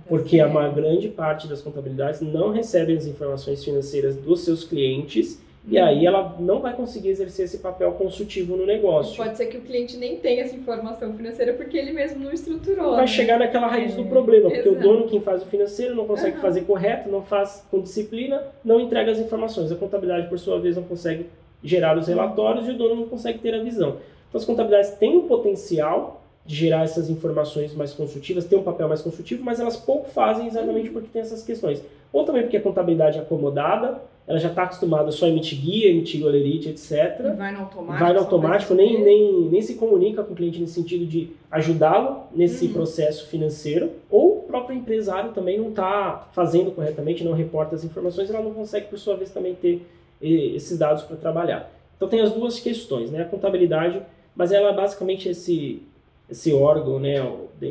Porque 0.09 0.38
a 0.40 0.47
uma 0.47 0.69
grande 0.69 1.09
parte 1.09 1.49
das 1.49 1.62
contabilidades 1.62 2.21
não 2.21 2.51
recebem 2.51 2.97
as 2.97 3.07
informações 3.07 3.64
financeiras 3.64 4.17
dos 4.17 4.45
seus 4.45 4.64
clientes 4.64 5.38
e 5.67 5.79
aí 5.79 6.01
uhum. 6.01 6.07
ela 6.07 6.37
não 6.38 6.61
vai 6.61 6.75
conseguir 6.75 7.09
exercer 7.09 7.47
esse 7.47 7.59
papel 7.59 7.93
consultivo 7.93 8.55
no 8.55 8.67
negócio. 8.67 9.17
Pode 9.17 9.37
ser 9.37 9.47
que 9.47 9.57
o 9.57 9.62
cliente 9.62 9.97
nem 9.97 10.17
tenha 10.17 10.43
essa 10.43 10.55
informação 10.55 11.14
financeira 11.14 11.55
porque 11.55 11.79
ele 11.79 11.93
mesmo 11.93 12.23
não 12.23 12.33
estruturou. 12.33 12.90
Vai 12.90 13.03
né? 13.03 13.07
chegar 13.07 13.38
naquela 13.38 13.67
raiz 13.67 13.95
é, 13.95 13.97
do 13.97 14.05
problema, 14.05 14.51
porque 14.51 14.69
exato. 14.69 14.87
o 14.87 14.93
dono, 14.93 15.09
quem 15.09 15.21
faz 15.23 15.43
o 15.43 15.47
financeiro, 15.47 15.95
não 15.95 16.07
consegue 16.07 16.37
uhum. 16.37 16.43
fazer 16.43 16.61
correto, 16.62 17.09
não 17.09 17.23
faz 17.23 17.67
com 17.71 17.81
disciplina, 17.81 18.43
não 18.62 18.79
entrega 18.79 19.11
as 19.11 19.19
informações. 19.19 19.73
A 19.73 19.77
contabilidade, 19.77 20.29
por 20.29 20.38
sua 20.38 20.61
vez, 20.61 20.77
não 20.77 20.83
consegue 20.83 21.27
gerar 21.62 21.97
os 21.97 22.09
relatórios 22.09 22.69
e 22.69 22.73
o 22.73 22.77
dono 22.77 22.97
não 22.97 23.09
consegue 23.09 23.38
ter 23.38 23.55
a 23.55 23.62
visão. 23.62 23.97
Então, 24.29 24.38
as 24.38 24.45
contabilidades 24.45 24.90
têm 24.99 25.17
um 25.17 25.27
potencial 25.27 26.24
de 26.46 26.54
gerar 26.54 26.85
essas 26.85 27.09
informações 27.09 27.74
mais 27.74 27.92
consultivas, 27.92 28.44
ter 28.44 28.57
um 28.57 28.62
papel 28.62 28.88
mais 28.88 29.00
consultivo, 29.00 29.42
mas 29.42 29.61
elas 29.61 29.76
pouco 29.76 30.11
fazem 30.11 30.46
exatamente 30.46 30.90
porque 30.90 31.09
tem 31.12 31.22
essas 31.22 31.42
questões. 31.42 31.83
Ou 32.12 32.24
também 32.24 32.42
porque 32.42 32.57
a 32.57 32.61
contabilidade 32.61 33.18
é 33.18 33.22
acomodada, 33.22 34.00
ela 34.26 34.38
já 34.38 34.48
está 34.48 34.62
acostumada 34.62 35.11
só 35.11 35.26
a 35.26 35.28
emitir 35.28 35.61
guia, 35.61 35.90
emitir 35.90 36.20
golerite, 36.20 36.68
etc. 36.68 37.20
E 37.20 37.37
vai 37.37 37.52
no 37.52 37.61
automático. 37.61 38.04
Vai 38.04 38.12
no 38.12 38.18
automático, 38.20 38.74
nem, 38.74 39.02
nem, 39.02 39.48
nem 39.50 39.62
se 39.62 39.74
comunica 39.74 40.22
com 40.22 40.33
o 40.33 40.37
cliente 40.37 40.61
nesse 40.61 40.74
sentido 40.74 41.07
de 41.07 41.30
ajudá-lo 41.50 42.24
nesse 42.35 42.66
uhum. 42.66 42.72
processo 42.72 43.26
financeiro, 43.26 43.90
ou 44.11 44.44
próprio 44.54 44.76
empresário 44.76 45.33
também 45.33 45.59
não 45.59 45.70
está 45.70 46.28
fazendo 46.33 46.70
corretamente, 46.70 47.24
não 47.24 47.33
reporta 47.33 47.74
as 47.74 47.85
informações, 47.85 48.30
ela 48.30 48.42
não 48.42 48.54
consegue, 48.54 48.87
por 48.87 48.98
sua 48.98 49.16
vez, 49.16 49.30
também 49.30 49.54
ter 49.54 49.85
esses 50.22 50.78
dados 50.78 51.02
para 51.02 51.16
trabalhar. 51.16 51.70
Então 51.96 52.09
tem 52.09 52.20
as 52.20 52.33
duas 52.33 52.61
questões, 52.61 53.11
né? 53.11 53.22
A 53.22 53.24
contabilidade, 53.24 54.00
mas 54.35 54.52
ela 54.52 54.70
é 54.70 54.72
basicamente 54.72 55.28
esse, 55.28 55.83
esse 56.31 56.53
órgão, 56.53 56.99
né? 56.99 57.15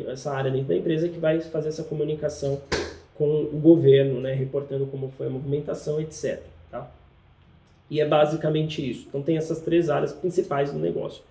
essa 0.08 0.32
área 0.32 0.52
dentro 0.52 0.68
da 0.68 0.76
empresa 0.76 1.10
que 1.10 1.20
vai 1.20 1.42
fazer 1.42 1.70
essa 1.70 1.84
comunicação 1.84 2.62
com 3.16 3.44
o 3.44 3.60
governo, 3.60 4.20
né? 4.20 4.34
Reportando 4.34 4.86
como 4.88 5.12
foi 5.18 5.28
a 5.28 5.30
movimentação, 5.30 6.00
etc. 6.02 6.42
Tá? 6.72 6.90
E 7.90 8.00
é 8.02 8.06
basicamente 8.06 8.88
isso. 8.88 9.06
Então 9.08 9.22
tem 9.22 9.38
essas 9.38 9.60
três 9.60 9.90
áreas 9.90 10.14
principais 10.14 10.72
do 10.72 10.80
negócio. 10.80 11.24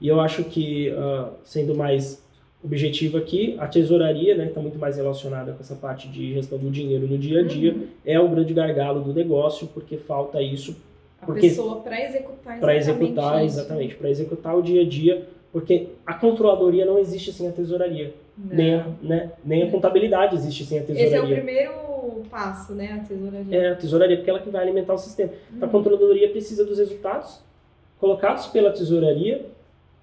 E 0.00 0.08
eu 0.08 0.20
acho 0.20 0.44
que, 0.44 0.90
uh, 0.90 1.32
sendo 1.44 1.74
mais 1.74 2.22
objetivo 2.62 3.18
aqui, 3.18 3.56
a 3.58 3.66
tesouraria, 3.66 4.34
né, 4.34 4.44
que 4.44 4.50
está 4.50 4.60
muito 4.60 4.78
mais 4.78 4.96
relacionada 4.96 5.52
com 5.52 5.60
essa 5.60 5.74
parte 5.74 6.08
de 6.08 6.32
gestão 6.32 6.58
do 6.58 6.70
dinheiro 6.70 7.06
no 7.06 7.18
dia 7.18 7.40
a 7.40 7.42
dia, 7.42 7.74
uhum. 7.74 7.86
é 8.04 8.18
o 8.18 8.28
grande 8.28 8.54
gargalo 8.54 9.02
do 9.02 9.12
negócio, 9.12 9.66
porque 9.68 9.98
falta 9.98 10.40
isso. 10.40 10.74
A 11.20 11.26
porque, 11.26 11.42
pessoa 11.42 11.80
para 11.80 12.02
executar 12.02 12.58
Para 12.58 12.76
executar, 12.76 13.44
isso. 13.44 13.58
exatamente, 13.58 13.94
para 13.94 14.10
executar 14.10 14.56
o 14.56 14.62
dia 14.62 14.82
a 14.82 14.84
dia, 14.84 15.28
porque 15.54 15.90
a 16.04 16.12
controladoria 16.14 16.84
não 16.84 16.98
existe 16.98 17.32
sem 17.32 17.48
a 17.48 17.52
tesouraria. 17.52 18.12
Nem 18.36 18.74
a, 18.74 18.88
né, 19.00 19.30
nem 19.44 19.62
a 19.62 19.70
contabilidade 19.70 20.34
existe 20.34 20.64
sem 20.64 20.80
a 20.80 20.82
tesouraria. 20.82 21.06
Esse 21.06 21.16
é 21.16 21.22
o 21.22 21.32
primeiro 21.32 21.72
passo, 22.28 22.72
né, 22.74 23.00
a 23.00 23.06
tesouraria. 23.06 23.56
É, 23.56 23.68
a 23.70 23.76
tesouraria, 23.76 24.16
porque 24.16 24.30
ela 24.30 24.40
que 24.40 24.50
vai 24.50 24.60
alimentar 24.60 24.94
o 24.94 24.98
sistema. 24.98 25.30
Uhum. 25.30 25.56
Então, 25.56 25.68
a 25.68 25.70
controladoria 25.70 26.28
precisa 26.28 26.64
dos 26.64 26.80
resultados 26.80 27.38
colocados 28.00 28.48
pela 28.48 28.72
tesouraria 28.72 29.46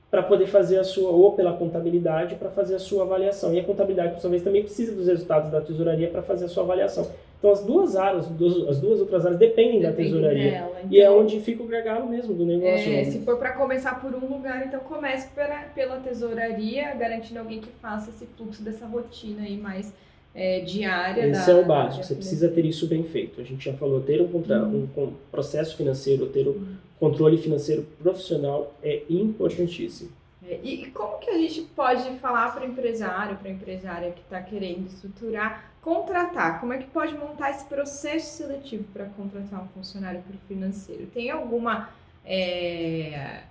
para 0.09 0.23
poder 0.23 0.47
fazer 0.47 0.79
a 0.79 0.85
sua, 0.85 1.11
ou 1.11 1.33
pela 1.33 1.51
contabilidade, 1.51 2.35
para 2.35 2.49
fazer 2.49 2.75
a 2.75 2.79
sua 2.79 3.03
avaliação. 3.03 3.53
E 3.53 3.59
a 3.59 3.63
contabilidade, 3.65 4.13
por 4.13 4.21
sua 4.21 4.29
vez, 4.29 4.41
também 4.41 4.63
precisa 4.63 4.95
dos 4.95 5.07
resultados 5.07 5.51
da 5.51 5.59
tesouraria 5.59 6.07
para 6.07 6.21
fazer 6.21 6.45
a 6.45 6.47
sua 6.47 6.63
avaliação. 6.63 7.11
Então, 7.41 7.51
as 7.51 7.63
duas 7.63 7.95
áreas, 7.95 8.27
as 8.69 8.79
duas 8.79 8.99
outras 8.99 9.25
áreas 9.25 9.39
dependem 9.39 9.79
Depende 9.79 9.83
da 9.83 9.93
tesouraria. 9.93 10.51
Dela, 10.51 10.75
então, 10.77 10.91
e 10.91 10.99
é 10.99 11.03
então. 11.05 11.19
onde 11.19 11.39
fica 11.39 11.63
o 11.63 11.65
gargalo 11.65 12.07
mesmo 12.07 12.35
do 12.35 12.45
negócio. 12.45 12.93
É, 12.93 13.03
se 13.03 13.21
for 13.21 13.37
para 13.37 13.53
começar 13.53 13.99
por 13.99 14.13
um 14.13 14.31
lugar, 14.31 14.63
então 14.67 14.79
comece 14.81 15.27
pela, 15.33 15.61
pela 15.73 15.95
tesouraria, 15.97 16.93
garantindo 16.93 17.39
alguém 17.39 17.59
que 17.59 17.69
faça 17.81 18.11
esse 18.11 18.27
fluxo 18.37 18.61
dessa 18.61 18.85
rotina 18.85 19.41
aí 19.41 19.57
mais 19.57 19.91
é, 20.35 20.59
diária. 20.59 21.25
Esse 21.29 21.47
da, 21.47 21.57
é 21.57 21.61
o 21.63 21.65
básico, 21.65 22.03
você 22.03 22.13
precisa 22.13 22.47
ter 22.47 22.63
isso 22.63 22.85
bem 22.85 23.03
feito. 23.03 23.41
A 23.41 23.43
gente 23.43 23.65
já 23.65 23.73
falou, 23.73 24.01
ter 24.01 24.21
um, 24.21 24.27
contra, 24.27 24.63
uhum. 24.63 24.87
um, 24.95 25.03
um 25.03 25.13
processo 25.31 25.75
financeiro, 25.75 26.27
ter 26.27 26.47
um 26.47 26.51
uhum. 26.51 26.75
controle 26.99 27.39
financeiro 27.39 27.87
profissional 27.99 28.71
é 28.83 29.01
importantíssimo. 29.09 30.11
É, 30.47 30.59
e 30.63 30.89
como 30.91 31.19
que 31.19 31.29
a 31.29 31.37
gente 31.37 31.61
pode 31.75 32.17
falar 32.17 32.53
para 32.53 32.63
o 32.63 32.67
empresário, 32.67 33.37
para 33.37 33.49
a 33.49 33.51
empresária 33.51 34.11
que 34.11 34.21
está 34.21 34.41
querendo 34.41 34.87
estruturar, 34.87 35.71
contratar? 35.81 36.59
Como 36.59 36.73
é 36.73 36.77
que 36.77 36.87
pode 36.87 37.15
montar 37.15 37.51
esse 37.51 37.65
processo 37.65 38.37
seletivo 38.37 38.83
para 38.91 39.05
contratar 39.05 39.63
um 39.63 39.67
funcionário 39.67 40.21
para 40.21 40.35
o 40.35 40.39
financeiro? 40.47 41.05
Tem 41.07 41.29
alguma 41.29 41.89
é, 42.25 43.43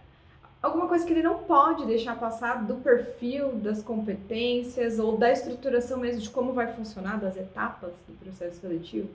alguma 0.62 0.86
coisa 0.86 1.04
que 1.06 1.12
ele 1.12 1.22
não 1.22 1.38
pode 1.38 1.86
deixar 1.86 2.18
passar 2.18 2.64
do 2.64 2.74
perfil, 2.76 3.52
das 3.52 3.82
competências 3.82 4.98
ou 4.98 5.16
da 5.16 5.32
estruturação 5.32 5.98
mesmo 5.98 6.20
de 6.20 6.30
como 6.30 6.52
vai 6.52 6.72
funcionar, 6.72 7.18
das 7.18 7.36
etapas 7.36 7.92
do 8.06 8.14
processo 8.14 8.60
seletivo? 8.60 9.08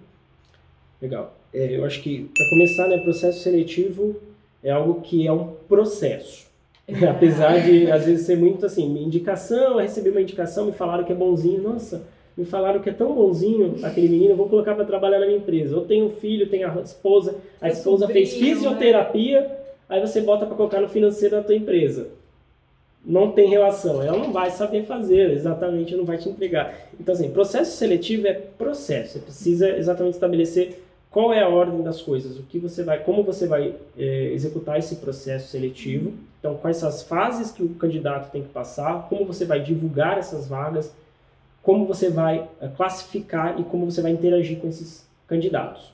Legal. 1.02 1.36
É, 1.54 1.78
eu 1.78 1.86
acho 1.86 2.02
que, 2.02 2.32
para 2.36 2.50
começar, 2.50 2.88
né, 2.88 2.98
processo 3.04 3.44
seletivo 3.44 4.20
é 4.64 4.72
algo 4.72 5.02
que 5.02 5.28
é 5.28 5.32
um 5.32 5.56
processo. 5.68 6.45
É. 6.88 7.06
Apesar 7.08 7.62
de, 7.62 7.92
às 7.92 8.06
vezes, 8.06 8.26
ser 8.26 8.38
muito 8.38 8.66
assim, 8.66 8.86
indicação, 8.98 9.74
eu 9.74 9.78
recebi 9.78 10.10
uma 10.10 10.22
indicação, 10.22 10.66
me 10.66 10.72
falaram 10.72 11.04
que 11.04 11.12
é 11.12 11.16
bonzinho, 11.16 11.62
nossa, 11.62 12.04
me 12.38 12.46
falaram 12.46 12.82
que 12.82 12.90
é 12.90 12.94
tão 12.94 13.14
bonzinho 13.14 13.76
aquele 13.84 14.10
menino, 14.10 14.32
eu 14.32 14.38
vou 14.38 14.50
colocar 14.50 14.76
para 14.76 14.84
trabalhar 14.84 15.20
na 15.20 15.26
minha 15.26 15.38
empresa. 15.38 15.76
Eu 15.76 15.82
tenho 15.82 16.06
um 16.06 16.10
filho, 16.10 16.50
tenho 16.50 16.68
a 16.70 16.82
esposa, 16.82 17.36
a 17.62 17.70
esposa 17.70 18.08
fez 18.08 18.34
né? 18.34 18.40
fisioterapia, 18.40 19.42
né? 19.42 19.56
aí 19.88 20.02
você 20.02 20.22
bota 20.22 20.46
para 20.46 20.56
colocar 20.56 20.82
no 20.82 20.90
financeiro 20.90 21.36
da 21.36 21.44
tua 21.44 21.56
empresa. 21.56 22.10
Não 23.06 23.32
tem 23.32 23.48
relação, 23.48 24.02
ela 24.02 24.18
não 24.18 24.34
vai 24.34 24.50
saber 24.50 24.84
fazer, 24.84 25.30
exatamente, 25.30 25.96
não 25.96 26.06
vai 26.06 26.18
te 26.18 26.28
entregar. 26.28 26.76
Então, 27.00 27.14
assim, 27.14 27.30
processo 27.30 27.78
seletivo 27.78 28.28
é 28.28 28.34
processo, 28.34 29.14
você 29.14 29.20
precisa 29.20 29.78
exatamente 29.78 30.16
estabelecer 30.16 30.82
qual 31.12 31.32
é 31.32 31.42
a 31.42 31.48
ordem 31.48 31.82
das 31.84 32.02
coisas, 32.02 32.38
o 32.38 32.44
que 32.44 32.58
você 32.60 32.84
vai, 32.84 33.02
como 33.02 33.24
você 33.24 33.48
vai 33.48 33.76
é, 33.98 34.32
executar 34.34 34.80
esse 34.80 34.98
processo 34.98 35.50
seletivo, 35.50 36.14
então 36.46 36.58
quais 36.58 36.78
são 36.78 36.88
as 36.88 37.02
fases 37.02 37.52
que 37.52 37.64
o 37.64 37.70
candidato 37.70 38.32
tem 38.32 38.44
que 38.44 38.50
passar, 38.50 39.08
como 39.10 39.26
você 39.26 39.46
vai 39.46 39.60
divulgar 39.60 40.20
essas 40.20 40.48
vagas, 40.48 40.94
como 41.64 41.88
você 41.88 42.12
vai 42.12 42.48
é, 42.62 42.68
classificar 42.68 43.60
e 43.60 43.64
como 43.64 43.90
você 43.90 44.00
vai 44.00 44.12
interagir 44.12 44.60
com 44.60 44.68
esses 44.68 45.08
candidatos. 45.28 45.92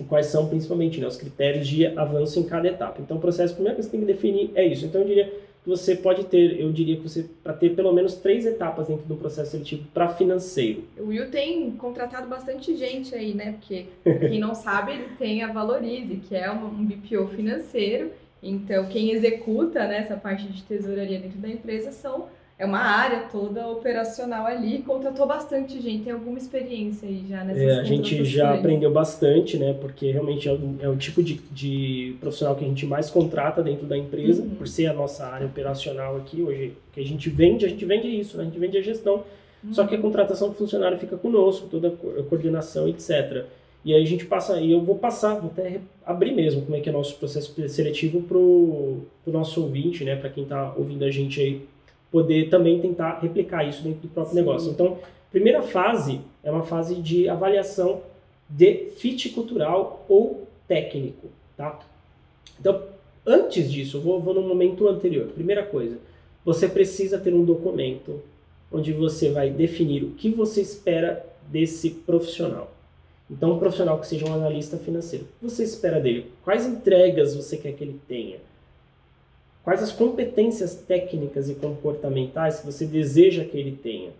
E 0.00 0.04
quais 0.04 0.26
são, 0.26 0.48
principalmente, 0.48 0.98
né, 0.98 1.06
os 1.06 1.16
critérios 1.16 1.68
de 1.68 1.86
avanço 1.86 2.38
em 2.38 2.44
cada 2.44 2.68
etapa. 2.68 3.00
Então, 3.00 3.18
o 3.18 3.20
processo, 3.20 3.52
a 3.52 3.56
primeira 3.56 3.74
coisa 3.74 3.88
que 3.88 3.96
você 3.96 3.98
tem 3.98 4.06
que 4.06 4.12
definir 4.12 4.50
é 4.54 4.66
isso. 4.66 4.86
Então, 4.86 5.02
eu 5.02 5.06
diria 5.06 5.24
que 5.26 5.68
você 5.68 5.94
pode 5.94 6.24
ter, 6.24 6.60
eu 6.60 6.70
diria 6.72 6.96
que 6.96 7.02
você, 7.02 7.26
para 7.42 7.52
ter 7.52 7.74
pelo 7.74 7.92
menos 7.92 8.14
três 8.14 8.44
etapas 8.46 8.86
dentro 8.86 9.06
do 9.06 9.16
processo 9.16 9.50
seletivo 9.52 9.84
para 9.92 10.08
financeiro. 10.08 10.84
O 10.98 11.08
Will 11.08 11.30
tem 11.30 11.70
contratado 11.72 12.28
bastante 12.28 12.76
gente 12.76 13.14
aí, 13.14 13.34
né? 13.34 13.52
Porque, 13.52 13.86
quem 14.04 14.38
não 14.38 14.54
sabe, 14.54 14.92
ele 14.92 15.08
tem 15.18 15.42
a 15.42 15.52
Valorize, 15.52 16.16
que 16.16 16.34
é 16.34 16.50
um 16.50 16.84
BPO 16.84 17.28
financeiro. 17.28 18.10
Então, 18.48 18.86
quem 18.86 19.10
executa 19.10 19.86
né, 19.86 19.98
essa 19.98 20.16
parte 20.16 20.46
de 20.48 20.62
tesouraria 20.62 21.18
dentro 21.18 21.38
da 21.38 21.48
empresa 21.48 21.90
são 21.90 22.26
é 22.58 22.64
uma 22.64 22.78
área 22.78 23.24
toda 23.30 23.68
operacional 23.68 24.46
ali, 24.46 24.78
contratou 24.78 25.26
bastante 25.26 25.78
gente, 25.80 26.04
tem 26.04 26.12
alguma 26.12 26.38
experiência 26.38 27.06
aí 27.06 27.26
já 27.28 27.44
nessa 27.44 27.60
é, 27.60 27.80
A 27.80 27.84
gente 27.84 28.24
já 28.24 28.54
aprendeu 28.54 28.90
bastante, 28.90 29.58
né, 29.58 29.74
porque 29.74 30.10
realmente 30.10 30.48
é 30.48 30.52
o, 30.52 30.76
é 30.80 30.88
o 30.88 30.96
tipo 30.96 31.22
de, 31.22 31.34
de, 31.50 32.16
profissional 32.18 32.56
que 32.56 32.64
a 32.64 32.68
gente 32.68 32.86
mais 32.86 33.10
contrata 33.10 33.62
dentro 33.62 33.86
da 33.86 33.96
empresa, 33.96 34.42
uhum. 34.42 34.54
por 34.54 34.66
ser 34.66 34.86
a 34.86 34.94
nossa 34.94 35.26
área 35.26 35.46
operacional 35.46 36.16
aqui 36.16 36.40
hoje, 36.40 36.72
que 36.92 37.00
a 37.00 37.04
gente 37.04 37.28
vende, 37.28 37.66
a 37.66 37.68
gente 37.68 37.84
vende 37.84 38.08
isso, 38.08 38.38
né, 38.38 38.44
a 38.44 38.46
gente 38.46 38.58
vende 38.58 38.78
a 38.78 38.82
gestão, 38.82 39.22
uhum. 39.62 39.74
só 39.74 39.86
que 39.86 39.94
a 39.94 39.98
contratação 39.98 40.48
do 40.48 40.54
funcionário 40.54 40.96
fica 40.96 41.18
conosco, 41.18 41.68
toda 41.68 41.88
a 41.88 42.22
coordenação, 42.22 42.88
etc. 42.88 43.44
E 43.86 43.94
aí 43.94 44.02
a 44.02 44.06
gente 44.06 44.26
passa, 44.26 44.60
e 44.60 44.72
eu 44.72 44.80
vou 44.80 44.98
passar, 44.98 45.36
vou 45.36 45.48
até 45.48 45.80
abrir 46.04 46.32
mesmo 46.32 46.62
como 46.62 46.76
é 46.76 46.80
que 46.80 46.88
é 46.88 46.92
o 46.92 46.96
nosso 46.96 47.14
processo 47.18 47.54
seletivo 47.68 48.20
para 48.20 48.36
o 48.36 49.06
nosso 49.28 49.62
ouvinte, 49.62 50.02
né, 50.02 50.16
para 50.16 50.28
quem 50.28 50.42
está 50.42 50.74
ouvindo 50.76 51.04
a 51.04 51.10
gente 51.12 51.40
aí 51.40 51.62
poder 52.10 52.50
também 52.50 52.80
tentar 52.80 53.20
replicar 53.20 53.62
isso 53.62 53.84
dentro 53.84 54.00
do 54.00 54.08
próprio 54.08 54.34
Sim. 54.34 54.40
negócio. 54.40 54.72
Então, 54.72 54.98
primeira 55.30 55.62
fase 55.62 56.20
é 56.42 56.50
uma 56.50 56.64
fase 56.64 56.96
de 56.96 57.28
avaliação 57.28 58.00
de 58.48 58.90
fit 58.96 59.28
cultural 59.28 60.04
ou 60.08 60.48
técnico, 60.66 61.28
tá? 61.56 61.78
Então, 62.58 62.82
antes 63.24 63.70
disso, 63.70 63.98
eu 63.98 64.00
vou, 64.00 64.20
vou 64.20 64.34
no 64.34 64.42
momento 64.42 64.88
anterior. 64.88 65.28
Primeira 65.28 65.62
coisa, 65.62 65.96
você 66.44 66.68
precisa 66.68 67.20
ter 67.20 67.32
um 67.32 67.44
documento 67.44 68.20
onde 68.72 68.92
você 68.92 69.30
vai 69.30 69.48
definir 69.48 70.02
o 70.02 70.10
que 70.10 70.28
você 70.28 70.60
espera 70.60 71.24
desse 71.48 71.90
profissional. 71.90 72.75
Então, 73.30 73.52
um 73.52 73.58
profissional 73.58 73.98
que 73.98 74.06
seja 74.06 74.26
um 74.26 74.32
analista 74.32 74.76
financeiro, 74.76 75.24
o 75.24 75.46
que 75.46 75.52
você 75.52 75.64
espera 75.64 76.00
dele? 76.00 76.30
Quais 76.44 76.64
entregas 76.64 77.34
você 77.34 77.56
quer 77.56 77.72
que 77.72 77.82
ele 77.82 78.00
tenha? 78.06 78.38
Quais 79.64 79.82
as 79.82 79.90
competências 79.90 80.76
técnicas 80.76 81.50
e 81.50 81.54
comportamentais 81.56 82.60
que 82.60 82.66
você 82.66 82.86
deseja 82.86 83.44
que 83.44 83.58
ele 83.58 83.72
tenha? 83.72 84.10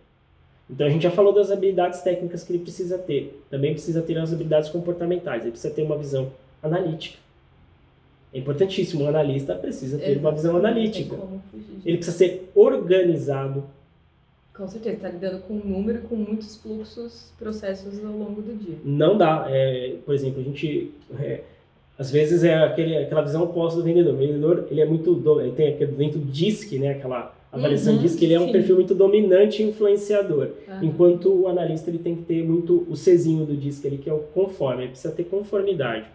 Então 0.68 0.86
a 0.86 0.90
gente 0.90 1.02
já 1.02 1.10
falou 1.12 1.32
das 1.32 1.52
habilidades 1.52 2.00
técnicas 2.00 2.42
que 2.42 2.52
ele 2.52 2.62
precisa 2.62 2.98
ter. 2.98 3.40
Também 3.48 3.72
precisa 3.72 4.02
ter 4.02 4.18
as 4.18 4.32
habilidades 4.32 4.68
comportamentais. 4.68 5.42
Ele 5.42 5.52
precisa 5.52 5.72
ter 5.72 5.82
uma 5.82 5.96
visão 5.96 6.32
analítica. 6.60 7.18
É 8.32 8.38
importantíssimo, 8.38 9.04
um 9.04 9.08
analista 9.08 9.54
precisa 9.54 9.98
ter 9.98 10.18
uma 10.18 10.32
visão 10.32 10.56
analítica. 10.56 11.16
Ele 11.84 11.96
precisa 11.96 12.18
ser 12.18 12.50
organizado. 12.54 13.64
Com 14.56 14.66
certeza, 14.66 14.96
está 14.96 15.08
lidando 15.10 15.42
com 15.42 15.54
um 15.54 15.64
número, 15.64 16.00
com 16.02 16.16
muitos 16.16 16.56
fluxos, 16.56 17.30
processos 17.38 18.02
ao 18.02 18.12
longo 18.12 18.40
do 18.40 18.54
dia. 18.54 18.76
Não 18.84 19.18
dá. 19.18 19.46
É, 19.48 19.96
por 20.04 20.14
exemplo, 20.14 20.40
a 20.40 20.44
gente. 20.44 20.92
É, 21.18 21.42
às 21.98 22.10
vezes 22.10 22.44
é 22.44 22.54
aquele, 22.54 22.96
aquela 22.96 23.22
visão 23.22 23.42
oposta 23.42 23.78
do 23.78 23.84
vendedor. 23.84 24.14
O 24.14 24.16
vendedor, 24.16 24.66
ele 24.70 24.80
é 24.80 24.86
muito, 24.86 25.22
ele 25.40 25.52
tem 25.52 25.68
aquele, 25.68 25.92
dentro 25.92 26.18
do 26.18 26.26
DISC, 26.26 26.78
né, 26.78 26.90
aquela 26.90 27.34
avaliação 27.50 27.94
uhum, 27.94 28.02
DISC, 28.02 28.22
ele 28.22 28.34
é 28.34 28.40
um 28.40 28.52
perfil 28.52 28.76
muito 28.76 28.94
dominante 28.94 29.62
e 29.62 29.68
influenciador. 29.68 30.50
Uhum. 30.68 30.84
Enquanto 30.84 31.32
o 31.32 31.48
analista, 31.48 31.90
ele 31.90 31.98
tem 31.98 32.14
que 32.16 32.22
ter 32.22 32.44
muito 32.44 32.86
o 32.88 32.94
Czinho 32.94 33.46
do 33.46 33.56
DISC 33.56 33.86
ali, 33.86 33.98
que 33.98 34.10
é 34.10 34.12
o 34.12 34.18
conforme, 34.18 34.82
ele 34.82 34.90
precisa 34.90 35.12
ter 35.12 35.24
conformidade. 35.24 36.06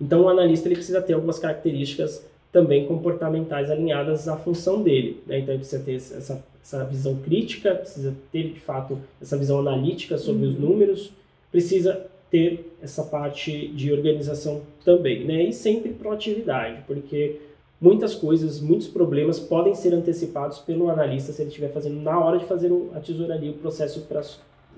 Então, 0.00 0.22
o 0.22 0.28
analista, 0.28 0.68
ele 0.68 0.76
precisa 0.76 1.00
ter 1.00 1.14
algumas 1.14 1.38
características 1.38 2.24
também 2.56 2.86
comportamentais 2.86 3.70
alinhadas 3.70 4.26
à 4.26 4.34
função 4.34 4.82
dele. 4.82 5.20
Né? 5.26 5.40
Então, 5.40 5.52
ele 5.52 5.58
precisa 5.58 5.82
ter 5.82 5.96
essa, 5.96 6.42
essa 6.62 6.84
visão 6.86 7.14
crítica, 7.16 7.74
precisa 7.74 8.16
ter, 8.32 8.44
de 8.54 8.60
fato, 8.60 8.98
essa 9.20 9.36
visão 9.36 9.60
analítica 9.60 10.16
sobre 10.16 10.46
uhum. 10.46 10.52
os 10.52 10.58
números, 10.58 11.12
precisa 11.52 12.06
ter 12.30 12.72
essa 12.80 13.04
parte 13.04 13.68
de 13.68 13.92
organização 13.92 14.62
também, 14.82 15.26
né? 15.26 15.42
E 15.42 15.52
sempre 15.52 15.92
proatividade, 15.92 16.82
porque 16.86 17.40
muitas 17.78 18.14
coisas, 18.14 18.58
muitos 18.58 18.88
problemas 18.88 19.38
podem 19.38 19.74
ser 19.74 19.92
antecipados 19.92 20.58
pelo 20.58 20.88
analista 20.88 21.32
se 21.32 21.42
ele 21.42 21.50
estiver 21.50 21.70
fazendo 21.74 22.00
na 22.00 22.18
hora 22.18 22.38
de 22.38 22.46
fazer 22.46 22.72
a 22.94 23.00
tesouraria, 23.00 23.50
o 23.50 23.58
processo 23.58 24.00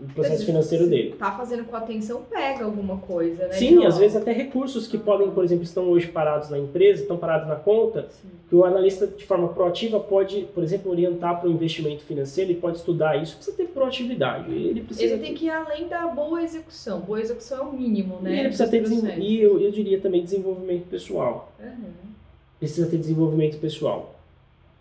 o 0.00 0.12
processo 0.12 0.46
financeiro 0.46 0.86
dele. 0.86 1.14
Tá 1.18 1.32
fazendo 1.32 1.64
com 1.64 1.74
atenção, 1.74 2.22
pega 2.30 2.64
alguma 2.64 2.98
coisa, 2.98 3.48
né? 3.48 3.52
Sim, 3.52 3.84
às 3.84 3.98
vezes 3.98 4.16
até 4.16 4.32
recursos 4.32 4.86
que 4.86 4.96
podem, 4.96 5.30
por 5.30 5.44
exemplo, 5.44 5.64
estão 5.64 5.88
hoje 5.88 6.06
parados 6.08 6.50
na 6.50 6.58
empresa, 6.58 7.02
estão 7.02 7.16
parados 7.16 7.48
na 7.48 7.56
conta, 7.56 8.08
Sim. 8.10 8.28
que 8.48 8.54
o 8.54 8.64
analista 8.64 9.06
de 9.06 9.26
forma 9.26 9.48
proativa 9.48 9.98
pode, 9.98 10.48
por 10.54 10.62
exemplo, 10.62 10.90
orientar 10.90 11.40
para 11.40 11.48
o 11.48 11.52
investimento 11.52 12.02
financeiro, 12.04 12.50
ele 12.50 12.60
pode 12.60 12.78
estudar 12.78 13.20
isso, 13.20 13.36
precisa 13.36 13.56
ter 13.56 13.66
proatividade. 13.66 14.52
Ele 14.52 14.82
precisa 14.82 15.14
Ele 15.14 15.22
tem 15.22 15.34
que 15.34 15.46
ir 15.46 15.50
além 15.50 15.88
da 15.88 16.06
boa 16.06 16.42
execução. 16.42 17.00
Boa 17.00 17.20
execução 17.20 17.58
é 17.58 17.62
o 17.62 17.72
mínimo, 17.72 18.20
né? 18.20 18.34
E 18.34 18.38
ele 18.38 18.48
precisa 18.48 18.68
ter 18.68 18.78
e 19.18 19.40
eu, 19.40 19.60
eu 19.60 19.70
diria 19.70 20.00
também 20.00 20.22
desenvolvimento 20.22 20.86
pessoal. 20.88 21.52
Uhum. 21.58 22.08
Precisa 22.58 22.88
ter 22.88 22.98
desenvolvimento 22.98 23.58
pessoal 23.58 24.17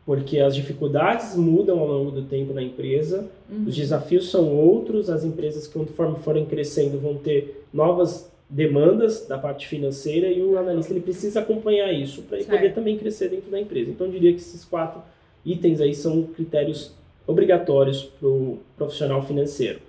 porque 0.07 0.39
as 0.39 0.55
dificuldades 0.55 1.35
mudam 1.35 1.77
ao 1.79 1.85
longo 1.85 2.11
do 2.11 2.21
tempo 2.21 2.53
na 2.53 2.63
empresa, 2.63 3.29
uhum. 3.51 3.65
os 3.67 3.75
desafios 3.75 4.31
são 4.31 4.55
outros, 4.55 5.09
as 5.09 5.25
empresas, 5.25 5.67
conforme 5.67 6.17
forem 6.19 6.45
crescendo, 6.45 6.97
vão 6.97 7.15
ter 7.15 7.65
novas 7.73 8.31
demandas 8.49 9.27
da 9.27 9.37
parte 9.37 9.67
financeira 9.67 10.29
e 10.29 10.41
o 10.41 10.57
analista 10.57 10.93
ele 10.93 11.01
precisa 11.01 11.41
acompanhar 11.41 11.91
isso 11.91 12.21
para 12.21 12.37
ele 12.37 12.45
poder 12.45 12.73
também 12.73 12.97
crescer 12.97 13.27
dentro 13.27 13.51
da 13.51 13.59
empresa. 13.59 13.91
Então, 13.91 14.07
eu 14.07 14.13
diria 14.13 14.31
que 14.31 14.39
esses 14.39 14.63
quatro 14.63 15.01
itens 15.45 15.81
aí 15.81 15.93
são 15.93 16.23
critérios 16.23 16.93
obrigatórios 17.27 18.03
para 18.03 18.29
o 18.29 18.59
profissional 18.77 19.21
financeiro. 19.27 19.79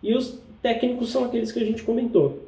E 0.00 0.14
os 0.14 0.38
técnicos 0.62 1.10
são 1.10 1.24
aqueles 1.24 1.50
que 1.50 1.58
a 1.58 1.64
gente 1.64 1.82
comentou. 1.82 2.38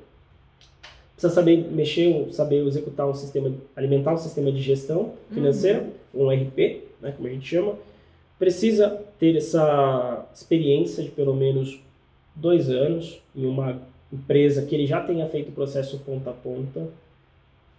Precisa 1.15 1.35
saber 1.35 1.69
mexer, 1.73 2.29
saber 2.31 2.65
executar 2.65 3.09
um 3.09 3.15
sistema, 3.15 3.53
alimentar 3.75 4.15
um 4.15 4.19
sistema 4.19 4.53
de 4.53 4.63
gestão 4.63 5.15
financeira, 5.33 5.85
uhum. 6.15 6.27
um 6.27 6.31
RP, 6.31 6.87
né, 7.01 7.13
como 7.17 7.29
a 7.29 7.31
gente 7.31 7.49
chama, 7.49 7.75
precisa 8.39 9.03
ter 9.19 9.37
essa 9.37 10.27
experiência 10.35 11.03
de 11.03 11.11
pelo 11.11 11.35
menos 11.35 11.81
dois 12.35 12.71
anos 12.71 13.21
em 13.35 13.45
uma 13.47 13.81
empresa 14.13 14.65
que 14.65 14.75
ele 14.75 14.87
já 14.87 15.01
tenha 15.01 15.27
feito 15.27 15.49
o 15.49 15.53
processo 15.53 15.99
ponta 15.99 16.31
a 16.31 16.33
ponta. 16.33 16.89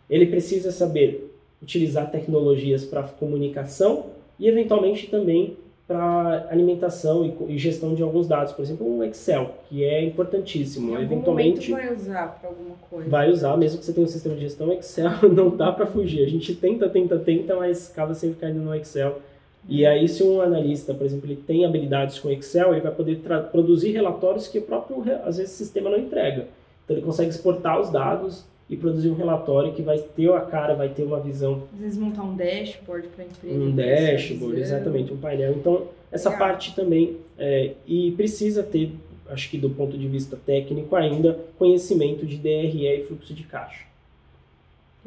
Ele 0.10 0.26
precisa 0.26 0.72
saber 0.72 1.34
utilizar 1.62 2.12
tecnologias 2.12 2.86
para 2.86 3.04
comunicação 3.04 4.08
e, 4.40 4.48
eventualmente, 4.48 5.08
também 5.08 5.58
para 5.90 6.46
alimentação 6.52 7.26
e, 7.48 7.58
gestão 7.58 7.96
de 7.96 8.04
alguns 8.04 8.28
dados, 8.28 8.54
por 8.54 8.62
exemplo, 8.62 8.88
um 8.88 9.04
Excel, 9.04 9.56
que 9.68 9.84
é 9.84 10.04
importantíssimo. 10.04 10.96
Em 10.96 11.02
eventualmente 11.02 11.72
vai 11.72 11.92
usar 11.92 12.38
para 12.40 12.48
alguma 12.48 12.76
coisa. 12.88 13.10
Vai 13.10 13.32
usar, 13.32 13.58
mesmo 13.58 13.80
que 13.80 13.86
você 13.86 13.92
tenha 13.92 14.06
um 14.06 14.08
sistema 14.08 14.36
de 14.36 14.42
gestão, 14.42 14.72
Excel 14.72 15.10
não 15.34 15.50
dá 15.50 15.72
para 15.72 15.88
fugir. 15.88 16.24
A 16.24 16.30
gente 16.30 16.54
tenta, 16.54 16.88
tenta, 16.88 17.18
tenta, 17.18 17.56
mas 17.56 17.90
acaba 17.90 18.14
sempre 18.14 18.40
caindo 18.40 18.60
no 18.60 18.76
Excel. 18.76 19.20
E 19.68 19.84
aí, 19.84 20.08
se 20.08 20.22
um 20.22 20.40
analista, 20.40 20.94
por 20.94 21.08
exemplo, 21.08 21.26
ele 21.26 21.38
tem 21.38 21.66
habilidades 21.66 22.20
com 22.20 22.30
Excel, 22.30 22.74
ele 22.74 22.82
vai 22.82 22.92
poder 22.92 23.20
produzir 23.52 23.90
relatórios 23.90 24.48
que 24.48 24.60
o 24.60 24.62
próprio, 24.62 25.04
às 25.26 25.38
vezes, 25.38 25.56
o 25.56 25.58
sistema 25.58 25.90
não 25.90 25.98
entrega. 25.98 26.46
Então, 26.86 26.96
ele 26.98 27.02
consegue 27.04 27.32
exportar 27.32 27.82
os 27.82 27.90
dados 27.90 28.46
e 28.70 28.78
produzir 28.78 29.10
um 29.10 29.16
relatório 29.16 29.74
que 29.74 29.82
vai 29.82 29.98
ter 29.98 30.32
a 30.32 30.42
cara, 30.42 30.76
vai 30.76 30.90
ter 30.90 31.04
uma 31.04 31.20
visão. 31.20 31.64
Às 31.74 31.80
vezes 31.80 31.98
montar 31.98 32.22
um 32.22 32.36
dashboard 32.36 33.08
para 33.08 33.24
a 33.24 33.28
empresa. 33.28 33.60
Um 33.60 33.76
dashboard, 33.76 34.60
exatamente, 34.60 35.12
um 35.12 35.18
painel. 35.18 35.54
Então, 35.54 35.88
essa 36.12 36.30
Legal. 36.30 36.48
parte 36.48 36.76
também, 36.76 37.18
é, 37.38 37.74
e 37.88 38.12
precisa 38.12 38.62
ter, 38.62 38.92
acho 39.28 39.50
que 39.50 39.58
do 39.58 39.72
ponto 39.72 39.98
de 39.98 40.08
vista 40.08 40.38
técnico 40.38 40.96
ainda, 40.96 41.40
conhecimento 41.58 42.28
de 42.28 42.38
DRE 42.38 42.86
e 42.86 43.04
fluxo 43.06 43.34
de 43.34 43.44
caixa. 43.44 43.86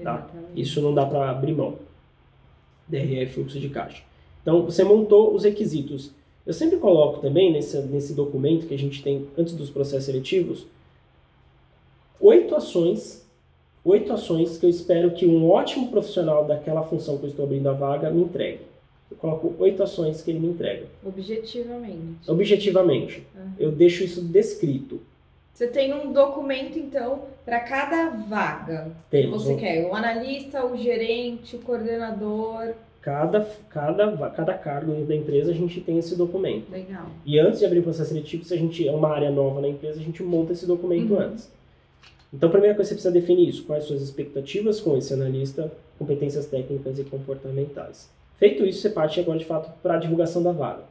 Tá? 0.03 0.29
Isso 0.57 0.81
não 0.81 0.93
dá 0.93 1.07
para 1.07 1.31
abrir 1.31 1.53
mão. 1.53 1.77
DRE 2.89 3.23
e 3.23 3.27
fluxo 3.27 3.61
de 3.61 3.69
caixa. 3.69 4.03
Então, 4.43 4.65
você 4.65 4.83
montou 4.83 5.33
os 5.33 5.45
requisitos. 5.45 6.11
Eu 6.45 6.53
sempre 6.53 6.79
coloco 6.79 7.21
também 7.21 7.53
nesse, 7.53 7.79
nesse 7.83 8.13
documento 8.13 8.67
que 8.67 8.75
a 8.75 8.79
gente 8.79 9.01
tem 9.05 9.29
antes 9.39 9.55
dos 9.55 9.71
processos 9.71 10.07
seletivos, 10.07 10.67
oito 12.21 12.57
ações 12.57 13.22
oito 13.85 14.13
ações 14.13 14.59
que 14.59 14.67
eu 14.67 14.71
espero 14.71 15.11
que 15.11 15.27
um 15.27 15.51
ótimo 15.51 15.91
profissional 15.91 16.45
daquela 16.45 16.83
função 16.83 17.19
que 17.19 17.25
eu 17.25 17.31
estou 17.31 17.45
abrindo 17.45 17.69
a 17.69 17.73
vaga 17.73 18.11
me 18.11 18.23
entregue. 18.23 18.61
Eu 19.11 19.17
coloco 19.17 19.55
oito 19.59 19.83
ações 19.83 20.23
que 20.23 20.31
ele 20.31 20.41
me 20.41 20.49
entrega. 20.49 20.87
Objetivamente. 21.05 22.31
Objetivamente. 22.31 23.27
Uhum. 23.35 23.53
Eu 23.59 23.71
deixo 23.71 24.03
isso 24.03 24.23
descrito. 24.23 25.01
Você 25.53 25.67
tem 25.67 25.93
um 25.93 26.13
documento, 26.13 26.79
então, 26.79 27.25
para 27.45 27.61
cada 27.61 28.09
vaga 28.09 28.91
Temos. 29.11 29.43
que 29.43 29.49
você 29.49 29.57
quer. 29.57 29.87
O 29.87 29.95
analista, 29.95 30.65
o 30.65 30.77
gerente, 30.77 31.57
o 31.57 31.59
coordenador. 31.59 32.73
Cada, 33.03 33.47
cada, 33.69 34.31
cada 34.31 34.55
cargo 34.55 34.95
da 35.05 35.15
empresa 35.15 35.51
a 35.51 35.55
gente 35.55 35.81
tem 35.81 35.99
esse 35.99 36.17
documento. 36.17 36.71
Legal. 36.71 37.07
E 37.27 37.39
antes 37.39 37.59
de 37.59 37.67
abrir 37.67 37.81
o 37.81 37.83
processo 37.83 38.11
seletivo, 38.11 38.45
se 38.45 38.55
a 38.55 38.57
gente 38.57 38.89
é 38.89 38.93
uma 38.93 39.11
área 39.11 39.31
nova 39.31 39.61
na 39.61 39.69
empresa, 39.69 40.01
a 40.01 40.03
gente 40.03 40.23
monta 40.23 40.53
esse 40.53 40.67
documento 40.67 41.13
uhum. 41.13 41.21
antes. 41.21 41.51
Então, 42.33 42.49
a 42.49 42.53
primeira 42.53 42.75
coisa 42.75 42.89
você 42.89 42.95
precisa 42.95 43.13
definir 43.13 43.49
isso. 43.49 43.65
Quais 43.65 43.85
suas 43.85 44.01
expectativas 44.01 44.81
com 44.81 44.97
esse 44.97 45.13
analista, 45.13 45.71
competências 45.99 46.47
técnicas 46.47 46.99
e 46.99 47.05
comportamentais. 47.05 48.11
Feito 48.37 48.65
isso, 48.65 48.81
você 48.81 48.91
parte 48.91 49.21
agora 49.21 49.39
de 49.39 49.45
fato 49.45 49.71
para 49.83 49.95
a 49.95 49.99
divulgação 49.99 50.43
da 50.43 50.51
vaga. 50.51 50.83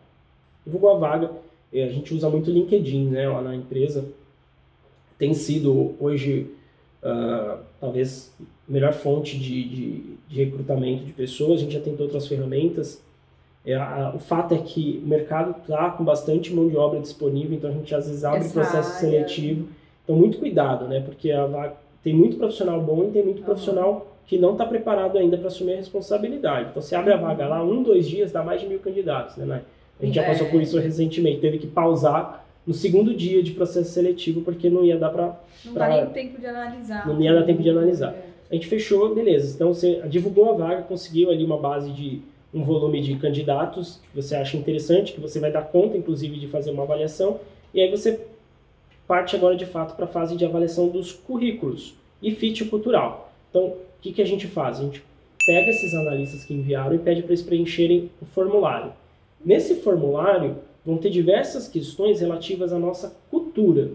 Divulgou 0.66 0.96
a 0.96 0.98
vaga, 0.98 1.32
a 1.74 1.88
gente 1.88 2.14
usa 2.14 2.30
muito 2.30 2.52
LinkedIn 2.52 3.10
né, 3.10 3.28
lá 3.28 3.42
na 3.42 3.56
empresa. 3.56 4.06
Tem 5.18 5.34
sido 5.34 5.96
hoje, 6.00 6.52
uh, 7.04 7.60
talvez, 7.80 8.32
a 8.40 8.72
melhor 8.72 8.94
fonte 8.94 9.38
de, 9.38 9.64
de, 9.64 10.04
de, 10.28 10.44
recrutamento 10.44 11.04
de 11.04 11.14
pessoas. 11.14 11.60
A 11.60 11.64
gente 11.64 11.74
já 11.74 11.82
tentou 11.82 12.06
outras 12.06 12.28
ferramentas. 12.28 13.02
É, 13.66 13.76
a, 13.76 14.14
o 14.16 14.20
fato 14.20 14.54
é 14.54 14.58
que 14.58 15.02
o 15.04 15.08
mercado 15.08 15.56
está 15.62 15.90
com 15.92 16.04
bastante 16.04 16.54
mão 16.54 16.68
de 16.68 16.78
obra 16.78 17.00
disponível, 17.00 17.56
então 17.56 17.70
a 17.70 17.74
gente 17.74 17.94
às 17.94 18.08
vezes 18.08 18.24
abre 18.24 18.40
Essa 18.40 18.54
processo 18.54 18.90
área. 18.90 19.00
seletivo 19.00 19.68
então, 20.04 20.16
muito 20.16 20.38
cuidado, 20.38 20.88
né? 20.88 21.00
Porque 21.00 21.32
a 21.32 21.46
vaga, 21.46 21.74
tem 22.04 22.14
muito 22.14 22.38
profissional 22.38 22.82
bom 22.82 23.06
e 23.06 23.12
tem 23.12 23.24
muito 23.24 23.40
uhum. 23.40 23.46
profissional 23.46 24.08
que 24.26 24.38
não 24.38 24.54
está 24.54 24.66
preparado 24.66 25.18
ainda 25.18 25.38
para 25.38 25.48
assumir 25.48 25.74
a 25.74 25.78
responsabilidade. 25.78 26.70
Então, 26.70 26.82
você 26.82 26.96
abre 26.96 27.14
a 27.14 27.18
vaga 27.18 27.48
lá, 27.48 27.64
um, 27.64 27.84
dois 27.84 28.08
dias, 28.08 28.32
dá 28.32 28.44
mais 28.44 28.62
de 28.62 28.68
mil 28.68 28.80
candidatos, 28.80 29.36
né, 29.38 29.46
Nai? 29.46 29.62
A 30.00 30.06
gente 30.06 30.18
é. 30.18 30.22
já 30.22 30.28
passou 30.28 30.48
por 30.48 30.62
isso 30.62 30.80
recentemente, 30.80 31.40
teve 31.40 31.58
que 31.60 31.68
pausar 31.68 32.46
no 32.66 32.74
segundo 32.74 33.14
dia 33.14 33.44
de 33.44 33.52
processo 33.52 33.92
seletivo, 33.92 34.42
porque 34.42 34.70
não 34.70 34.84
ia 34.84 34.98
dar 34.98 35.10
para... 35.10 35.40
Não 35.66 35.74
pra, 35.74 35.90
dá 35.90 35.96
nem 35.96 36.06
tempo 36.08 36.40
de 36.40 36.46
analisar. 36.48 37.08
Não 37.08 37.22
ia 37.22 37.34
dar 37.34 37.44
tempo 37.44 37.62
de 37.62 37.70
analisar. 37.70 38.12
É. 38.12 38.24
A 38.50 38.54
gente 38.54 38.68
fechou, 38.68 39.14
beleza. 39.14 39.54
Então, 39.56 39.74
você 39.74 40.02
divulgou 40.08 40.50
a 40.50 40.54
vaga, 40.54 40.82
conseguiu 40.84 41.30
ali 41.30 41.44
uma 41.44 41.58
base 41.58 41.92
de 41.92 42.22
um 42.54 42.64
volume 42.64 43.02
de 43.02 43.16
candidatos 43.16 44.00
que 44.12 44.22
você 44.22 44.36
acha 44.36 44.58
interessante, 44.58 45.14
que 45.14 45.20
você 45.20 45.40
vai 45.40 45.52
dar 45.52 45.62
conta, 45.62 45.98
inclusive, 45.98 46.38
de 46.40 46.48
fazer 46.48 46.72
uma 46.72 46.84
avaliação, 46.84 47.40
e 47.74 47.82
aí 47.82 47.90
você 47.90 48.20
parte 49.12 49.36
agora 49.36 49.58
de 49.58 49.66
fato 49.66 49.94
para 49.94 50.06
a 50.06 50.08
fase 50.08 50.38
de 50.38 50.46
avaliação 50.46 50.88
dos 50.88 51.12
currículos 51.12 51.94
e 52.24 52.34
fit 52.34 52.64
cultural. 52.64 53.34
Então, 53.50 53.66
o 53.66 53.78
que, 54.02 54.14
que 54.14 54.22
a 54.22 54.26
gente 54.26 54.48
faz? 54.48 54.80
A 54.80 54.84
gente 54.84 55.04
pega 55.46 55.70
esses 55.70 55.94
analistas 55.94 56.46
que 56.46 56.54
enviaram 56.54 56.96
e 56.96 57.00
pede 57.00 57.22
para 57.22 57.32
eles 57.34 57.42
preencherem 57.42 58.10
o 58.22 58.26
formulário. 58.26 58.94
Nesse 59.44 59.76
formulário 59.82 60.60
vão 60.86 60.96
ter 60.96 61.10
diversas 61.10 61.68
questões 61.68 62.22
relativas 62.22 62.72
à 62.72 62.80
nossa 62.80 63.14
cultura. 63.30 63.92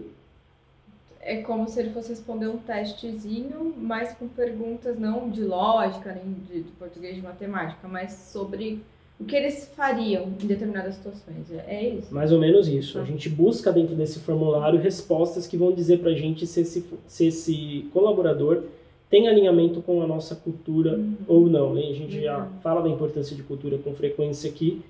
É 1.19 1.41
como 1.41 1.67
se 1.67 1.79
ele 1.79 1.89
fosse 1.89 2.09
responder 2.09 2.47
um 2.47 2.57
testezinho, 2.57 3.73
mas 3.75 4.13
com 4.13 4.27
perguntas 4.27 4.99
não 4.99 5.31
de 5.31 5.41
lógica, 5.41 6.13
nem 6.13 6.31
de, 6.47 6.61
de 6.61 6.71
português, 6.73 7.15
de 7.15 7.23
matemática, 7.23 7.87
mas 7.87 8.11
sobre 8.31 8.83
o 9.19 9.25
que 9.25 9.35
eles 9.35 9.71
fariam 9.75 10.31
em 10.41 10.45
determinadas 10.45 10.95
situações. 10.95 11.51
É 11.67 11.89
isso? 11.89 12.13
Mais 12.13 12.31
ou 12.31 12.39
menos 12.39 12.67
isso. 12.67 12.99
A 12.99 13.03
gente 13.03 13.27
busca 13.27 13.71
dentro 13.71 13.95
desse 13.95 14.19
formulário 14.19 14.79
respostas 14.79 15.47
que 15.47 15.57
vão 15.57 15.71
dizer 15.71 15.99
para 15.99 16.11
a 16.11 16.15
gente 16.15 16.45
se 16.45 16.61
esse, 16.61 16.85
se 17.07 17.25
esse 17.25 17.85
colaborador 17.91 18.63
tem 19.09 19.27
alinhamento 19.27 19.81
com 19.81 20.01
a 20.01 20.07
nossa 20.07 20.35
cultura 20.35 20.97
uhum. 20.97 21.15
ou 21.27 21.49
não. 21.49 21.73
Né? 21.73 21.81
A 21.89 21.93
gente 21.93 22.17
uhum. 22.17 22.23
já 22.23 22.47
fala 22.61 22.81
da 22.81 22.89
importância 22.89 23.35
de 23.35 23.41
cultura 23.41 23.77
com 23.79 23.93
frequência 23.95 24.49
aqui 24.49 24.81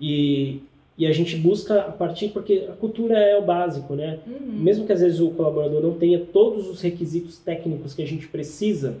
e, 0.00 0.62
e 0.96 1.06
a 1.06 1.12
gente 1.12 1.36
busca 1.36 1.80
a 1.80 1.92
partir, 1.92 2.28
porque 2.28 2.66
a 2.70 2.72
cultura 2.72 3.18
é 3.18 3.36
o 3.36 3.42
básico, 3.42 3.94
né? 3.94 4.20
Uhum. 4.26 4.62
Mesmo 4.62 4.86
que 4.86 4.92
às 4.92 5.00
vezes 5.00 5.20
o 5.20 5.30
colaborador 5.30 5.82
não 5.82 5.94
tenha 5.94 6.20
todos 6.20 6.68
os 6.68 6.80
requisitos 6.80 7.36
técnicos 7.38 7.92
que 7.92 8.02
a 8.02 8.06
gente 8.06 8.28
precisa, 8.28 8.96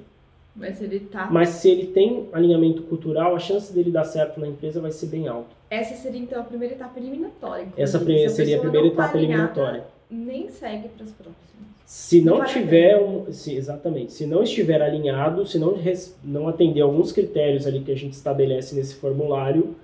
mas 0.54 0.80
ele 0.80 1.00
tá. 1.00 1.28
Mas 1.30 1.48
se 1.48 1.68
ele 1.68 1.88
tem 1.88 2.28
alinhamento 2.32 2.82
cultural, 2.82 3.34
a 3.34 3.38
chance 3.38 3.72
dele 3.72 3.90
dar 3.90 4.04
certo 4.04 4.38
na 4.38 4.46
empresa 4.46 4.80
vai 4.80 4.92
ser 4.92 5.06
bem 5.06 5.26
alta. 5.26 5.50
Essa 5.68 5.94
seria 5.96 6.20
então 6.20 6.40
a 6.40 6.44
primeira 6.44 6.74
etapa 6.74 6.98
eliminatória. 6.98 7.66
Essa 7.76 7.98
se 7.98 8.28
seria 8.30 8.58
a 8.58 8.60
primeira 8.60 8.88
tá 8.88 8.94
etapa 8.94 9.12
tá 9.12 9.18
eliminatória. 9.18 9.84
Nem 10.08 10.48
segue 10.48 10.88
para 10.88 11.04
as 11.04 11.10
próximas. 11.10 11.44
Se 11.84 12.20
não, 12.20 12.38
não 12.38 12.44
tiver 12.44 12.96
um, 13.00 13.30
se, 13.32 13.54
exatamente, 13.54 14.12
se 14.12 14.26
não 14.26 14.42
estiver 14.42 14.80
alinhado, 14.80 15.46
se 15.46 15.58
não, 15.58 15.76
não 16.22 16.48
atender 16.48 16.80
alguns 16.80 17.12
critérios 17.12 17.66
ali 17.66 17.80
que 17.80 17.92
a 17.92 17.96
gente 17.96 18.14
estabelece 18.14 18.74
nesse 18.74 18.94
formulário, 18.94 19.74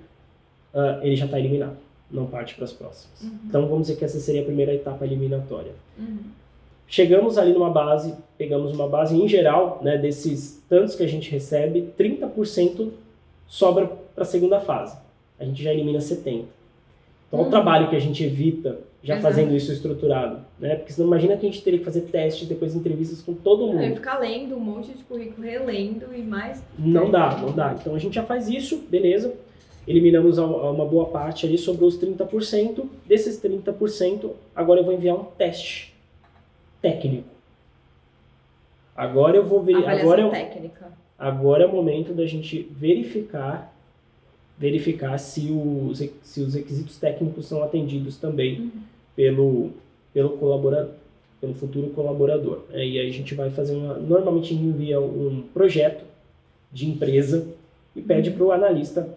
uh, 0.73 1.03
ele 1.03 1.14
já 1.14 1.27
está 1.27 1.39
eliminado, 1.39 1.77
não 2.11 2.27
parte 2.27 2.55
para 2.55 2.64
as 2.64 2.73
próximas. 2.73 3.21
Uhum. 3.21 3.39
Então 3.47 3.68
vamos 3.68 3.89
dizer 3.89 3.99
que 3.99 4.05
essa 4.05 4.18
seria 4.18 4.41
a 4.41 4.45
primeira 4.45 4.73
etapa 4.73 5.05
eliminatória. 5.05 5.73
Uhum. 5.99 6.21
Chegamos 6.91 7.38
ali 7.38 7.53
numa 7.53 7.70
base, 7.70 8.16
pegamos 8.36 8.72
uma 8.72 8.88
base 8.88 9.16
em 9.16 9.28
geral, 9.28 9.78
né, 9.80 9.97
desses 9.97 10.61
tantos 10.68 10.97
que 10.97 11.05
a 11.05 11.07
gente 11.07 11.30
recebe, 11.30 11.88
30% 11.97 12.88
sobra 13.47 13.86
para 14.12 14.24
a 14.24 14.26
segunda 14.26 14.59
fase. 14.59 14.99
A 15.38 15.45
gente 15.45 15.62
já 15.62 15.72
elimina 15.72 16.01
70. 16.01 16.47
Então, 17.28 17.41
uhum. 17.41 17.47
o 17.47 17.49
trabalho 17.49 17.88
que 17.88 17.95
a 17.95 18.01
gente 18.01 18.24
evita 18.24 18.80
já 19.05 19.14
Exato. 19.14 19.22
fazendo 19.22 19.55
isso 19.55 19.72
estruturado, 19.72 20.41
né? 20.59 20.74
Porque 20.74 20.93
senão 20.93 21.07
imagina 21.07 21.36
que 21.36 21.47
a 21.47 21.49
gente 21.49 21.62
teria 21.62 21.78
que 21.78 21.84
fazer 21.84 22.01
testes, 22.03 22.49
depois 22.49 22.74
entrevistas 22.74 23.22
com 23.22 23.34
todo 23.34 23.68
mundo. 23.68 23.82
É, 23.84 23.95
ficar 23.95 24.18
lendo 24.18 24.57
um 24.57 24.61
monte 24.61 24.91
de 24.91 25.05
currículo, 25.05 25.47
relendo 25.47 26.07
e 26.12 26.22
mais. 26.22 26.61
Não 26.76 27.09
dá, 27.09 27.38
não 27.38 27.53
dá. 27.53 27.76
Então 27.80 27.95
a 27.95 28.01
gente 28.01 28.16
já 28.16 28.24
faz 28.24 28.49
isso, 28.49 28.78
beleza. 28.91 29.32
Eliminamos 29.86 30.38
uma 30.38 30.84
boa 30.84 31.07
parte 31.07 31.47
ali 31.47 31.57
sobre 31.57 31.84
os 31.84 31.97
30%. 31.97 32.84
Desses 33.07 33.41
30%, 33.41 34.30
agora 34.57 34.80
eu 34.80 34.84
vou 34.84 34.93
enviar 34.93 35.14
um 35.14 35.24
teste 35.24 35.89
técnico. 36.81 37.28
Agora 38.97 39.37
eu 39.37 39.45
vou 39.45 39.62
ver. 39.62 39.76
Agora 39.87 40.20
eu, 40.20 40.31
técnica. 40.31 40.93
Agora 41.18 41.64
é 41.64 41.66
o 41.66 41.72
momento 41.72 42.12
da 42.12 42.26
gente 42.26 42.62
verificar 42.70 43.72
verificar 44.61 45.16
se 45.16 45.51
os, 45.51 46.07
se 46.22 46.43
os 46.43 46.53
requisitos 46.53 46.99
técnicos 46.99 47.47
são 47.47 47.62
atendidos 47.62 48.18
também 48.18 48.61
uhum. 48.61 48.70
pelo, 49.16 49.70
pelo 50.12 50.37
colaborador, 50.37 50.93
pelo 51.41 51.55
futuro 51.55 51.89
colaborador. 51.95 52.64
É, 52.70 52.87
e 52.87 53.01
aí 53.01 53.09
a 53.09 53.12
gente 53.12 53.35
vai 53.35 53.49
fazer 53.49 53.74
uma, 53.74 53.95
normalmente 53.95 54.53
envia 54.53 55.01
um 55.01 55.43
projeto 55.55 56.05
de 56.70 56.91
empresa 56.91 57.49
e 57.97 58.03
pede 58.03 58.28
uhum. 58.28 58.37
para 58.37 58.45
o 58.45 58.53
analista 58.53 59.09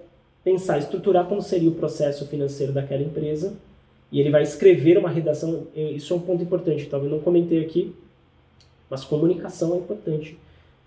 pensar, 0.46 0.78
estruturar 0.78 1.26
como 1.26 1.42
seria 1.42 1.70
o 1.70 1.76
processo 1.76 2.26
financeiro 2.26 2.72
daquela 2.72 3.04
empresa 3.04 3.54
e 4.14 4.20
ele 4.22 4.30
vai 4.30 4.44
escrever 4.44 4.98
uma 4.98 5.10
redação. 5.10 5.68
Isso 5.76 6.14
é 6.14 6.16
um 6.16 6.22
ponto 6.22 6.42
importante, 6.42 6.86
talvez 6.86 7.12
não 7.12 7.20
comentei 7.20 7.60
aqui, 7.60 7.94
mas 8.90 9.04
comunicação 9.04 9.74
é 9.74 9.78
importante. 9.78 10.38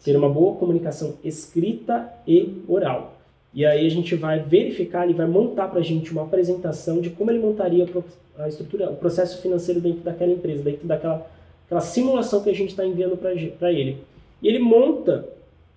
Ter 0.02 0.16
uma 0.16 0.30
boa 0.30 0.54
comunicação 0.54 1.16
escrita 1.24 2.08
e 2.26 2.62
oral. 2.68 3.18
E 3.52 3.66
aí 3.66 3.84
a 3.84 3.90
gente 3.90 4.14
vai 4.14 4.38
verificar, 4.38 5.04
ele 5.04 5.14
vai 5.14 5.26
montar 5.26 5.68
para 5.68 5.80
a 5.80 5.82
gente 5.82 6.12
uma 6.12 6.22
apresentação 6.22 7.00
de 7.00 7.10
como 7.10 7.30
ele 7.30 7.40
montaria 7.40 7.86
a 8.38 8.48
estrutura, 8.48 8.90
o 8.90 8.96
processo 8.96 9.42
financeiro 9.42 9.80
dentro 9.80 10.00
daquela 10.00 10.32
empresa, 10.32 10.62
dentro 10.62 10.86
daquela 10.86 11.26
aquela 11.66 11.80
simulação 11.80 12.42
que 12.44 12.50
a 12.50 12.54
gente 12.54 12.70
está 12.70 12.86
enviando 12.86 13.16
para 13.16 13.72
ele. 13.72 13.98
E 14.40 14.46
ele 14.46 14.60
monta 14.60 15.28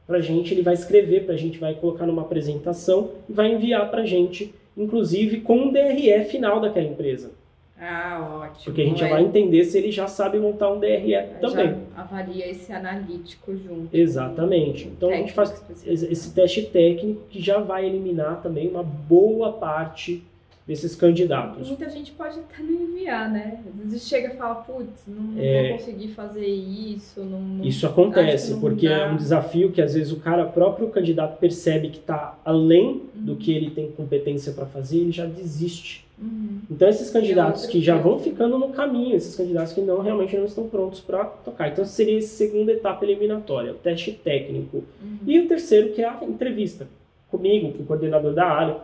para 0.06 0.18
a 0.18 0.22
gente, 0.22 0.54
ele 0.54 0.62
vai 0.62 0.76
escrever 0.76 1.26
para 1.26 1.34
a 1.34 1.38
gente, 1.38 1.58
vai 1.58 1.74
colocar 1.74 2.06
numa 2.06 2.22
apresentação 2.22 3.10
e 3.28 3.34
vai 3.34 3.52
enviar 3.52 3.90
para 3.90 4.02
a 4.02 4.06
gente, 4.06 4.54
inclusive 4.78 5.42
com 5.42 5.58
um 5.58 5.72
DRE 5.72 6.26
final 6.26 6.60
daquela 6.60 6.86
empresa. 6.86 7.32
Ah, 7.80 8.42
ótimo. 8.44 8.66
Porque 8.66 8.82
a 8.82 8.86
gente 8.86 9.04
é. 9.04 9.08
já 9.08 9.14
vai 9.14 9.24
entender 9.24 9.64
se 9.64 9.78
ele 9.78 9.92
já 9.92 10.08
sabe 10.08 10.38
montar 10.38 10.70
um 10.72 10.80
DRE 10.80 11.14
também. 11.40 11.68
Já 11.68 11.78
avalia 11.96 12.48
esse 12.50 12.74
analítico 12.74 13.56
junto. 13.56 13.96
Exatamente. 13.96 14.88
Então 14.88 15.10
a 15.10 15.16
gente 15.16 15.32
faz 15.32 15.64
esse 15.86 16.34
teste 16.34 16.64
técnico 16.64 17.22
que 17.30 17.42
já 17.42 17.60
vai 17.60 17.86
eliminar 17.86 18.42
também 18.42 18.68
uma 18.68 18.84
boa 18.84 19.54
parte 19.54 20.24
desses 20.70 20.96
candidatos. 20.96 21.68
Muita 21.68 21.90
gente 21.90 22.12
pode 22.12 22.38
até 22.38 22.62
não 22.62 22.84
enviar, 22.84 23.28
né? 23.28 23.60
Às 23.68 23.92
vezes 23.92 24.08
chega 24.08 24.36
e 24.36 24.38
fala, 24.38 24.54
putz, 24.54 25.02
não, 25.08 25.34
é, 25.36 25.70
vou 25.70 25.80
conseguir 25.80 26.10
fazer 26.10 26.46
isso. 26.46 27.22
Não, 27.22 27.42
não 27.42 27.66
isso 27.66 27.88
acontece, 27.88 28.56
porque 28.58 28.88
dá. 28.88 28.94
é 28.94 29.12
um 29.12 29.16
desafio 29.16 29.72
que 29.72 29.82
às 29.82 29.96
vezes 29.96 30.12
o 30.12 30.18
cara, 30.18 30.46
próprio 30.46 30.88
candidato, 30.90 31.40
percebe 31.40 31.90
que 31.90 31.98
está 31.98 32.38
além 32.46 32.86
uhum. 32.86 33.02
do 33.16 33.36
que 33.36 33.52
ele 33.52 33.72
tem 33.72 33.90
competência 33.92 34.54
para 34.54 34.68
fazer 34.68 34.98
e 34.98 35.02
ele 35.02 35.12
já 35.12 35.26
desiste. 35.26 36.06
Uhum. 36.22 36.60
Então 36.70 36.88
esses 36.88 37.10
candidatos 37.10 37.66
que 37.66 37.82
já 37.82 37.98
vão 37.98 38.20
ficando 38.20 38.60
no 38.60 38.70
caminho, 38.70 39.16
esses 39.16 39.36
candidatos 39.36 39.74
que 39.74 39.82
não 39.82 40.04
realmente 40.04 40.38
não 40.38 40.46
estão 40.46 40.68
prontos 40.68 41.00
para 41.00 41.26
tocar. 41.26 41.70
Então 41.70 41.84
seria 41.84 42.20
essa 42.20 42.28
segunda 42.28 42.72
etapa 42.72 43.04
eliminatória, 43.04 43.72
o 43.72 43.76
teste 43.76 44.12
técnico. 44.12 44.84
Uhum. 45.02 45.18
E 45.26 45.40
o 45.40 45.48
terceiro 45.48 45.94
que 45.94 46.04
é 46.04 46.08
a 46.08 46.20
entrevista 46.24 46.88
comigo, 47.32 47.72
com 47.74 47.84
o 47.84 47.86
coordenador 47.86 48.34
da 48.34 48.46
área, 48.46 48.78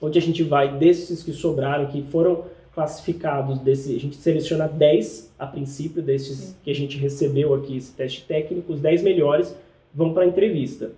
onde 0.00 0.18
a 0.18 0.22
gente 0.22 0.42
vai 0.42 0.78
desses 0.78 1.22
que 1.22 1.32
sobraram, 1.32 1.86
que 1.86 2.02
foram 2.02 2.44
classificados, 2.74 3.58
desse, 3.58 3.96
a 3.96 3.98
gente 3.98 4.16
seleciona 4.16 4.68
10 4.68 5.32
a 5.38 5.46
princípio 5.46 6.00
desses 6.00 6.38
Sim. 6.38 6.54
que 6.62 6.70
a 6.70 6.74
gente 6.74 6.96
recebeu 6.96 7.52
aqui 7.54 7.76
esse 7.76 7.92
teste 7.92 8.24
técnico, 8.24 8.72
os 8.72 8.80
10 8.80 9.02
melhores 9.02 9.54
vão 9.92 10.14
para 10.14 10.22
a 10.22 10.26
entrevista. 10.26 10.92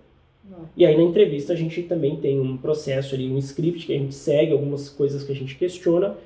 E 0.76 0.84
aí 0.84 0.96
na 0.96 1.02
entrevista 1.02 1.52
a 1.52 1.56
gente 1.56 1.82
também 1.82 2.16
tem 2.16 2.38
um 2.40 2.56
processo 2.56 3.14
ali, 3.14 3.30
um 3.30 3.38
script 3.38 3.86
que 3.86 3.94
a 3.94 3.98
gente 3.98 4.14
segue, 4.14 4.52
algumas 4.52 4.88
coisas 4.88 5.24
que 5.24 5.32
a 5.32 5.34
gente 5.34 5.56
questiona, 5.56 6.16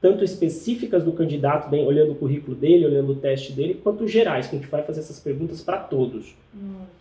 tanto 0.00 0.24
específicas 0.24 1.04
do 1.04 1.12
candidato, 1.12 1.70
bem, 1.70 1.86
olhando 1.86 2.12
o 2.12 2.14
currículo 2.14 2.56
dele, 2.56 2.86
olhando 2.86 3.12
o 3.12 3.16
teste 3.16 3.52
dele, 3.52 3.80
quanto 3.82 4.08
gerais, 4.08 4.46
que 4.46 4.56
a 4.56 4.58
gente 4.58 4.70
vai 4.70 4.82
fazer 4.82 5.00
essas 5.00 5.20
perguntas 5.20 5.60
para 5.62 5.78
todos. 5.78 6.34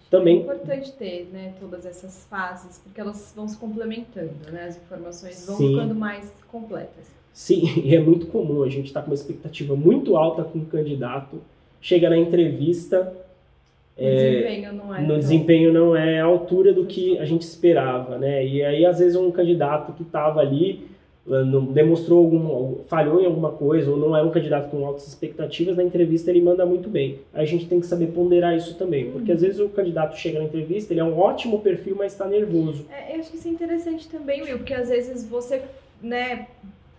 Também 0.09 0.37
é 0.37 0.41
importante 0.41 0.91
ter, 0.93 1.29
né, 1.31 1.53
todas 1.59 1.85
essas 1.85 2.25
fases, 2.25 2.79
porque 2.79 2.99
elas 2.99 3.31
vão 3.35 3.47
se 3.47 3.57
complementando, 3.57 4.51
né? 4.51 4.65
As 4.65 4.77
informações 4.77 5.45
vão 5.45 5.55
Sim. 5.55 5.69
ficando 5.69 5.93
mais 5.93 6.33
completas. 6.51 7.05
Sim, 7.31 7.63
e 7.85 7.95
é 7.95 7.99
muito 7.99 8.27
comum 8.27 8.63
a 8.63 8.69
gente 8.69 8.87
estar 8.87 9.01
tá 9.01 9.05
com 9.05 9.11
uma 9.11 9.15
expectativa 9.15 9.75
muito 9.75 10.17
alta 10.17 10.43
com 10.43 10.59
o 10.59 10.65
candidato, 10.65 11.41
chega 11.79 12.09
na 12.09 12.17
entrevista, 12.17 13.15
é, 13.95 14.15
desempenho 14.15 14.73
não 14.73 14.95
é. 14.95 15.01
No 15.01 15.19
desempenho 15.19 15.73
não 15.73 15.95
é 15.95 16.21
a 16.21 16.25
altura 16.25 16.73
do 16.73 16.85
que 16.85 17.19
a 17.19 17.25
gente 17.25 17.41
esperava, 17.41 18.17
né? 18.17 18.45
E 18.45 18.63
aí, 18.63 18.85
às 18.85 18.99
vezes, 18.99 19.15
um 19.15 19.29
candidato 19.29 19.91
que 19.93 20.03
estava 20.03 20.39
ali 20.39 20.88
demonstrou 21.71 22.19
algum, 22.19 22.83
falhou 22.85 23.21
em 23.21 23.25
alguma 23.25 23.51
coisa, 23.51 23.91
ou 23.91 23.97
não 23.97 24.17
era 24.17 24.25
um 24.25 24.31
candidato 24.31 24.69
com 24.69 24.85
altas 24.85 25.07
expectativas, 25.07 25.77
na 25.77 25.83
entrevista 25.83 26.31
ele 26.31 26.41
manda 26.41 26.65
muito 26.65 26.89
bem. 26.89 27.19
A 27.33 27.45
gente 27.45 27.67
tem 27.67 27.79
que 27.79 27.85
saber 27.85 28.07
ponderar 28.07 28.57
isso 28.57 28.75
também, 28.75 29.11
porque 29.11 29.31
às 29.31 29.41
vezes 29.41 29.59
o 29.59 29.69
candidato 29.69 30.17
chega 30.17 30.39
na 30.39 30.45
entrevista, 30.45 30.91
ele 30.91 31.01
é 31.01 31.03
um 31.03 31.17
ótimo 31.17 31.59
perfil, 31.59 31.95
mas 31.95 32.13
está 32.13 32.27
nervoso. 32.27 32.85
É, 32.91 33.15
eu 33.15 33.19
acho 33.19 33.29
que 33.29 33.37
isso 33.37 33.47
é 33.47 33.51
interessante 33.51 34.07
também, 34.09 34.41
Will, 34.41 34.57
porque 34.57 34.73
às 34.73 34.89
vezes 34.89 35.27
você, 35.27 35.61
né, 36.01 36.47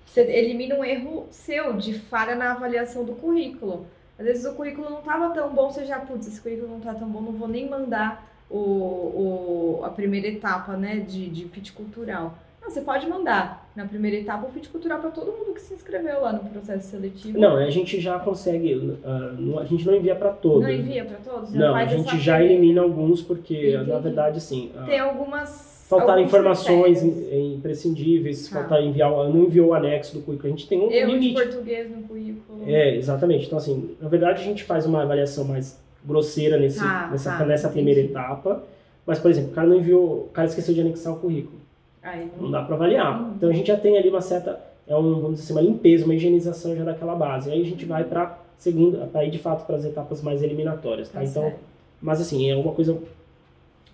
você 0.06 0.20
elimina 0.22 0.76
um 0.76 0.84
erro 0.84 1.26
seu 1.30 1.72
de 1.72 1.94
falha 1.94 2.36
na 2.36 2.52
avaliação 2.52 3.04
do 3.04 3.14
currículo. 3.14 3.86
Às 4.16 4.26
vezes 4.26 4.44
o 4.44 4.54
currículo 4.54 4.90
não 4.90 4.98
estava 5.00 5.34
tão 5.34 5.52
bom, 5.52 5.70
você 5.70 5.84
já, 5.84 5.98
putz, 5.98 6.28
esse 6.28 6.40
currículo 6.40 6.68
não 6.68 6.78
está 6.78 6.94
tão 6.94 7.08
bom, 7.08 7.20
não 7.20 7.32
vou 7.32 7.48
nem 7.48 7.68
mandar 7.68 8.30
o, 8.50 8.58
o, 8.58 9.80
a 9.82 9.88
primeira 9.88 10.28
etapa 10.28 10.76
né, 10.76 10.96
de, 10.96 11.28
de 11.28 11.46
fit 11.46 11.72
cultural. 11.72 12.36
Não, 12.62 12.70
você 12.70 12.82
pode 12.82 13.08
mandar 13.08 13.70
na 13.74 13.86
primeira 13.86 14.16
etapa 14.18 14.46
o 14.46 14.50
fit 14.50 14.68
cultural 14.68 15.00
para 15.00 15.10
todo 15.10 15.32
mundo 15.32 15.54
que 15.54 15.60
se 15.60 15.72
inscreveu 15.72 16.20
lá 16.20 16.32
no 16.32 16.40
processo 16.50 16.90
seletivo. 16.90 17.38
Não, 17.38 17.56
a 17.56 17.70
gente 17.70 18.00
já 18.00 18.18
consegue, 18.18 18.74
uh, 18.74 19.58
a 19.58 19.64
gente 19.64 19.86
não 19.86 19.94
envia 19.94 20.14
para 20.14 20.30
todos. 20.30 20.62
Não 20.62 20.70
envia 20.70 21.04
para 21.04 21.18
todos? 21.18 21.52
Não, 21.52 21.74
a 21.74 21.86
gente 21.86 22.18
já 22.18 22.36
primeira. 22.36 22.54
elimina 22.54 22.82
alguns 22.82 23.22
porque, 23.22 23.74
Entendi. 23.74 23.90
na 23.90 23.98
verdade, 23.98 24.40
sim. 24.40 24.70
Uh, 24.74 24.84
Tem 24.84 24.98
algumas 24.98 25.86
faltar 25.90 26.20
informações 26.20 27.02
imprescindíveis, 27.02 28.46
ah. 28.46 28.60
faltar 28.60 28.82
enviar, 28.82 29.10
não 29.10 29.44
enviou 29.44 29.70
o 29.70 29.74
anexo 29.74 30.14
do 30.14 30.22
currículo. 30.22 30.48
A 30.48 30.56
gente 30.56 30.68
tem 30.68 30.80
um 30.80 30.90
Erro 30.90 31.12
limite. 31.12 31.34
de 31.34 31.42
português 31.42 31.90
no 31.90 32.02
currículo. 32.02 32.62
É, 32.64 32.94
exatamente. 32.94 33.46
Então, 33.46 33.58
assim, 33.58 33.96
na 34.00 34.08
verdade, 34.08 34.40
a 34.40 34.44
gente 34.44 34.62
faz 34.62 34.86
uma 34.86 35.02
avaliação 35.02 35.44
mais 35.44 35.80
grosseira 36.04 36.56
nesse, 36.56 36.78
tá, 36.78 37.08
nessa, 37.10 37.36
tá, 37.36 37.44
nessa 37.44 37.68
primeira 37.68 38.00
etapa. 38.00 38.62
Mas, 39.04 39.18
por 39.18 39.30
exemplo, 39.30 39.50
o 39.50 39.54
cara 39.54 39.66
não 39.66 39.76
enviou, 39.76 40.26
o 40.26 40.28
cara 40.28 40.46
esqueceu 40.46 40.72
de 40.72 40.80
anexar 40.80 41.12
o 41.12 41.16
currículo. 41.16 41.59
Aí, 42.02 42.30
não, 42.40 42.50
dá 42.50 42.62
para 42.62 42.74
avaliar. 42.74 43.20
Uhum. 43.20 43.32
Então, 43.36 43.48
a 43.48 43.52
gente 43.52 43.68
já 43.68 43.76
tem 43.76 43.98
ali 43.98 44.08
uma 44.08 44.20
certa, 44.20 44.58
é 44.86 44.96
um, 44.96 45.20
vamos 45.20 45.40
dizer 45.40 45.44
assim, 45.44 45.52
uma 45.52 45.60
limpeza, 45.60 46.04
uma 46.04 46.14
higienização 46.14 46.74
já 46.76 46.84
daquela 46.84 47.14
base. 47.14 47.50
Aí 47.50 47.60
a 47.60 47.64
gente 47.64 47.84
vai 47.84 48.04
para 48.04 48.38
segunda, 48.56 49.06
para 49.06 49.24
ir 49.24 49.30
de 49.30 49.38
fato 49.38 49.66
para 49.66 49.76
as 49.76 49.84
etapas 49.84 50.22
mais 50.22 50.42
eliminatórias, 50.42 51.08
tá? 51.08 51.20
tá 51.20 51.24
então, 51.24 51.42
certo. 51.42 51.60
mas 52.00 52.20
assim, 52.20 52.50
é 52.50 52.54
uma 52.54 52.72
coisa 52.72 52.98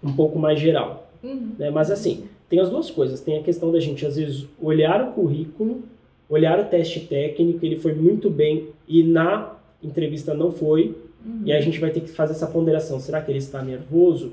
um 0.03 0.13
pouco 0.13 0.39
mais 0.39 0.59
geral. 0.59 1.09
Uhum. 1.23 1.53
Né? 1.59 1.71
Mas 1.71 1.91
assim, 1.91 2.29
tem 2.49 2.61
as 2.61 2.71
duas 2.71 2.91
coisas. 2.91 3.21
Tem 3.21 3.39
a 3.39 3.43
questão 3.43 3.73
da 3.73 3.81
gente, 3.81 4.07
às 4.07 4.17
vezes, 4.17 4.47
olhar 4.61 5.03
o 5.03 5.13
currículo, 5.13 5.83
olhar 6.29 6.59
o 6.59 6.65
teste 6.65 7.01
técnico, 7.01 7.65
ele 7.65 7.77
foi 7.77 7.95
muito 7.95 8.31
bem 8.31 8.69
e 8.87 9.03
na 9.03 9.53
entrevista 9.83 10.35
não 10.35 10.51
foi. 10.51 10.97
Uhum. 11.25 11.43
E 11.45 11.53
aí 11.53 11.59
a 11.59 11.63
gente 11.63 11.81
vai 11.81 11.91
ter 11.91 12.01
que 12.01 12.11
fazer 12.11 12.33
essa 12.33 12.47
ponderação. 12.47 13.01
Será 13.01 13.21
que 13.21 13.31
ele 13.31 13.39
está 13.39 13.63
nervoso? 13.63 14.33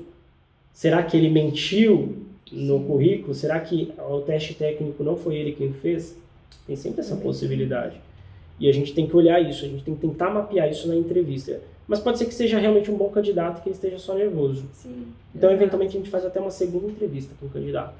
Será 0.72 1.02
que 1.02 1.16
ele 1.16 1.28
mentiu 1.28 2.16
no 2.54 2.80
currículo? 2.84 3.34
Será 3.34 3.60
que 3.60 3.92
o 3.98 4.20
teste 4.20 4.54
técnico 4.54 5.02
não 5.02 5.16
foi 5.16 5.36
ele 5.36 5.52
quem 5.52 5.72
fez? 5.72 6.16
Tem 6.66 6.76
sempre 6.76 7.00
essa 7.00 7.16
possibilidade. 7.16 8.00
E 8.58 8.68
a 8.68 8.72
gente 8.72 8.94
tem 8.94 9.06
que 9.06 9.16
olhar 9.16 9.40
isso, 9.40 9.64
a 9.64 9.68
gente 9.68 9.82
tem 9.82 9.94
que 9.94 10.00
tentar 10.00 10.30
mapear 10.30 10.70
isso 10.70 10.86
na 10.88 10.96
entrevista. 10.96 11.60
Mas 11.86 12.00
pode 12.00 12.18
ser 12.18 12.26
que 12.26 12.34
seja 12.34 12.58
realmente 12.58 12.90
um 12.90 12.96
bom 12.96 13.10
candidato 13.10 13.62
que 13.62 13.68
ele 13.68 13.74
esteja 13.74 13.98
só 13.98 14.14
nervoso. 14.14 14.64
Sim. 14.72 15.08
Então, 15.34 15.50
eventualmente, 15.50 15.96
a 15.96 16.00
gente 16.00 16.10
faz 16.10 16.24
até 16.24 16.40
uma 16.40 16.50
segunda 16.50 16.86
entrevista 16.86 17.34
com 17.38 17.46
o 17.46 17.50
candidato. 17.50 17.94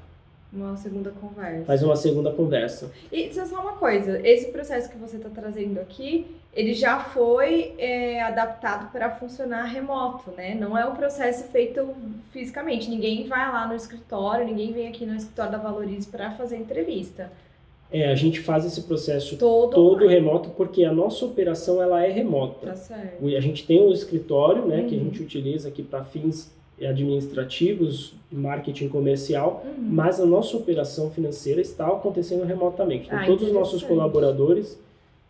Uma 0.55 0.77
segunda 0.77 1.11
conversa. 1.11 1.65
Faz 1.65 1.83
uma 1.83 1.95
segunda 1.97 2.31
conversa. 2.31 2.91
E 3.11 3.29
só 3.33 3.61
uma 3.61 3.73
coisa, 3.73 4.25
esse 4.25 4.51
processo 4.51 4.89
que 4.89 4.97
você 4.97 5.17
está 5.17 5.29
trazendo 5.29 5.79
aqui, 5.79 6.25
ele 6.53 6.73
já 6.73 6.99
foi 6.99 7.73
é, 7.77 8.21
adaptado 8.23 8.89
para 8.91 9.11
funcionar 9.11 9.65
remoto, 9.65 10.31
né? 10.31 10.55
Não 10.55 10.77
é 10.77 10.85
um 10.85 10.95
processo 10.95 11.49
feito 11.49 11.93
fisicamente. 12.31 12.89
Ninguém 12.89 13.27
vai 13.27 13.51
lá 13.51 13.67
no 13.67 13.75
escritório, 13.75 14.45
ninguém 14.45 14.71
vem 14.71 14.87
aqui 14.87 15.05
no 15.05 15.15
escritório 15.15 15.51
da 15.51 15.57
Valorize 15.57 16.07
para 16.07 16.31
fazer 16.31 16.55
entrevista. 16.55 17.29
É, 17.91 18.09
a 18.09 18.15
gente 18.15 18.39
faz 18.39 18.65
esse 18.65 18.81
processo 18.81 19.37
todo, 19.37 19.73
todo 19.73 20.07
remoto 20.07 20.49
porque 20.49 20.83
a 20.83 20.91
nossa 20.91 21.25
operação 21.25 21.81
ela 21.81 22.03
é 22.03 22.09
remota. 22.09 22.67
Tá 22.67 22.75
certo. 22.75 23.25
A 23.25 23.39
gente 23.39 23.65
tem 23.65 23.81
um 23.81 23.91
escritório, 23.91 24.65
né, 24.65 24.81
uhum. 24.81 24.87
que 24.87 24.95
a 24.95 24.97
uhum. 24.97 25.05
gente 25.05 25.21
utiliza 25.21 25.67
aqui 25.67 25.83
para 25.83 26.03
fins 26.03 26.51
administrativos, 26.81 28.13
marketing 28.31 28.89
comercial, 28.89 29.63
Uhum. 29.65 29.73
mas 29.89 30.19
a 30.19 30.25
nossa 30.25 30.55
operação 30.57 31.09
financeira 31.11 31.61
está 31.61 31.87
acontecendo 31.87 32.43
remotamente. 32.43 33.07
Então, 33.07 33.19
Ah, 33.19 33.25
todos 33.25 33.47
os 33.47 33.53
nossos 33.53 33.83
colaboradores, 33.83 34.79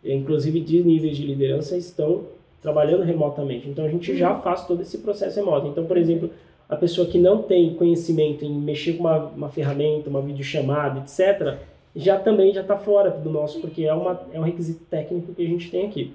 inclusive 0.04 0.60
de 0.60 0.82
níveis 0.82 1.16
de 1.16 1.24
liderança, 1.26 1.76
estão 1.76 2.22
trabalhando 2.62 3.02
remotamente. 3.04 3.68
Então, 3.68 3.84
a 3.84 3.88
gente 3.88 4.10
Uhum. 4.10 4.16
já 4.16 4.34
faz 4.36 4.66
todo 4.66 4.82
esse 4.82 4.98
processo 4.98 5.36
remoto. 5.38 5.68
Então, 5.68 5.84
por 5.84 5.96
exemplo, 5.96 6.30
a 6.68 6.74
pessoa 6.76 7.06
que 7.06 7.18
não 7.18 7.42
tem 7.42 7.74
conhecimento 7.74 8.44
em 8.44 8.52
mexer 8.52 8.94
com 8.94 9.00
uma, 9.04 9.18
uma 9.26 9.48
ferramenta, 9.48 10.10
uma 10.10 10.20
videochamada, 10.20 11.00
etc., 11.00 11.58
já 11.94 12.18
também 12.18 12.52
já 12.52 12.60
está 12.60 12.76
fora 12.76 13.10
do 13.10 13.30
nosso, 13.30 13.60
porque 13.60 13.84
é, 13.84 13.94
uma, 13.94 14.20
é 14.32 14.38
um 14.38 14.42
requisito 14.42 14.84
técnico 14.90 15.32
que 15.32 15.42
a 15.42 15.46
gente 15.48 15.70
tem 15.70 15.86
aqui. 15.86 16.12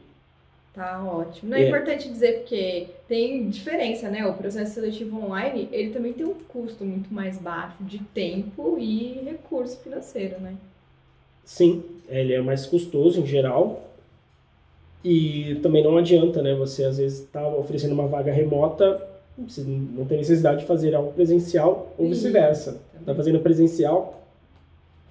Tá 0.73 1.03
ótimo. 1.03 1.49
Não 1.49 1.57
é, 1.57 1.63
É. 1.63 1.67
importante 1.67 2.07
dizer 2.09 2.39
porque 2.39 2.87
tem 3.07 3.49
diferença, 3.49 4.09
né? 4.09 4.25
O 4.25 4.33
processo 4.33 4.73
seletivo 4.75 5.21
online, 5.21 5.67
ele 5.71 5.89
também 5.91 6.13
tem 6.13 6.25
um 6.25 6.33
custo 6.33 6.85
muito 6.85 7.13
mais 7.13 7.37
baixo 7.37 7.83
de 7.83 7.99
tempo 7.99 8.77
e 8.79 9.21
recurso 9.25 9.77
financeiro, 9.79 10.39
né? 10.39 10.55
Sim, 11.43 11.83
ele 12.07 12.33
é 12.33 12.41
mais 12.41 12.65
custoso 12.65 13.19
em 13.19 13.25
geral. 13.25 13.85
E 15.03 15.55
também 15.61 15.83
não 15.83 15.97
adianta, 15.97 16.41
né? 16.41 16.53
Você 16.55 16.85
às 16.85 16.97
vezes 16.99 17.19
está 17.19 17.45
oferecendo 17.49 17.93
uma 17.93 18.07
vaga 18.07 18.31
remota, 18.31 19.01
você 19.37 19.61
não 19.63 20.05
tem 20.05 20.19
necessidade 20.19 20.61
de 20.61 20.65
fazer 20.67 20.93
algo 20.95 21.11
presencial 21.11 21.91
ou 21.97 22.07
vice-versa. 22.07 22.79
Está 22.97 23.13
fazendo 23.15 23.39
presencial, 23.39 24.21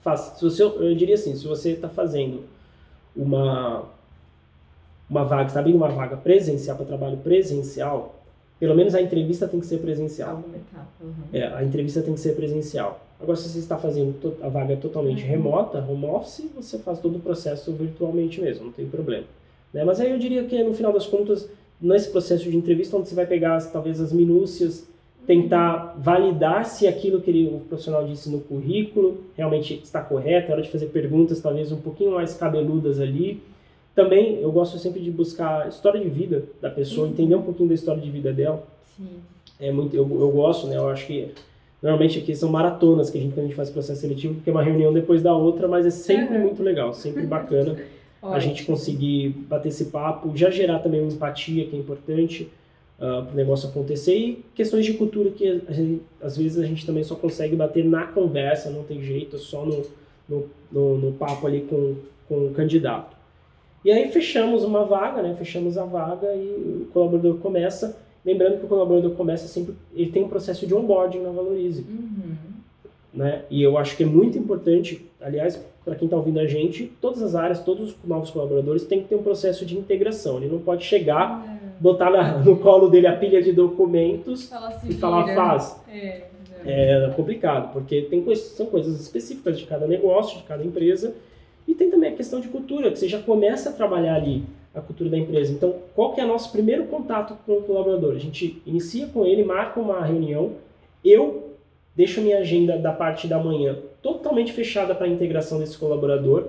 faz. 0.00 0.20
Se 0.38 0.42
você, 0.44 0.62
eu 0.62 0.94
diria 0.94 1.16
assim, 1.16 1.34
se 1.34 1.46
você 1.46 1.72
está 1.72 1.88
fazendo 1.88 2.44
uma 3.16 3.84
uma 5.10 5.24
vaga, 5.24 5.48
está 5.48 5.58
abrindo 5.58 5.76
uma 5.76 5.88
vaga 5.88 6.16
presencial 6.16 6.76
para 6.76 6.86
trabalho 6.86 7.16
presencial, 7.16 8.14
pelo 8.60 8.76
menos 8.76 8.94
a 8.94 9.02
entrevista 9.02 9.48
tem 9.48 9.58
que 9.58 9.66
ser 9.66 9.78
presencial. 9.78 10.44
Uhum. 11.00 11.12
É, 11.32 11.46
a 11.46 11.64
entrevista 11.64 12.00
tem 12.00 12.14
que 12.14 12.20
ser 12.20 12.36
presencial. 12.36 13.04
Agora, 13.20 13.36
se 13.36 13.48
você 13.48 13.58
está 13.58 13.76
fazendo 13.76 14.14
a 14.40 14.48
vaga 14.48 14.76
totalmente 14.76 15.22
Uhum. 15.22 15.28
remota, 15.28 15.84
home 15.86 16.06
office, 16.06 16.48
você 16.54 16.78
faz 16.78 17.00
todo 17.00 17.16
o 17.16 17.20
processo 17.20 17.72
virtualmente 17.72 18.40
mesmo, 18.40 18.66
não 18.66 18.72
tem 18.72 18.86
problema. 18.86 19.24
Né? 19.72 19.84
Mas 19.84 20.00
aí 20.00 20.10
eu 20.10 20.18
diria 20.18 20.44
que, 20.44 20.62
no 20.62 20.72
final 20.72 20.92
das 20.92 21.06
contas, 21.06 21.48
nesse 21.80 22.10
processo 22.10 22.48
de 22.48 22.56
entrevista, 22.56 22.96
onde 22.96 23.08
você 23.08 23.14
vai 23.14 23.26
pegar 23.26 23.60
talvez 23.72 24.00
as 24.00 24.12
minúcias, 24.12 24.88
tentar 25.26 25.96
validar 25.98 26.64
se 26.64 26.86
aquilo 26.86 27.20
que 27.20 27.30
ele, 27.30 27.46
o 27.48 27.60
profissional 27.60 28.06
disse 28.06 28.30
no 28.30 28.40
currículo 28.40 29.18
realmente 29.36 29.80
está 29.82 30.00
correto, 30.00 30.50
é 30.50 30.52
hora 30.52 30.62
de 30.62 30.70
fazer 30.70 30.86
perguntas 30.86 31.40
talvez 31.40 31.70
um 31.70 31.80
pouquinho 31.80 32.12
mais 32.12 32.34
cabeludas 32.34 33.00
ali. 33.00 33.40
Também 33.94 34.40
eu 34.40 34.50
gosto 34.52 34.78
sempre 34.78 35.00
de 35.00 35.10
buscar 35.10 35.62
a 35.62 35.68
história 35.68 36.00
de 36.00 36.08
vida 36.08 36.44
da 36.60 36.70
pessoa, 36.70 37.06
Uhum. 37.06 37.12
entender 37.12 37.34
um 37.34 37.42
pouquinho 37.42 37.68
da 37.68 37.74
história 37.74 38.00
de 38.00 38.10
vida 38.10 38.32
dela 38.32 38.62
Sim. 38.96 39.08
é 39.58 39.70
muito 39.72 39.94
eu, 39.96 40.02
eu 40.20 40.30
gosto 40.30 40.66
né 40.68 40.76
eu 40.76 40.88
acho 40.88 41.06
que 41.06 41.28
normalmente 41.82 42.18
aqui 42.18 42.34
são 42.34 42.48
maratonas 42.50 43.10
que 43.10 43.18
a 43.18 43.20
gente 43.20 43.32
quando 43.32 43.44
a 43.44 43.48
gente 43.48 43.56
faz 43.56 43.68
processo 43.70 44.00
seletivo 44.00 44.34
porque 44.34 44.48
é 44.50 44.52
uma 44.52 44.62
reunião 44.62 44.92
depois 44.92 45.22
da 45.22 45.34
outra 45.34 45.66
mas 45.66 45.84
é 45.86 45.90
sempre 45.90 46.36
Uhum. 46.36 46.42
muito 46.44 46.62
legal 46.62 46.92
sempre 46.94 47.26
bacana 47.26 47.76
a 48.22 48.38
gente 48.38 48.64
conseguir 48.64 49.30
bater 49.48 49.68
esse 49.70 49.86
papo 49.86 50.36
já 50.36 50.50
gerar 50.50 50.78
também 50.80 51.00
uma 51.00 51.10
empatia 51.12 51.66
que 51.66 51.74
é 51.74 51.78
importante 51.78 52.48
para 52.98 53.28
o 53.32 53.34
negócio 53.34 53.66
acontecer 53.68 54.14
e 54.14 54.44
questões 54.54 54.84
de 54.84 54.92
cultura 54.92 55.30
que 55.30 55.62
a 55.66 55.72
gente- 55.72 56.02
às 56.20 56.36
vezes 56.36 56.58
a 56.62 56.66
gente 56.66 56.84
também 56.86 57.02
só 57.02 57.14
consegue 57.16 57.56
bater 57.56 57.82
na 57.84 58.06
conversa 58.06 58.68
não 58.70 58.82
tem 58.84 59.02
jeito 59.02 59.38
só 59.38 59.64
no, 59.64 59.82
no, 60.28 60.46
no, 60.70 60.98
no 60.98 61.12
papo 61.12 61.46
ali 61.46 61.62
com, 61.62 61.94
com 62.28 62.46
o 62.46 62.50
candidato 62.50 63.16
e 63.84 63.90
aí 63.90 64.10
fechamos 64.10 64.64
uma 64.64 64.84
vaga, 64.84 65.22
né? 65.22 65.34
Fechamos 65.38 65.76
a 65.78 65.84
vaga 65.84 66.26
e 66.34 66.84
o 66.84 66.88
colaborador 66.92 67.36
começa. 67.38 67.96
Lembrando 68.24 68.58
que 68.58 68.66
o 68.66 68.68
colaborador 68.68 69.12
começa 69.12 69.48
sempre, 69.48 69.74
ele 69.94 70.10
tem 70.10 70.22
um 70.24 70.28
processo 70.28 70.66
de 70.66 70.74
onboarding 70.74 71.20
na 71.20 71.30
Valorize, 71.30 71.82
Uhum. 71.88 72.34
né? 73.14 73.42
E 73.50 73.62
eu 73.62 73.78
acho 73.78 73.96
que 73.96 74.02
é 74.02 74.06
muito 74.06 74.36
importante, 74.38 75.06
aliás, 75.20 75.58
para 75.84 75.94
quem 75.94 76.04
está 76.06 76.16
ouvindo 76.18 76.38
a 76.38 76.46
gente, 76.46 76.92
todas 77.00 77.22
as 77.22 77.34
áreas, 77.34 77.60
todos 77.64 77.90
os 77.90 77.96
novos 78.04 78.30
colaboradores 78.30 78.84
têm 78.84 79.00
que 79.00 79.08
ter 79.08 79.14
um 79.16 79.22
processo 79.22 79.64
de 79.64 79.76
integração. 79.78 80.36
Ele 80.36 80.48
não 80.52 80.58
pode 80.58 80.84
chegar, 80.84 81.42
É. 81.48 81.80
botar 81.82 82.10
na- 82.10 82.38
no 82.38 82.58
colo 82.58 82.88
dele 82.90 83.06
a 83.06 83.16
pilha 83.16 83.40
de 83.42 83.52
documentos 83.52 84.48
Fala 84.50 84.70
se 84.72 84.90
e 84.90 84.92
falar 84.94 85.22
vira. 85.22 85.36
faz. 85.36 85.80
É. 85.90 86.22
É 86.62 87.10
complicado, 87.16 87.72
porque 87.72 88.02
tem 88.02 88.20
coisas, 88.22 88.44
são 88.48 88.66
coisas 88.66 89.00
específicas 89.00 89.58
de 89.58 89.64
cada 89.64 89.86
negócio, 89.86 90.36
de 90.36 90.44
cada 90.44 90.62
empresa, 90.62 91.14
e 91.70 91.74
tem 91.74 91.88
também 91.88 92.12
a 92.12 92.16
questão 92.16 92.40
de 92.40 92.48
cultura, 92.48 92.90
que 92.90 92.98
você 92.98 93.08
já 93.08 93.20
começa 93.20 93.70
a 93.70 93.72
trabalhar 93.72 94.16
ali 94.16 94.42
a 94.74 94.80
cultura 94.80 95.08
da 95.08 95.16
empresa. 95.16 95.52
Então, 95.52 95.76
qual 95.94 96.12
que 96.12 96.20
é 96.20 96.24
o 96.24 96.28
nosso 96.28 96.50
primeiro 96.50 96.84
contato 96.86 97.36
com 97.46 97.58
o 97.58 97.62
colaborador? 97.62 98.14
A 98.14 98.18
gente 98.18 98.60
inicia 98.66 99.06
com 99.06 99.24
ele, 99.24 99.44
marca 99.44 99.78
uma 99.78 100.04
reunião, 100.04 100.52
eu 101.04 101.54
deixo 101.94 102.20
minha 102.20 102.38
agenda 102.38 102.76
da 102.76 102.92
parte 102.92 103.28
da 103.28 103.38
manhã 103.38 103.78
totalmente 104.02 104.52
fechada 104.52 104.94
para 104.94 105.06
a 105.06 105.08
integração 105.08 105.60
desse 105.60 105.78
colaborador, 105.78 106.48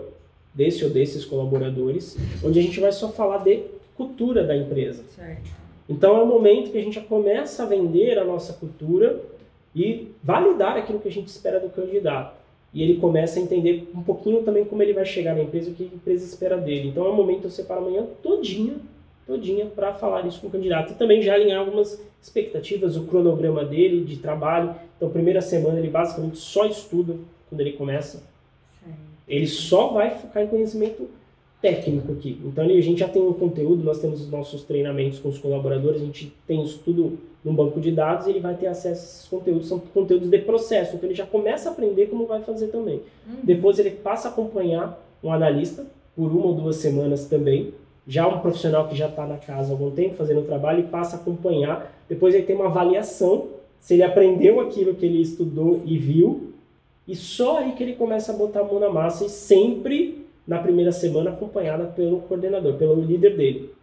desse 0.53 0.83
ou 0.83 0.89
desses 0.89 1.23
colaboradores, 1.23 2.17
onde 2.43 2.59
a 2.59 2.61
gente 2.63 2.79
vai 2.79 2.91
só 2.91 3.09
falar 3.09 3.39
de 3.39 3.61
cultura 3.95 4.43
da 4.43 4.57
empresa. 4.57 5.03
Certo. 5.15 5.51
Então 5.87 6.17
é 6.17 6.21
o 6.23 6.25
momento 6.25 6.71
que 6.71 6.77
a 6.79 6.81
gente 6.81 6.95
já 6.95 7.01
começa 7.01 7.61
a 7.61 7.65
vender 7.67 8.17
a 8.17 8.25
nossa 8.25 8.53
cultura 8.53 9.21
e 9.75 10.07
validar 10.23 10.77
aquilo 10.77 10.99
que 10.99 11.07
a 11.07 11.11
gente 11.11 11.27
espera 11.27 11.59
do 11.59 11.69
candidato. 11.69 12.40
E 12.73 12.81
ele 12.81 12.97
começa 12.97 13.39
a 13.39 13.41
entender 13.41 13.89
um 13.93 14.01
pouquinho 14.01 14.43
também 14.43 14.63
como 14.63 14.81
ele 14.81 14.93
vai 14.93 15.05
chegar 15.05 15.35
na 15.35 15.43
empresa, 15.43 15.71
o 15.71 15.73
que 15.73 15.83
a 15.83 15.95
empresa 15.95 16.25
espera 16.25 16.57
dele. 16.57 16.89
Então 16.89 17.05
é 17.05 17.09
o 17.09 17.15
momento 17.15 17.41
que 17.41 17.47
eu 17.47 17.51
separo 17.51 17.81
amanhã 17.81 18.05
todinha, 18.23 18.75
todinha 19.27 19.65
para 19.65 19.93
falar 19.93 20.25
isso 20.25 20.39
com 20.39 20.47
o 20.47 20.49
candidato. 20.51 20.93
E 20.93 20.95
também 20.95 21.21
já 21.21 21.33
alinhar 21.33 21.59
algumas 21.59 22.01
expectativas, 22.21 22.95
o 22.95 23.03
cronograma 23.03 23.65
dele 23.65 24.05
de 24.05 24.17
trabalho. 24.17 24.73
Então 24.95 25.09
primeira 25.09 25.41
semana 25.41 25.79
ele 25.79 25.89
basicamente 25.89 26.37
só 26.37 26.65
estuda 26.65 27.15
quando 27.49 27.59
ele 27.59 27.73
começa. 27.73 28.23
Ele 29.27 29.47
só 29.47 29.87
vai 29.87 30.11
focar 30.11 30.43
em 30.43 30.47
conhecimento 30.47 31.09
técnico 31.61 32.11
aqui. 32.11 32.39
Então 32.43 32.65
a 32.65 32.81
gente 32.81 32.99
já 32.99 33.07
tem 33.07 33.21
um 33.21 33.33
conteúdo, 33.33 33.83
nós 33.83 33.99
temos 33.99 34.21
os 34.21 34.29
nossos 34.29 34.63
treinamentos 34.63 35.19
com 35.19 35.29
os 35.29 35.37
colaboradores, 35.37 36.01
a 36.01 36.05
gente 36.05 36.33
tem 36.47 36.63
isso 36.63 36.81
tudo 36.83 37.17
num 37.43 37.53
banco 37.53 37.79
de 37.79 37.91
dados 37.91 38.27
e 38.27 38.29
ele 38.29 38.39
vai 38.39 38.55
ter 38.55 38.67
acesso 38.67 39.01
a 39.01 39.07
esses 39.07 39.27
conteúdos, 39.27 39.67
são 39.67 39.79
conteúdos 39.79 40.29
de 40.29 40.37
processo, 40.39 40.95
então 40.95 41.07
ele 41.09 41.15
já 41.15 41.25
começa 41.25 41.69
a 41.69 41.71
aprender 41.71 42.07
como 42.07 42.25
vai 42.25 42.41
fazer 42.41 42.67
também. 42.67 43.01
Uhum. 43.27 43.37
Depois 43.43 43.79
ele 43.79 43.91
passa 43.91 44.27
a 44.27 44.31
acompanhar 44.31 44.99
um 45.23 45.31
analista 45.31 45.85
por 46.15 46.31
uma 46.31 46.47
ou 46.47 46.53
duas 46.53 46.75
semanas 46.75 47.25
também, 47.25 47.73
já 48.07 48.27
um 48.27 48.39
profissional 48.39 48.87
que 48.87 48.95
já 48.95 49.07
está 49.07 49.25
na 49.25 49.37
casa 49.37 49.69
há 49.69 49.73
algum 49.73 49.91
tempo 49.91 50.15
fazendo 50.15 50.41
o 50.41 50.43
trabalho 50.43 50.81
e 50.81 50.83
passa 50.83 51.15
a 51.15 51.19
acompanhar. 51.19 51.91
Depois 52.09 52.33
ele 52.33 52.43
tem 52.43 52.55
uma 52.55 52.65
avaliação 52.65 53.47
se 53.79 53.95
ele 53.95 54.03
aprendeu 54.03 54.59
aquilo 54.59 54.93
que 54.93 55.05
ele 55.05 55.21
estudou 55.21 55.81
e 55.85 55.97
viu, 55.97 56.53
e 57.07 57.15
só 57.15 57.57
aí 57.57 57.71
que 57.71 57.81
ele 57.81 57.95
começa 57.95 58.31
a 58.31 58.35
botar 58.35 58.61
a 58.61 58.63
mão 58.63 58.79
na 58.79 58.89
massa 58.89 59.25
e 59.25 59.29
sempre 59.29 60.25
na 60.47 60.59
primeira 60.59 60.91
semana 60.91 61.31
acompanhada 61.31 61.85
pelo 61.85 62.21
coordenador, 62.21 62.75
pelo 62.75 63.01
líder 63.01 63.35
dele. 63.35 63.73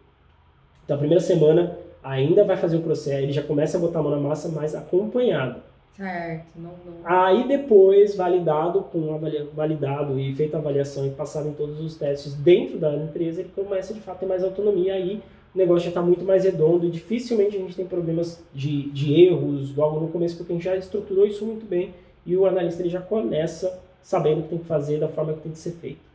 Então 0.85 0.95
a 0.95 0.99
primeira 0.99 1.21
semana 1.21 1.77
ainda 2.03 2.43
vai 2.43 2.57
fazer 2.57 2.77
o 2.77 2.81
processo, 2.81 3.23
ele 3.23 3.31
já 3.31 3.43
começa 3.43 3.77
a 3.77 3.79
botar 3.79 3.99
a 3.99 4.03
mão 4.03 4.11
na 4.11 4.19
massa, 4.19 4.49
mas 4.49 4.75
acompanhado. 4.75 5.61
Certo. 5.95 6.45
Não, 6.55 6.71
não... 6.85 6.93
Aí 7.03 7.45
depois, 7.47 8.15
validado, 8.15 8.81
com 8.83 9.13
avalia- 9.13 9.47
validado 9.53 10.17
e 10.17 10.33
feita 10.33 10.55
a 10.55 10.59
avaliação 10.59 11.05
e 11.05 11.09
passado 11.09 11.49
em 11.49 11.53
todos 11.53 11.79
os 11.81 11.97
testes 11.97 12.33
dentro 12.33 12.77
da 12.77 12.95
empresa, 12.95 13.41
ele 13.41 13.51
começa 13.53 13.93
de 13.93 13.99
fato 13.99 14.15
a 14.15 14.19
ter 14.19 14.25
mais 14.25 14.43
autonomia, 14.43 14.93
aí 14.93 15.21
o 15.53 15.57
negócio 15.57 15.83
já 15.83 15.89
está 15.89 16.01
muito 16.01 16.23
mais 16.23 16.45
redondo 16.45 16.85
e 16.85 16.89
dificilmente 16.89 17.57
a 17.57 17.59
gente 17.59 17.75
tem 17.75 17.85
problemas 17.85 18.41
de, 18.53 18.89
de 18.91 19.21
erros 19.25 19.75
logo 19.75 19.99
no 19.99 20.07
começo, 20.07 20.37
porque 20.37 20.53
a 20.53 20.55
gente 20.55 20.65
já 20.65 20.75
estruturou 20.77 21.25
isso 21.25 21.45
muito 21.45 21.65
bem 21.65 21.93
e 22.25 22.37
o 22.37 22.45
analista 22.45 22.81
ele 22.81 22.89
já 22.89 23.01
começa 23.01 23.79
sabendo 24.01 24.39
o 24.39 24.43
que 24.43 24.49
tem 24.49 24.59
que 24.59 24.65
fazer 24.65 24.99
da 24.99 25.09
forma 25.09 25.33
que 25.33 25.41
tem 25.41 25.51
que 25.51 25.57
ser 25.57 25.71
feito. 25.71 26.08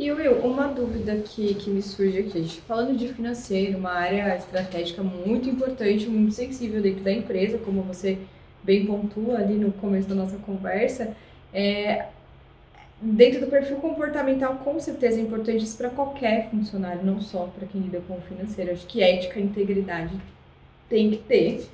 E 0.00 0.10
Will, 0.10 0.38
uma 0.38 0.66
dúvida 0.66 1.14
que, 1.16 1.52
que 1.56 1.68
me 1.68 1.82
surge 1.82 2.20
aqui, 2.20 2.42
gente 2.42 2.62
falando 2.62 2.96
de 2.96 3.06
financeiro, 3.08 3.76
uma 3.76 3.92
área 3.92 4.34
estratégica 4.34 5.02
muito 5.02 5.46
importante, 5.46 6.08
muito 6.08 6.32
sensível 6.32 6.80
dentro 6.80 7.04
da 7.04 7.12
empresa, 7.12 7.58
como 7.58 7.82
você 7.82 8.16
bem 8.62 8.86
pontua 8.86 9.36
ali 9.36 9.56
no 9.56 9.70
começo 9.72 10.08
da 10.08 10.14
nossa 10.14 10.38
conversa, 10.38 11.14
é, 11.52 12.06
dentro 12.98 13.40
do 13.40 13.48
perfil 13.48 13.76
comportamental, 13.76 14.54
com 14.64 14.80
certeza 14.80 15.18
é 15.18 15.22
importante 15.22 15.64
isso 15.64 15.76
para 15.76 15.90
qualquer 15.90 16.48
funcionário, 16.48 17.04
não 17.04 17.20
só 17.20 17.52
para 17.54 17.68
quem 17.68 17.82
lida 17.82 18.00
com 18.08 18.14
o 18.14 18.22
financeiro. 18.22 18.72
Acho 18.72 18.86
que 18.86 19.02
ética 19.02 19.38
e 19.38 19.42
integridade 19.42 20.18
tem 20.88 21.10
que 21.10 21.18
ter. 21.18 21.68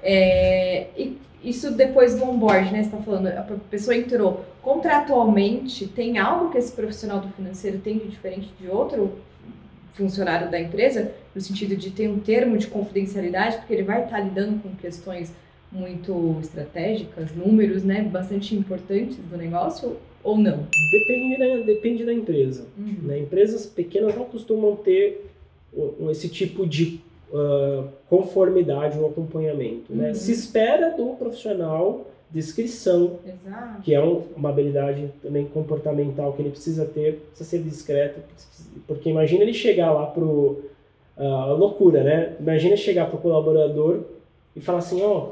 É, 0.00 0.86
e 0.96 1.18
isso 1.42 1.72
depois 1.72 2.14
do 2.14 2.24
onboard, 2.24 2.72
né? 2.72 2.82
Você 2.82 2.90
está 2.90 2.98
falando, 2.98 3.26
a 3.28 3.42
pessoa 3.70 3.96
entrou 3.96 4.44
contratualmente, 4.60 5.86
tem 5.86 6.18
algo 6.18 6.50
que 6.50 6.58
esse 6.58 6.72
profissional 6.72 7.20
do 7.20 7.28
financeiro 7.28 7.78
tem 7.78 7.98
de 7.98 8.08
diferente 8.08 8.50
de 8.60 8.68
outro 8.68 9.12
funcionário 9.92 10.50
da 10.50 10.60
empresa, 10.60 11.12
no 11.34 11.40
sentido 11.40 11.76
de 11.76 11.90
ter 11.90 12.08
um 12.08 12.18
termo 12.18 12.56
de 12.56 12.66
confidencialidade, 12.66 13.58
porque 13.58 13.74
ele 13.74 13.82
vai 13.82 14.04
estar 14.04 14.20
lidando 14.20 14.62
com 14.62 14.74
questões 14.76 15.32
muito 15.70 16.38
estratégicas, 16.40 17.34
números, 17.34 17.82
né, 17.82 18.02
bastante 18.02 18.54
importantes 18.54 19.16
do 19.16 19.36
negócio, 19.36 19.96
ou 20.22 20.36
não? 20.36 20.66
Depende, 20.92 21.38
né? 21.38 21.62
Depende 21.66 22.04
da 22.04 22.12
empresa. 22.12 22.66
Uhum. 22.78 22.96
Né? 23.02 23.18
Empresas 23.20 23.66
pequenas 23.66 24.14
não 24.14 24.24
costumam 24.24 24.76
ter 24.76 25.30
esse 26.10 26.28
tipo 26.28 26.66
de 26.66 27.00
uh, 27.32 27.88
conformidade 28.08 28.98
ou 28.98 29.08
acompanhamento. 29.08 29.94
Né? 29.94 30.08
Uhum. 30.08 30.14
Se 30.14 30.32
espera 30.32 30.90
do 30.90 31.14
profissional 31.16 32.06
descrição, 32.30 33.18
Exato. 33.26 33.82
que 33.82 33.92
é 33.94 34.02
um, 34.02 34.22
uma 34.34 34.48
habilidade 34.48 35.10
também 35.22 35.44
comportamental 35.44 36.32
que 36.32 36.40
ele 36.40 36.50
precisa 36.50 36.86
ter, 36.86 37.20
precisa 37.28 37.50
ser 37.50 37.58
discreto, 37.62 38.20
porque 38.86 39.10
imagina 39.10 39.42
ele 39.42 39.52
chegar 39.52 39.92
lá 39.92 40.06
pro 40.06 40.64
uh, 41.18 41.54
loucura, 41.54 42.02
né? 42.02 42.34
Imagina 42.40 42.74
chegar 42.74 43.10
pro 43.10 43.18
colaborador 43.18 44.00
e 44.56 44.60
falar 44.60 44.78
assim, 44.78 45.02
ó, 45.02 45.18
oh, 45.18 45.28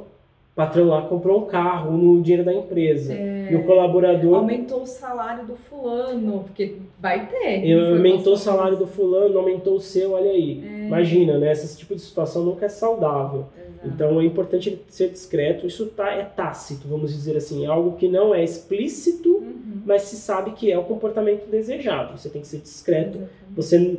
patrão 0.55 0.87
lá 0.87 1.03
comprou 1.03 1.43
um 1.43 1.47
carro 1.47 1.97
no 1.97 2.21
dinheiro 2.21 2.45
da 2.45 2.53
empresa. 2.53 3.15
É, 3.15 3.49
e 3.51 3.57
o 3.57 3.65
colaborador. 3.65 4.37
Aumentou 4.37 4.83
o 4.83 4.87
salário 4.87 5.47
do 5.47 5.57
fulano, 5.57 6.45
porque 6.45 6.77
vai 6.99 7.29
ter. 7.29 7.73
Aumentou 7.73 8.35
o 8.35 8.37
salário 8.37 8.77
do 8.77 8.87
fulano, 8.87 9.39
aumentou 9.39 9.77
o 9.77 9.81
seu, 9.81 10.13
olha 10.13 10.31
aí. 10.31 10.63
É. 10.65 10.87
Imagina, 10.87 11.39
né? 11.39 11.53
Esse 11.53 11.79
tipo 11.79 11.95
de 11.95 12.01
situação 12.01 12.45
nunca 12.45 12.67
é 12.67 12.69
saudável. 12.69 13.47
Exato. 13.57 13.89
Então 13.89 14.21
é 14.21 14.25
importante 14.25 14.81
ser 14.89 15.11
discreto. 15.11 15.67
Isso 15.67 15.87
tá, 15.87 16.11
é 16.13 16.25
tácito, 16.25 16.89
vamos 16.89 17.13
dizer 17.13 17.37
assim. 17.37 17.65
É 17.65 17.69
algo 17.69 17.97
que 17.97 18.09
não 18.09 18.35
é 18.35 18.43
explícito, 18.43 19.37
uhum. 19.37 19.83
mas 19.87 20.03
se 20.03 20.17
sabe 20.17 20.53
que 20.53 20.71
é 20.71 20.79
o 20.79 20.85
comportamento 20.85 21.49
desejado. 21.49 22.19
Você 22.19 22.29
tem 22.29 22.43
que 22.43 22.49
ser 22.49 22.59
discreto. 22.59 23.21
Você, 23.57 23.99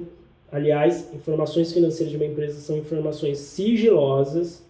aliás, 0.52 1.10
informações 1.14 1.72
financeiras 1.74 2.12
de 2.12 2.18
uma 2.18 2.26
empresa 2.26 2.60
são 2.60 2.78
informações 2.78 3.39
sigilosas 3.39 4.70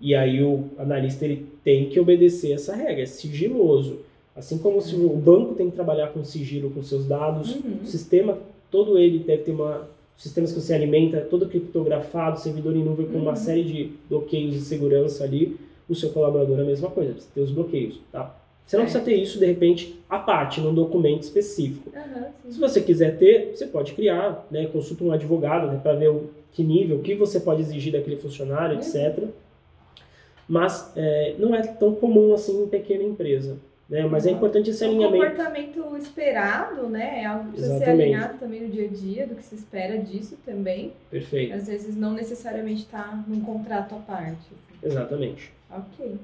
e 0.00 0.14
aí 0.14 0.42
o 0.42 0.64
analista 0.78 1.24
ele 1.24 1.46
tem 1.64 1.88
que 1.88 1.98
obedecer 1.98 2.52
essa 2.52 2.74
regra, 2.74 3.02
é 3.02 3.06
sigiloso. 3.06 4.00
Assim 4.34 4.58
como 4.58 4.80
se 4.82 4.94
o 4.94 5.08
banco 5.16 5.54
tem 5.54 5.70
que 5.70 5.76
trabalhar 5.76 6.08
com 6.08 6.22
sigilo 6.22 6.70
com 6.70 6.82
seus 6.82 7.06
dados, 7.06 7.54
uhum. 7.54 7.78
o 7.82 7.86
sistema 7.86 8.38
todo 8.70 8.98
ele 8.98 9.20
deve 9.20 9.42
ter 9.44 9.52
uma 9.52 9.88
sistemas 10.16 10.50
que 10.50 10.60
você 10.60 10.72
alimenta, 10.72 11.20
todo 11.20 11.46
criptografado, 11.46 12.40
servidor 12.40 12.74
em 12.74 12.82
nuvem 12.82 13.06
com 13.06 13.16
uhum. 13.16 13.22
uma 13.22 13.36
série 13.36 13.64
de 13.64 13.92
bloqueios 14.08 14.54
de 14.54 14.60
segurança 14.60 15.24
ali. 15.24 15.58
O 15.88 15.94
seu 15.94 16.10
colaborador 16.10 16.58
é 16.58 16.62
a 16.62 16.64
mesma 16.64 16.90
coisa, 16.90 17.12
precisa 17.12 17.32
ter 17.34 17.40
os 17.40 17.50
bloqueios, 17.50 18.00
tá? 18.10 18.34
Você 18.64 18.76
não 18.76 18.82
é. 18.82 18.86
precisa 18.86 19.04
ter 19.04 19.14
isso, 19.14 19.38
de 19.38 19.46
repente, 19.46 20.00
à 20.08 20.18
parte, 20.18 20.60
num 20.60 20.74
documento 20.74 21.22
específico. 21.22 21.92
Uhum, 21.94 22.50
Se 22.50 22.58
você 22.58 22.80
quiser 22.80 23.16
ter, 23.16 23.52
você 23.54 23.66
pode 23.66 23.92
criar, 23.92 24.44
né? 24.50 24.66
Consulta 24.66 25.04
um 25.04 25.12
advogado 25.12 25.68
né, 25.68 25.78
para 25.80 25.94
ver 25.94 26.08
o 26.08 26.30
que 26.50 26.64
nível, 26.64 26.96
o 26.96 27.02
que 27.02 27.14
você 27.14 27.38
pode 27.38 27.60
exigir 27.60 27.92
daquele 27.92 28.16
funcionário, 28.16 28.74
uhum. 28.74 28.82
etc 28.82 29.28
mas 30.48 30.92
é, 30.96 31.34
não 31.38 31.54
é 31.54 31.62
tão 31.62 31.94
comum 31.94 32.34
assim 32.34 32.62
em 32.62 32.68
pequena 32.68 33.02
empresa. 33.02 33.58
Né? 33.88 34.04
Mas 34.04 34.26
é 34.26 34.32
importante 34.32 34.70
esse 34.70 34.84
alinhamento. 34.84 35.24
O 35.24 35.28
comportamento 35.28 35.96
esperado, 35.96 36.88
né? 36.88 37.22
É 37.22 37.26
algo 37.26 37.44
que 37.44 37.50
precisa 37.52 37.76
Exatamente. 37.76 37.96
ser 37.96 38.02
alinhado 38.02 38.38
também 38.38 38.60
no 38.62 38.68
dia 38.68 38.84
a 38.84 38.88
dia, 38.88 39.26
do 39.28 39.36
que 39.36 39.44
se 39.44 39.54
espera 39.54 39.96
disso 39.98 40.36
também. 40.44 40.92
Perfeito. 41.08 41.54
Às 41.54 41.68
vezes 41.68 41.96
não 41.96 42.12
necessariamente 42.12 42.82
está 42.82 43.22
num 43.28 43.40
contrato 43.40 43.94
à 43.94 43.98
parte. 43.98 44.32
Assim. 44.32 44.86
Exatamente. 44.86 45.52
Ok. 45.70 46.16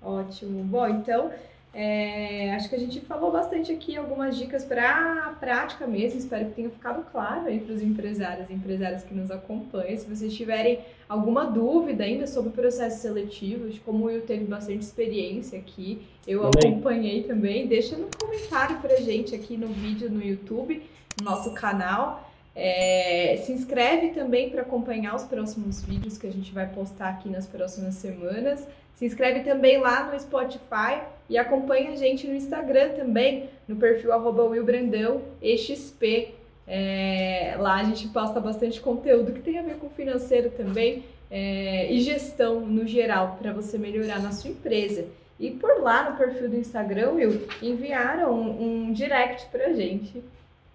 Ótimo. 0.00 0.62
Bom, 0.62 0.86
então 0.86 1.30
é, 1.78 2.54
acho 2.54 2.70
que 2.70 2.74
a 2.74 2.78
gente 2.78 3.02
falou 3.02 3.30
bastante 3.30 3.70
aqui 3.70 3.98
algumas 3.98 4.34
dicas 4.34 4.64
para 4.64 5.26
a 5.26 5.30
prática 5.32 5.86
mesmo. 5.86 6.18
Espero 6.18 6.46
que 6.46 6.52
tenha 6.52 6.70
ficado 6.70 7.04
claro 7.12 7.48
aí 7.48 7.60
para 7.60 7.74
os 7.74 7.82
empresários 7.82 8.48
e 8.48 8.54
empresárias 8.54 9.02
que 9.02 9.12
nos 9.12 9.30
acompanham. 9.30 9.94
Se 9.98 10.08
vocês 10.08 10.34
tiverem 10.34 10.78
alguma 11.06 11.44
dúvida 11.44 12.02
ainda 12.02 12.26
sobre 12.26 12.48
processos 12.48 13.00
seletivos, 13.00 13.78
como 13.80 14.04
o 14.04 14.06
Will 14.06 14.22
teve 14.22 14.46
bastante 14.46 14.80
experiência 14.80 15.58
aqui, 15.58 16.00
eu 16.26 16.50
também. 16.50 16.72
acompanhei 16.72 17.22
também, 17.24 17.66
deixa 17.66 17.94
no 17.94 18.08
comentário 18.18 18.78
para 18.78 18.96
gente 18.96 19.34
aqui 19.34 19.58
no 19.58 19.66
vídeo 19.66 20.10
no 20.10 20.24
YouTube, 20.24 20.82
no 21.20 21.30
nosso 21.30 21.52
canal. 21.52 22.26
É, 22.54 23.42
se 23.44 23.52
inscreve 23.52 24.12
também 24.12 24.48
para 24.48 24.62
acompanhar 24.62 25.14
os 25.14 25.24
próximos 25.24 25.84
vídeos 25.84 26.16
que 26.16 26.26
a 26.26 26.32
gente 26.32 26.54
vai 26.54 26.66
postar 26.68 27.10
aqui 27.10 27.28
nas 27.28 27.46
próximas 27.46 27.96
semanas. 27.96 28.66
Se 28.94 29.04
inscreve 29.04 29.40
também 29.40 29.78
lá 29.78 30.10
no 30.10 30.18
Spotify 30.18 31.02
e 31.28 31.36
acompanha 31.36 31.90
a 31.90 31.96
gente 31.96 32.26
no 32.26 32.34
Instagram 32.34 32.90
também, 32.90 33.48
no 33.66 33.76
perfil 33.76 34.12
arroba 34.12 34.44
willbrandão, 34.44 35.22
exp. 35.42 36.34
É, 36.68 37.54
lá 37.58 37.76
a 37.76 37.84
gente 37.84 38.08
posta 38.08 38.40
bastante 38.40 38.80
conteúdo 38.80 39.32
que 39.32 39.40
tem 39.40 39.58
a 39.58 39.62
ver 39.62 39.76
com 39.76 39.88
financeiro 39.88 40.50
também 40.50 41.04
é, 41.30 41.92
e 41.92 42.00
gestão 42.00 42.60
no 42.60 42.86
geral, 42.86 43.36
para 43.40 43.52
você 43.52 43.78
melhorar 43.78 44.20
na 44.20 44.32
sua 44.32 44.50
empresa. 44.50 45.06
E 45.38 45.50
por 45.50 45.80
lá 45.80 46.10
no 46.10 46.16
perfil 46.16 46.48
do 46.48 46.56
Instagram, 46.56 47.12
Will, 47.12 47.46
enviaram 47.62 48.32
um, 48.32 48.86
um 48.88 48.92
direct 48.92 49.46
para 49.46 49.66
a 49.66 49.72
gente 49.72 50.22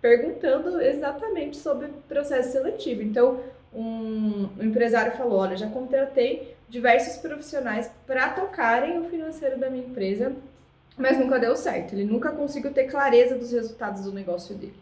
perguntando 0.02 0.82
exatamente 0.82 1.58
sobre 1.58 1.90
processo 2.08 2.54
seletivo. 2.54 3.02
Então, 3.02 3.40
um, 3.74 4.50
um 4.60 4.64
empresário 4.64 5.14
falou: 5.14 5.40
Olha, 5.40 5.56
já 5.56 5.68
contratei 5.68 6.56
diversos 6.72 7.18
profissionais 7.18 7.92
para 8.08 8.30
tocarem 8.30 8.98
o 8.98 9.04
financeiro 9.04 9.60
da 9.60 9.70
minha 9.70 9.86
empresa, 9.86 10.32
mas 10.98 11.20
nunca 11.20 11.38
deu 11.38 11.56
certo. 11.56 11.94
Ele 11.94 12.06
nunca 12.06 12.32
conseguiu 12.32 12.72
ter 12.72 12.86
clareza 12.86 13.36
dos 13.36 13.52
resultados 13.52 14.04
do 14.04 14.14
negócio 14.14 14.56
dele. 14.56 14.74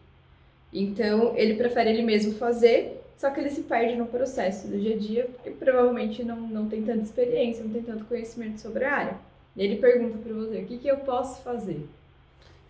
Então, 0.72 1.34
ele 1.36 1.56
prefere 1.56 1.90
ele 1.90 2.04
mesmo 2.04 2.34
fazer, 2.34 3.02
só 3.18 3.32
que 3.32 3.40
ele 3.40 3.50
se 3.50 3.62
perde 3.62 3.96
no 3.96 4.06
processo 4.06 4.68
do 4.68 4.78
dia 4.78 4.96
a 4.96 5.00
dia, 5.00 5.30
porque 5.34 5.50
provavelmente 5.50 6.24
não, 6.24 6.40
não 6.40 6.70
tem 6.70 6.84
tanta 6.84 7.02
experiência, 7.02 7.64
não 7.64 7.72
tem 7.72 7.82
tanto 7.82 8.06
conhecimento 8.06 8.62
sobre 8.62 8.86
a 8.86 8.94
área. 8.94 9.18
E 9.58 9.64
ele 9.64 9.78
pergunta 9.78 10.16
para 10.20 10.32
você: 10.32 10.60
o 10.60 10.66
que, 10.66 10.78
que 10.78 10.88
eu 10.88 10.98
posso 10.98 11.42
fazer? 11.42 11.84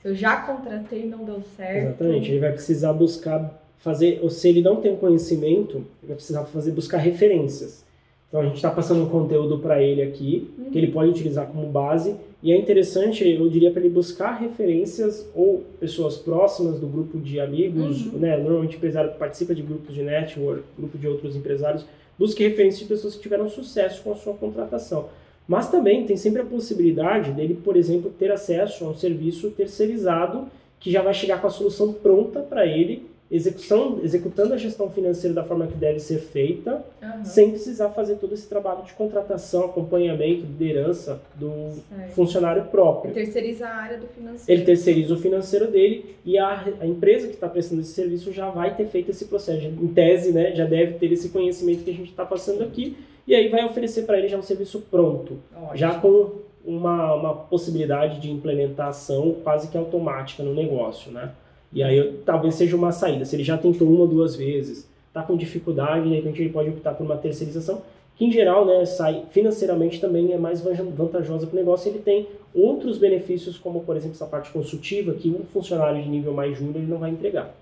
Se 0.02 0.08
eu 0.08 0.16
já 0.16 0.38
contratei 0.44 1.04
e 1.04 1.08
não 1.08 1.26
deu 1.26 1.44
certo. 1.58 1.88
Exatamente, 1.88 2.32
ele 2.32 2.40
vai 2.40 2.54
precisar 2.54 2.94
buscar 2.94 3.54
fazer, 3.80 4.20
ou 4.24 4.30
se 4.30 4.48
ele 4.48 4.62
não 4.62 4.78
tem 4.78 4.96
conhecimento, 4.96 5.78
ele 5.78 6.08
vai 6.08 6.16
precisar 6.16 6.46
fazer 6.46 6.72
buscar 6.72 7.00
referências. 7.00 7.84
Então 8.30 8.42
a 8.42 8.44
gente 8.46 8.56
está 8.56 8.70
passando 8.70 9.04
um 9.04 9.10
conteúdo 9.10 9.58
para 9.58 9.82
ele 9.82 10.04
aqui, 10.04 10.50
uhum. 10.58 10.70
que 10.70 10.78
ele 10.78 10.92
pode 10.92 11.10
utilizar 11.10 11.48
como 11.48 11.66
base, 11.68 12.16
e 12.42 12.54
é 12.54 12.58
interessante, 12.58 13.28
eu 13.28 13.50
diria 13.50 13.70
para 13.72 13.82
ele 13.82 13.90
buscar 13.90 14.34
referências 14.34 15.28
ou 15.36 15.64
pessoas 15.80 16.16
próximas 16.16 16.80
do 16.80 16.88
grupo 16.88 17.18
de 17.18 17.40
amigos, 17.40 18.06
uhum. 18.06 18.20
né? 18.20 18.38
Normalmente 18.38 18.76
o 18.76 18.78
empresário 18.78 19.12
participa 19.16 19.54
de 19.54 19.62
grupos 19.62 19.94
de 19.94 20.04
network, 20.04 20.64
grupo 20.78 20.98
de 20.98 21.08
outros 21.08 21.36
empresários, 21.36 21.86
busque 22.18 22.44
referências 22.44 22.82
de 22.82 22.88
pessoas 22.88 23.16
que 23.16 23.22
tiveram 23.22 23.50
sucesso 23.50 24.04
com 24.04 24.12
a 24.12 24.16
sua 24.16 24.34
contratação. 24.36 25.10
Mas 25.48 25.70
também 25.70 26.06
tem 26.06 26.16
sempre 26.16 26.44
a 26.44 26.46
possibilidade 26.46 27.32
dele, 27.32 27.60
por 27.62 27.76
exemplo, 27.76 28.12
ter 28.18 28.32
acesso 28.32 28.86
a 28.86 28.90
um 28.90 28.94
serviço 28.96 29.50
terceirizado 29.50 30.48
que 30.80 30.92
já 30.92 31.02
vai 31.02 31.14
chegar 31.14 31.42
com 31.42 31.48
a 31.48 31.50
solução 31.50 31.92
pronta 31.92 32.40
para 32.40 32.66
ele 32.66 33.09
execução, 33.32 34.00
executando 34.04 34.54
a 34.54 34.58
gestão 34.58 34.90
financeira 34.90 35.36
da 35.36 35.44
forma 35.44 35.68
que 35.68 35.76
deve 35.76 36.00
ser 36.00 36.18
feita, 36.18 36.84
uhum. 37.02 37.24
sem 37.24 37.52
precisar 37.52 37.90
fazer 37.90 38.16
todo 38.16 38.34
esse 38.34 38.48
trabalho 38.48 38.84
de 38.84 38.94
contratação, 38.94 39.66
acompanhamento, 39.66 40.42
liderança 40.42 41.22
do 41.36 41.72
certo. 41.72 42.12
funcionário 42.14 42.66
próprio. 42.66 43.12
Ele 43.12 43.26
terceiriza 43.26 43.68
a 43.68 43.76
área 43.76 43.98
do 44.00 44.08
financeiro. 44.08 44.52
Ele 44.52 44.66
terceiriza 44.66 45.14
o 45.14 45.18
financeiro 45.18 45.70
dele 45.70 46.16
e 46.26 46.40
a, 46.40 46.66
a 46.82 46.88
empresa 46.88 47.28
que 47.28 47.36
está 47.36 47.48
prestando 47.48 47.82
esse 47.82 47.92
serviço 47.92 48.32
já 48.32 48.50
vai 48.50 48.76
ter 48.76 48.88
feito 48.88 49.12
esse 49.12 49.26
processo. 49.26 49.64
Em 49.64 49.88
tese, 49.88 50.32
né, 50.32 50.56
já 50.56 50.66
deve 50.66 50.94
ter 50.94 51.12
esse 51.12 51.30
conhecimento 51.30 51.84
que 51.84 51.92
a 51.92 51.94
gente 51.94 52.10
está 52.10 52.26
passando 52.26 52.64
aqui 52.64 52.98
e 53.28 53.36
aí 53.36 53.48
vai 53.48 53.64
oferecer 53.64 54.08
para 54.08 54.18
ele 54.18 54.28
já 54.28 54.40
um 54.40 54.42
serviço 54.42 54.82
pronto, 54.90 55.38
Ótimo. 55.56 55.78
já 55.78 55.94
com 56.00 56.32
uma, 56.66 57.14
uma 57.14 57.36
possibilidade 57.36 58.20
de 58.20 58.32
implementação 58.32 59.36
quase 59.44 59.68
que 59.68 59.78
automática 59.78 60.42
no 60.42 60.54
negócio, 60.54 61.12
né? 61.12 61.32
E 61.72 61.84
aí 61.84 62.20
talvez 62.26 62.56
seja 62.56 62.76
uma 62.76 62.92
saída. 62.92 63.26
Se 63.26 63.36
ele 63.36 63.44
já 63.44 63.58
tentou 63.58 63.88
uma 63.88 64.02
ou 64.02 64.08
duas 64.08 64.36
vezes, 64.36 64.90
está 65.08 65.22
com 65.22 65.38
dificuldade, 65.38 66.10
de 66.10 66.16
repente 66.16 66.42
ele 66.42 66.50
pode 66.50 66.70
optar 66.70 66.94
por 66.94 67.06
uma 67.06 67.18
terceirização, 67.18 67.82
que 68.16 68.26
em 68.26 68.32
geral 68.32 68.66
né, 68.66 68.86
sai 68.86 69.24
financeiramente 69.32 70.00
também 70.00 70.34
é 70.34 70.38
mais 70.38 70.62
vantajosa 70.62 71.48
para 71.48 71.56
o 71.56 71.60
negócio. 71.60 71.90
Ele 71.90 72.00
tem 72.00 72.28
outros 72.54 72.98
benefícios, 72.98 73.58
como 73.58 73.82
por 73.82 73.96
exemplo 73.96 74.16
essa 74.16 74.26
parte 74.26 74.52
consultiva, 74.52 75.14
que 75.14 75.30
um 75.30 75.46
funcionário 75.46 76.02
de 76.02 76.10
nível 76.10 76.34
mais 76.34 76.58
júnior 76.58 76.84
não 76.88 76.98
vai 76.98 77.12
entregar. 77.12 77.54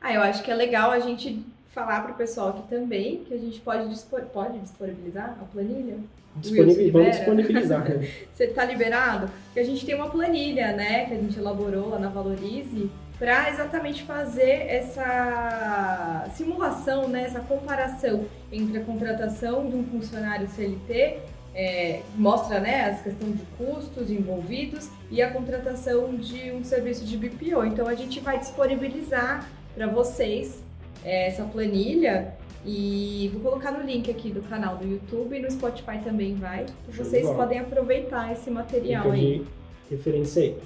Ah, 0.00 0.12
eu 0.12 0.20
acho 0.20 0.42
que 0.42 0.50
é 0.50 0.54
legal 0.54 0.90
a 0.90 1.00
gente 1.00 1.42
falar 1.74 2.02
para 2.02 2.12
o 2.12 2.14
pessoal 2.14 2.50
aqui 2.50 2.62
também 2.68 3.24
que 3.24 3.34
a 3.34 3.38
gente 3.38 3.60
pode, 3.60 3.88
dispor, 3.88 4.22
pode 4.32 4.58
disponibilizar 4.60 5.36
a 5.40 5.44
planilha. 5.44 5.96
Disponibil, 6.36 6.92
vamos 6.92 7.16
disponibilizar. 7.16 7.88
Né? 7.88 8.08
Você 8.32 8.44
está 8.44 8.64
liberado? 8.64 9.30
Porque 9.46 9.60
a 9.60 9.64
gente 9.64 9.84
tem 9.84 9.94
uma 9.94 10.08
planilha, 10.08 10.72
né, 10.72 11.06
que 11.06 11.14
a 11.14 11.18
gente 11.18 11.38
elaborou 11.38 11.90
lá 11.90 11.98
na 11.98 12.08
Valorize, 12.08 12.90
para 13.18 13.50
exatamente 13.50 14.02
fazer 14.02 14.66
essa 14.68 16.28
simulação, 16.34 17.08
né, 17.08 17.24
essa 17.24 17.40
comparação 17.40 18.24
entre 18.50 18.78
a 18.78 18.80
contratação 18.82 19.68
de 19.68 19.76
um 19.76 19.84
funcionário 19.84 20.48
CLT, 20.48 21.18
é, 21.54 22.02
mostra 22.16 22.58
né, 22.58 22.90
as 22.90 23.02
questões 23.02 23.36
de 23.36 23.44
custos 23.56 24.10
envolvidos, 24.10 24.90
e 25.10 25.22
a 25.22 25.30
contratação 25.30 26.16
de 26.16 26.50
um 26.50 26.64
serviço 26.64 27.04
de 27.04 27.16
BPO. 27.16 27.64
Então 27.64 27.86
a 27.86 27.94
gente 27.94 28.18
vai 28.18 28.38
disponibilizar 28.38 29.48
para 29.74 29.86
vocês 29.86 30.60
é, 31.04 31.28
essa 31.28 31.44
planilha 31.44 32.34
e 32.66 33.30
vou 33.34 33.42
colocar 33.42 33.70
no 33.72 33.84
link 33.84 34.10
aqui 34.10 34.30
do 34.30 34.40
canal 34.42 34.76
do 34.76 34.86
YouTube 34.86 35.36
e 35.36 35.40
no 35.40 35.50
Spotify 35.50 35.98
também 36.02 36.34
vai. 36.34 36.64
Vocês 36.88 37.28
podem 37.28 37.58
aproveitar 37.58 38.32
esse 38.32 38.50
material 38.50 39.10
aí. 39.10 39.44
Referência 39.90 40.42
aí. 40.42 40.56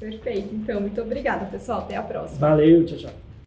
Perfeito. 0.00 0.52
Então, 0.52 0.80
muito 0.80 1.00
obrigada, 1.00 1.46
pessoal. 1.46 1.80
Até 1.80 1.96
a 1.96 2.02
próxima. 2.02 2.40
Valeu, 2.40 2.84
tchau, 2.84 2.98
tchau. 2.98 3.21